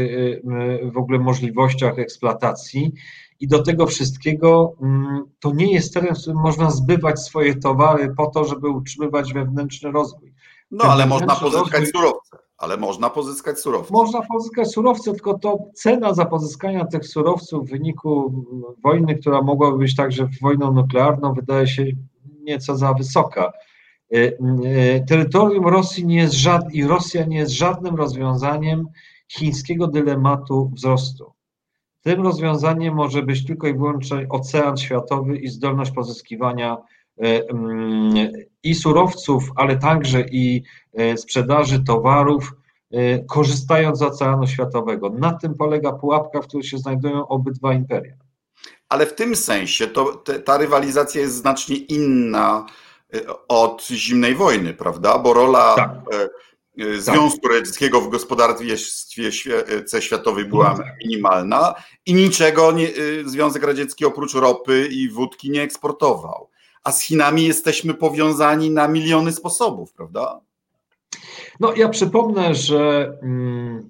w 0.92 0.98
ogóle 0.98 1.20
możliwościach 1.20 2.00
eksploatacji 2.00 2.94
i 3.40 3.48
do 3.48 3.64
tego 3.64 3.86
wszystkiego 3.86 4.76
mm, 4.82 5.24
to 5.40 5.52
nie 5.54 5.74
jest 5.74 5.94
teren, 5.94 6.16
w 6.16 6.22
którym 6.22 6.40
można 6.40 6.72
zbywać 6.72 7.20
swoje 7.20 7.56
towary 7.56 8.14
po 8.18 8.28
to, 8.28 8.46
żeby 8.46 8.70
utrzymywać 8.70 9.34
wewnętrzny 9.34 9.92
rozwój. 9.92 10.34
No 10.72 10.82
Ten 10.82 10.92
ale 10.92 11.06
można 11.06 11.36
pozyskać 11.36 11.82
rozwój... 11.82 12.02
surowce. 12.02 12.38
Ale 12.58 12.78
można 12.78 13.10
pozyskać 13.10 13.60
surowce. 13.60 13.94
Można 13.94 14.22
pozyskać 14.22 14.72
surowce, 14.72 15.12
tylko 15.12 15.40
to 15.40 15.58
cena 15.74 16.14
za 16.14 16.26
pozyskania 16.26 16.86
tych 16.86 17.08
surowców 17.08 17.68
w 17.68 17.70
wyniku 17.70 18.44
wojny, 18.84 19.16
która 19.16 19.42
mogłaby 19.42 19.78
być 19.78 19.96
także 19.96 20.28
wojną 20.42 20.74
nuklearną, 20.74 21.34
wydaje 21.34 21.68
się 21.68 21.86
nieco 22.42 22.76
za 22.78 22.94
wysoka. 22.94 23.52
E, 24.14 24.18
e, 24.18 25.00
terytorium 25.06 25.68
Rosji 25.68 26.06
nie 26.06 26.16
jest 26.16 26.34
żadnym, 26.34 26.72
i 26.74 26.84
Rosja 26.84 27.26
nie 27.26 27.38
jest 27.38 27.52
żadnym 27.52 27.96
rozwiązaniem 27.96 28.88
chińskiego 29.28 29.88
dylematu 29.88 30.72
wzrostu. 30.74 31.35
Tym 32.06 32.22
rozwiązaniem 32.22 32.96
może 32.96 33.24
być 33.24 33.46
tylko 33.46 33.68
i 33.68 33.74
wyłącznie 33.74 34.28
ocean 34.30 34.78
światowy 34.78 35.38
i 35.38 35.48
zdolność 35.48 35.92
pozyskiwania 35.92 36.78
e, 37.18 37.50
mm, 37.50 38.32
i 38.64 38.76
surowców, 38.76 39.44
ale 39.56 39.78
także 39.78 40.22
i 40.22 40.64
e, 40.94 41.18
sprzedaży 41.18 41.84
towarów, 41.84 42.54
e, 42.92 43.20
korzystając 43.20 43.98
z 43.98 44.02
oceanu 44.02 44.48
światowego. 44.48 45.10
Na 45.10 45.34
tym 45.34 45.56
polega 45.56 45.92
pułapka, 45.92 46.42
w 46.42 46.48
której 46.48 46.64
się 46.64 46.78
znajdują 46.78 47.28
obydwa 47.28 47.74
imperia. 47.74 48.14
Ale 48.90 49.06
w 49.06 49.16
tym 49.16 49.36
sensie 49.36 49.88
to, 49.88 50.24
ta 50.46 50.58
rywalizacja 50.58 51.22
jest 51.22 51.36
znacznie 51.36 51.76
inna 51.76 52.66
od 53.48 53.88
zimnej 53.88 54.36
wojny, 54.36 54.74
prawda? 54.74 55.20
Bo 55.20 55.34
rola 55.34 55.76
tak. 55.76 55.92
Związku 56.98 57.40
tak. 57.40 57.52
Radzieckiego 57.52 58.02
w 58.02 58.10
gospodarstwie 58.10 59.32
światowej 60.00 60.46
była 60.46 60.72
mhm. 60.72 60.90
minimalna 61.04 61.74
i 62.06 62.14
niczego 62.14 62.72
nie, 62.72 62.88
Związek 63.26 63.64
Radziecki 63.64 64.06
oprócz 64.06 64.34
ropy 64.34 64.88
i 64.92 65.10
wódki 65.10 65.52
nie 65.52 65.62
eksportował. 65.62 66.50
A 66.84 66.92
z 66.92 67.02
Chinami 67.02 67.46
jesteśmy 67.46 67.94
powiązani 67.94 68.72
na 68.72 68.88
miliony 68.88 69.32
sposobów, 69.32 69.94
prawda? 69.94 70.42
No, 71.60 71.74
ja 71.74 71.90
przypomnę, 71.90 72.56
że 72.56 73.14
mm, 73.22 73.90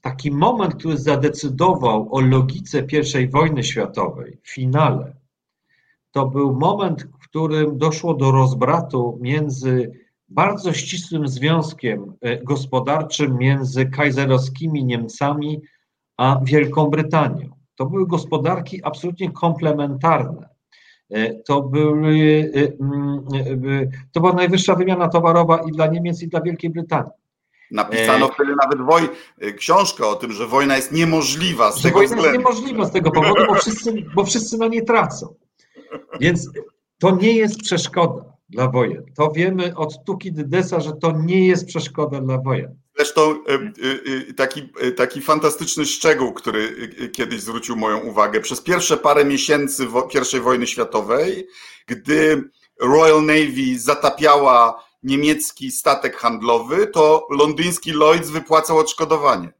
taki 0.00 0.30
moment, 0.30 0.74
który 0.74 0.96
zadecydował 0.96 2.08
o 2.14 2.20
logice 2.20 2.86
I 3.22 3.28
wojny 3.28 3.64
światowej 3.64 4.38
w 4.42 4.50
finale, 4.50 5.16
to 6.12 6.26
był 6.26 6.52
moment, 6.52 7.02
w 7.02 7.28
którym 7.28 7.78
doszło 7.78 8.14
do 8.14 8.30
rozbratu 8.30 9.18
między 9.20 9.99
bardzo 10.30 10.72
ścisłym 10.72 11.28
związkiem 11.28 12.14
e, 12.20 12.44
gospodarczym 12.44 13.38
między 13.38 13.86
kajzerowskimi 13.86 14.84
Niemcami 14.84 15.60
a 16.16 16.40
Wielką 16.44 16.86
Brytanią. 16.86 17.50
To 17.74 17.86
były 17.86 18.06
gospodarki 18.06 18.80
absolutnie 18.84 19.32
komplementarne. 19.32 20.48
E, 21.10 21.34
to, 21.34 21.62
były, 21.62 22.52
e, 22.54 22.82
mm, 22.82 23.24
to 24.12 24.20
była 24.20 24.32
najwyższa 24.32 24.74
wymiana 24.74 25.08
towarowa 25.08 25.58
i 25.68 25.72
dla 25.72 25.86
Niemiec, 25.86 26.22
i 26.22 26.28
dla 26.28 26.40
Wielkiej 26.40 26.70
Brytanii. 26.70 27.12
Napisano 27.70 28.28
wtedy 28.28 28.54
nawet 28.62 28.86
woj, 28.86 29.08
książkę 29.56 30.06
o 30.06 30.14
tym, 30.14 30.32
że 30.32 30.46
wojna 30.46 30.76
jest 30.76 30.92
niemożliwa 30.92 31.72
z 31.72 31.82
tego 31.82 31.94
wojna 31.94 32.16
względu. 32.16 32.26
jest 32.26 32.38
niemożliwa 32.38 32.84
z 32.84 32.92
tego 32.92 33.10
powodu, 33.10 33.46
bo 33.46 33.54
wszyscy, 33.54 34.04
bo 34.14 34.24
wszyscy 34.24 34.58
na 34.58 34.66
nie 34.66 34.82
tracą. 34.82 35.34
Więc 36.20 36.50
to 36.98 37.10
nie 37.10 37.32
jest 37.32 37.60
przeszkoda 37.60 38.29
dla 38.50 38.68
wojen. 38.68 39.04
To 39.16 39.32
wiemy 39.32 39.76
od 39.76 40.04
Tukidydesa, 40.04 40.80
że 40.80 40.92
to 40.92 41.12
nie 41.12 41.46
jest 41.46 41.66
przeszkoda 41.66 42.20
dla 42.20 42.38
wojen. 42.38 42.76
Zresztą 42.96 43.22
e, 43.22 43.52
e, 43.54 43.58
e, 44.28 44.34
taki, 44.34 44.68
taki 44.96 45.20
fantastyczny 45.20 45.86
szczegół, 45.86 46.32
który 46.32 46.88
kiedyś 47.12 47.40
zwrócił 47.40 47.76
moją 47.76 47.98
uwagę. 47.98 48.40
Przez 48.40 48.60
pierwsze 48.60 48.96
parę 48.96 49.24
miesięcy 49.24 49.86
I 50.36 50.40
wojny 50.40 50.66
światowej, 50.66 51.46
gdy 51.86 52.50
Royal 52.80 53.24
Navy 53.24 53.78
zatapiała 53.78 54.84
niemiecki 55.02 55.70
statek 55.70 56.16
handlowy, 56.16 56.86
to 56.86 57.26
londyński 57.30 57.92
Lloyds 57.92 58.30
wypłacał 58.30 58.78
odszkodowanie. 58.78 59.52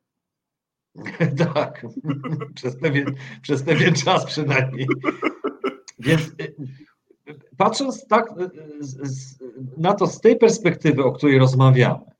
Tak, 1.55 1.87
przez 2.57 2.77
pewien, 2.77 3.15
przez 3.43 3.63
pewien 3.63 3.95
czas 3.95 4.25
przynajmniej. 4.27 4.87
Więc 5.99 6.23
patrząc 7.57 8.07
tak 8.07 8.35
na 9.77 9.95
to 9.95 10.07
z 10.07 10.21
tej 10.21 10.37
perspektywy, 10.37 11.05
o 11.05 11.13
której 11.13 11.39
rozmawiamy, 11.39 12.11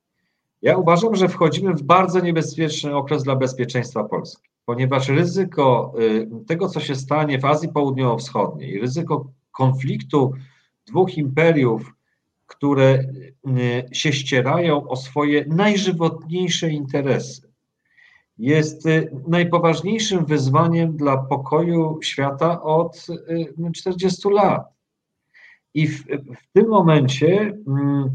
ja 0.61 0.77
uważam, 0.77 1.15
że 1.15 1.29
wchodzimy 1.29 1.73
w 1.73 1.83
bardzo 1.83 2.19
niebezpieczny 2.19 2.95
okres 2.95 3.23
dla 3.23 3.35
bezpieczeństwa 3.35 4.03
Polski, 4.03 4.49
ponieważ 4.65 5.09
ryzyko 5.09 5.93
y, 5.99 6.27
tego, 6.47 6.69
co 6.69 6.79
się 6.79 6.95
stanie 6.95 7.39
w 7.39 7.45
Azji 7.45 7.69
Południowo-Wschodniej, 7.69 8.79
ryzyko 8.79 9.27
konfliktu 9.51 10.33
dwóch 10.87 11.17
imperiów, 11.17 11.93
które 12.47 12.99
y, 12.99 13.95
się 13.95 14.13
ścierają 14.13 14.87
o 14.87 14.95
swoje 14.95 15.45
najżywotniejsze 15.45 16.69
interesy, 16.69 17.51
jest 18.37 18.85
y, 18.85 19.11
najpoważniejszym 19.27 20.25
wyzwaniem 20.25 20.97
dla 20.97 21.17
pokoju 21.17 21.99
świata 22.01 22.61
od 22.61 23.07
40 23.75 24.29
lat. 24.29 24.80
I 25.73 25.87
w, 25.87 26.03
w 26.41 26.53
tym 26.53 26.67
momencie 26.67 27.57
mm, 27.67 28.09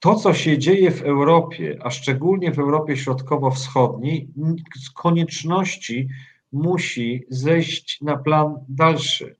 to, 0.00 0.14
co 0.14 0.34
się 0.34 0.58
dzieje 0.58 0.90
w 0.90 1.02
Europie, 1.02 1.78
a 1.82 1.90
szczególnie 1.90 2.52
w 2.52 2.58
Europie 2.58 2.96
Środkowo-Wschodniej, 2.96 4.28
z 4.76 4.90
konieczności 4.90 6.08
musi 6.52 7.24
zejść 7.28 8.00
na 8.00 8.16
plan 8.16 8.54
dalszy. 8.68 9.36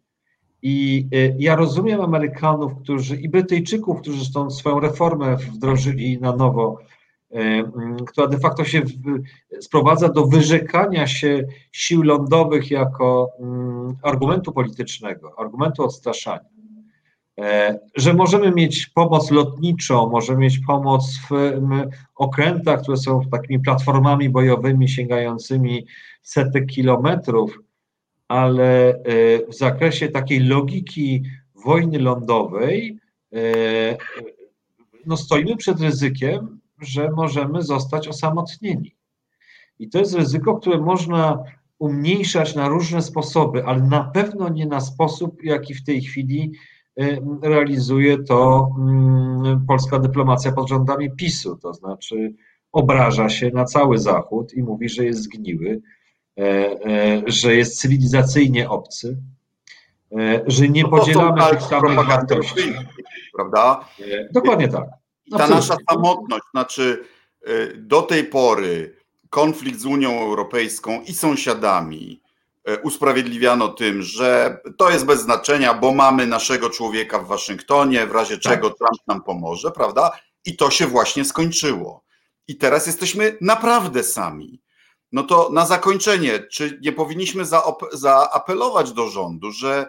I 0.63 1.07
y, 1.15 1.37
ja 1.39 1.57
rozumiem 1.57 2.01
Amerykanów, 2.01 2.73
którzy 2.83 3.17
i 3.17 3.29
Brytyjczyków, 3.29 4.01
którzy 4.01 4.33
tą 4.33 4.51
swoją 4.51 4.81
reformę 4.81 5.37
wdrożyli 5.37 6.21
na 6.21 6.37
nowo, 6.37 6.79
y, 7.31 7.37
mm, 7.37 7.97
która 8.07 8.27
de 8.27 8.39
facto 8.39 8.65
się 8.65 8.83
sprowadza 9.61 10.09
do 10.09 10.27
wyrzekania 10.27 11.07
się 11.07 11.47
sił 11.73 12.03
lądowych 12.03 12.71
jako 12.71 13.31
mm, 13.41 13.97
argumentu 14.03 14.53
politycznego, 14.53 15.39
argumentu 15.39 15.85
odstraszania. 15.85 16.56
E, 17.41 17.79
że 17.97 18.15
możemy 18.15 18.53
mieć 18.53 18.87
pomoc 18.87 19.31
lotniczą, 19.31 20.09
możemy 20.11 20.39
mieć 20.39 20.59
pomoc 20.59 21.21
w 21.31 21.55
okrętach, 22.17 22.83
które 22.83 22.97
są 22.97 23.21
takimi 23.31 23.61
platformami 23.61 24.29
bojowymi 24.29 24.89
sięgającymi 24.89 25.87
setek 26.23 26.67
kilometrów, 26.67 27.59
ale 28.29 28.91
e, 28.91 28.95
w 29.49 29.55
zakresie 29.55 30.09
takiej 30.09 30.41
logiki 30.41 31.23
wojny 31.65 31.99
lądowej 31.99 32.99
e, 33.33 33.39
no 35.07 35.17
stoimy 35.17 35.57
przed 35.57 35.81
ryzykiem, 35.81 36.61
że 36.81 37.11
możemy 37.11 37.63
zostać 37.63 38.09
osamotnieni. 38.09 38.97
I 39.79 39.89
to 39.89 39.99
jest 39.99 40.15
ryzyko, 40.15 40.57
które 40.57 40.79
można 40.79 41.45
umniejszać 41.79 42.55
na 42.55 42.69
różne 42.69 43.03
sposoby, 43.03 43.65
ale 43.65 43.83
na 43.83 44.05
pewno 44.05 44.49
nie 44.49 44.67
na 44.67 44.81
sposób, 44.81 45.43
jaki 45.45 45.75
w 45.75 45.85
tej 45.85 46.03
chwili 46.03 46.53
realizuje 47.43 48.25
to 48.25 48.69
mm, 48.79 49.67
polska 49.67 49.99
dyplomacja 49.99 50.53
pod 50.53 50.69
rządami 50.69 51.11
PiSu, 51.11 51.57
to 51.57 51.75
znaczy 51.75 52.35
obraża 52.73 53.29
się 53.29 53.51
na 53.51 53.65
cały 53.65 53.99
Zachód 53.99 54.55
i 54.55 54.63
mówi, 54.63 54.89
że 54.89 55.05
jest 55.05 55.23
zgniły, 55.23 55.81
e, 56.39 56.43
e, 56.43 57.23
że 57.27 57.55
jest 57.55 57.81
cywilizacyjnie 57.81 58.69
obcy, 58.69 59.19
e, 60.19 60.43
że 60.47 60.69
nie 60.69 60.83
no 60.83 60.89
podzielamy 60.89 61.43
tych 61.51 61.63
samych 61.63 62.07
wartości. 62.07 62.73
Prawda? 63.35 63.89
Dokładnie 64.33 64.69
tak. 64.69 64.85
Ta 65.31 65.49
nasza 65.49 65.77
samotność, 65.91 66.45
znaczy 66.51 67.05
do 67.77 68.03
tej 68.03 68.25
pory 68.25 68.97
konflikt 69.31 69.81
z 69.81 69.87
Unią 69.87 70.21
Europejską 70.21 71.03
i 71.03 71.13
sąsiadami, 71.13 72.21
usprawiedliwiano 72.83 73.69
tym, 73.69 74.03
że 74.03 74.61
to 74.79 74.91
jest 74.91 75.07
bez 75.07 75.21
znaczenia, 75.21 75.75
bo 75.75 75.95
mamy 75.95 76.27
naszego 76.27 76.71
człowieka 76.71 77.19
w 77.19 77.27
Waszyngtonie, 77.27 78.07
w 78.07 78.13
razie 78.13 78.39
tak. 78.39 78.53
czego 78.53 78.71
Trump 78.71 79.01
nam 79.07 79.23
pomoże, 79.23 79.71
prawda? 79.71 80.11
I 80.45 80.57
to 80.57 80.71
się 80.71 80.87
właśnie 80.87 81.25
skończyło. 81.25 82.05
I 82.49 82.57
teraz 82.57 82.87
jesteśmy 82.87 83.39
naprawdę 83.41 84.03
sami. 84.03 84.63
No 85.13 85.23
to 85.23 85.51
na 85.53 85.67
zakończenie, 85.67 86.47
czy 86.51 86.79
nie 86.83 86.93
powinniśmy 86.93 87.45
zaapelować 87.93 88.93
do 88.93 89.09
rządu, 89.09 89.53
że, 89.53 89.87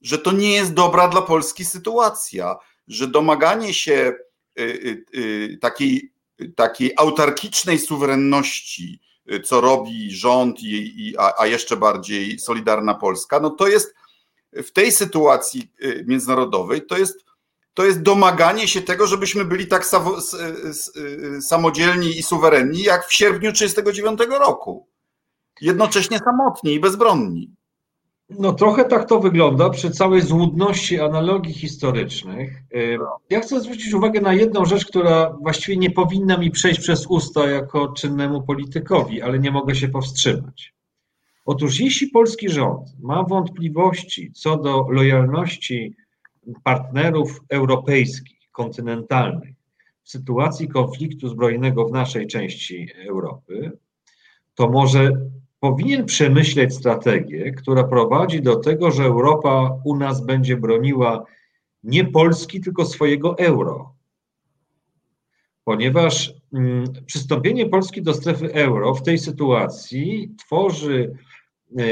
że 0.00 0.18
to 0.18 0.32
nie 0.32 0.52
jest 0.52 0.74
dobra 0.74 1.08
dla 1.08 1.22
Polski 1.22 1.64
sytuacja, 1.64 2.56
że 2.88 3.06
domaganie 3.06 3.74
się 3.74 4.12
y, 4.58 4.62
y, 4.62 5.04
y, 5.14 5.58
takiej, 5.60 6.12
takiej 6.56 6.92
autarkicznej 6.96 7.78
suwerenności, 7.78 9.00
co 9.44 9.60
robi 9.60 10.10
rząd, 10.10 10.62
i, 10.62 11.08
i, 11.08 11.18
a, 11.18 11.34
a 11.38 11.46
jeszcze 11.46 11.76
bardziej 11.76 12.38
Solidarna 12.38 12.94
Polska, 12.94 13.40
no 13.40 13.50
to 13.50 13.68
jest 13.68 13.94
w 14.52 14.72
tej 14.72 14.92
sytuacji 14.92 15.72
y, 15.82 16.04
międzynarodowej, 16.06 16.86
to 16.86 16.98
jest, 16.98 17.24
to 17.74 17.84
jest 17.84 18.02
domaganie 18.02 18.68
się 18.68 18.82
tego, 18.82 19.06
żebyśmy 19.06 19.44
byli 19.44 19.66
tak 19.66 19.86
y, 21.36 21.42
samodzielni 21.42 22.18
i 22.18 22.22
suwerenni, 22.22 22.82
jak 22.82 23.06
w 23.06 23.12
sierpniu 23.12 23.52
1939 23.52 24.40
roku. 24.40 24.88
Jednocześnie 25.60 26.18
samotni 26.18 26.72
i 26.74 26.80
bezbronni. 26.80 27.57
No 28.30 28.52
trochę 28.52 28.84
tak 28.84 29.08
to 29.08 29.20
wygląda 29.20 29.70
przy 29.70 29.90
całej 29.90 30.22
złudności 30.22 31.00
analogii 31.00 31.54
historycznych. 31.54 32.62
Ja 33.30 33.40
chcę 33.40 33.60
zwrócić 33.60 33.94
uwagę 33.94 34.20
na 34.20 34.34
jedną 34.34 34.64
rzecz, 34.64 34.86
która 34.86 35.36
właściwie 35.42 35.76
nie 35.76 35.90
powinna 35.90 36.38
mi 36.38 36.50
przejść 36.50 36.80
przez 36.80 37.06
usta 37.06 37.50
jako 37.50 37.92
czynnemu 37.92 38.42
politykowi, 38.42 39.22
ale 39.22 39.38
nie 39.38 39.50
mogę 39.50 39.74
się 39.74 39.88
powstrzymać. 39.88 40.74
Otóż 41.44 41.80
jeśli 41.80 42.06
polski 42.06 42.48
rząd 42.48 42.88
ma 43.00 43.22
wątpliwości 43.22 44.32
co 44.32 44.56
do 44.56 44.86
lojalności 44.90 45.94
partnerów 46.64 47.40
europejskich, 47.48 48.38
kontynentalnych 48.52 49.54
w 50.02 50.10
sytuacji 50.10 50.68
konfliktu 50.68 51.28
zbrojnego 51.28 51.88
w 51.88 51.92
naszej 51.92 52.26
części 52.26 52.88
Europy, 53.08 53.72
to 54.54 54.68
może 54.68 55.10
powinien 55.60 56.04
przemyśleć 56.04 56.74
strategię, 56.74 57.52
która 57.52 57.84
prowadzi 57.84 58.42
do 58.42 58.56
tego, 58.56 58.90
że 58.90 59.04
Europa 59.04 59.78
u 59.84 59.96
nas 59.96 60.26
będzie 60.26 60.56
broniła 60.56 61.24
nie 61.82 62.04
Polski, 62.04 62.60
tylko 62.60 62.84
swojego 62.84 63.38
euro. 63.38 63.94
Ponieważ 65.64 66.34
mm, 66.54 66.84
przystąpienie 67.06 67.66
Polski 67.66 68.02
do 68.02 68.14
strefy 68.14 68.54
euro 68.54 68.94
w 68.94 69.02
tej 69.02 69.18
sytuacji 69.18 70.34
tworzy 70.38 71.16
e, 71.78 71.82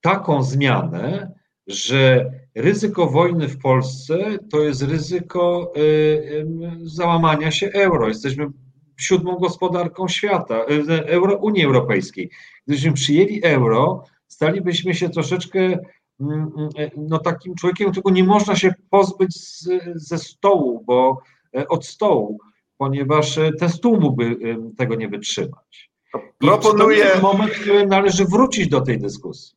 taką 0.00 0.42
zmianę, 0.42 1.32
że 1.66 2.32
ryzyko 2.54 3.06
wojny 3.06 3.48
w 3.48 3.58
Polsce 3.58 4.38
to 4.50 4.60
jest 4.60 4.82
ryzyko 4.82 5.72
załamania 6.82 7.50
się 7.50 7.70
euro. 7.72 8.08
Jesteśmy 8.08 8.46
siódmą 9.02 9.36
gospodarką 9.36 10.08
świata, 10.08 10.64
euro, 11.06 11.36
Unii 11.36 11.64
Europejskiej. 11.64 12.30
Gdybyśmy 12.66 12.92
przyjęli 12.92 13.40
euro, 13.44 14.04
stalibyśmy 14.28 14.94
się 14.94 15.08
troszeczkę 15.08 15.60
mm, 15.60 15.80
mm, 16.20 16.90
no, 16.96 17.18
takim 17.18 17.54
człowiekiem, 17.54 17.90
którego 17.90 18.10
nie 18.10 18.24
można 18.24 18.56
się 18.56 18.74
pozbyć 18.90 19.34
z, 19.34 19.68
ze 19.94 20.18
stołu, 20.18 20.84
bo 20.86 21.22
od 21.68 21.86
stołu, 21.86 22.38
ponieważ 22.76 23.38
ten 23.58 23.68
stół 23.68 24.00
mógłby 24.00 24.36
tego 24.76 24.94
nie 24.94 25.08
wytrzymać. 25.08 25.90
Proponuję. 26.38 26.98
To 26.98 27.08
jest 27.08 27.22
moment, 27.22 27.52
w 27.52 27.60
którym 27.60 27.88
należy 27.88 28.24
wrócić 28.24 28.68
do 28.68 28.80
tej 28.80 28.98
dyskusji. 28.98 29.56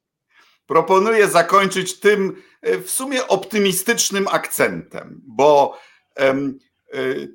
Proponuję 0.68 1.28
zakończyć 1.28 2.00
tym 2.00 2.42
e, 2.62 2.78
w 2.78 2.90
sumie 2.90 3.28
optymistycznym 3.28 4.28
akcentem, 4.28 5.22
bo 5.28 5.78
e, 6.20 6.36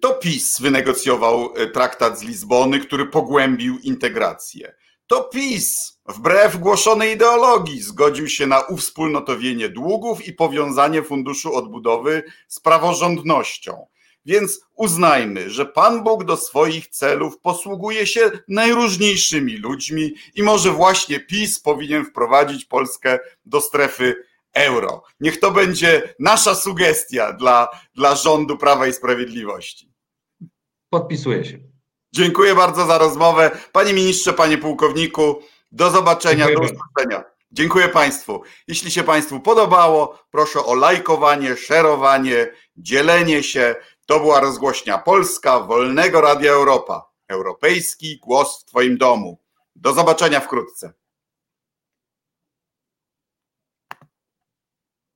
to 0.01 0.15
PiS 0.15 0.61
wynegocjował 0.61 1.55
e, 1.57 1.67
traktat 1.67 2.19
z 2.19 2.23
Lizbony, 2.23 2.81
który 2.81 3.07
pogłębił 3.07 3.79
integrację. 3.79 4.75
To 5.07 5.25
PiS, 5.25 6.01
wbrew 6.09 6.57
głoszonej 6.57 7.15
ideologii, 7.15 7.83
zgodził 7.83 8.29
się 8.29 8.47
na 8.47 8.61
uwspólnotowienie 8.61 9.69
długów 9.69 10.27
i 10.27 10.33
powiązanie 10.33 11.03
Funduszu 11.03 11.55
Odbudowy 11.55 12.23
z 12.49 12.61
praworządnością. 12.61 13.87
Więc 14.27 14.61
uznajmy, 14.77 15.51
że 15.51 15.67
Pan 15.67 16.05
Bóg 16.05 16.25
do 16.25 16.37
swoich 16.37 16.89
celów 16.89 17.39
posługuje 17.39 18.07
się 18.07 18.31
najróżniejszymi 18.49 19.57
ludźmi 19.57 20.15
i 20.35 20.43
może 20.43 20.71
właśnie 20.71 21.21
PiS 21.21 21.61
powinien 21.61 22.05
wprowadzić 22.05 22.65
Polskę 22.65 23.19
do 23.47 23.61
strefy 23.61 24.17
euro. 24.55 25.03
Niech 25.21 25.41
to 25.41 25.51
będzie 25.51 26.15
nasza 26.19 26.55
sugestia 26.55 27.33
dla, 27.33 27.69
dla 27.95 28.15
rządu 28.15 28.59
Prawa 28.59 28.87
i 28.87 28.93
Sprawiedliwości. 28.93 29.93
Podpisuję 30.91 31.45
się. 31.45 31.59
Dziękuję 32.13 32.55
bardzo 32.55 32.87
za 32.87 32.99
rozmowę. 32.99 33.51
Panie 33.73 33.93
ministrze, 33.93 34.33
panie 34.33 34.59
pułkowniku, 34.59 35.43
do 35.73 35.91
zobaczenia, 35.91 36.47
Dziękuję. 36.47 36.69
do 36.69 36.75
usłyszenia. 36.75 37.25
Dziękuję 37.53 37.89
Państwu. 37.89 38.43
Jeśli 38.69 38.91
się 38.91 39.03
Państwu 39.03 39.41
podobało, 39.41 40.19
proszę 40.31 40.65
o 40.65 40.75
lajkowanie, 40.75 41.57
szerowanie, 41.57 42.53
dzielenie 42.77 43.43
się. 43.43 43.77
To 44.07 44.21
była 44.21 44.41
rozgłośnia 44.41 44.99
Polska 44.99 45.61
Wolnego 45.61 46.21
Radia 46.21 46.53
Europa. 46.53 47.11
Europejski 47.29 48.19
głos 48.19 48.63
w 48.63 48.65
Twoim 48.65 48.99
domu. 48.99 49.39
Do 49.77 49.93
zobaczenia 49.93 50.41
wkrótce. 50.41 50.93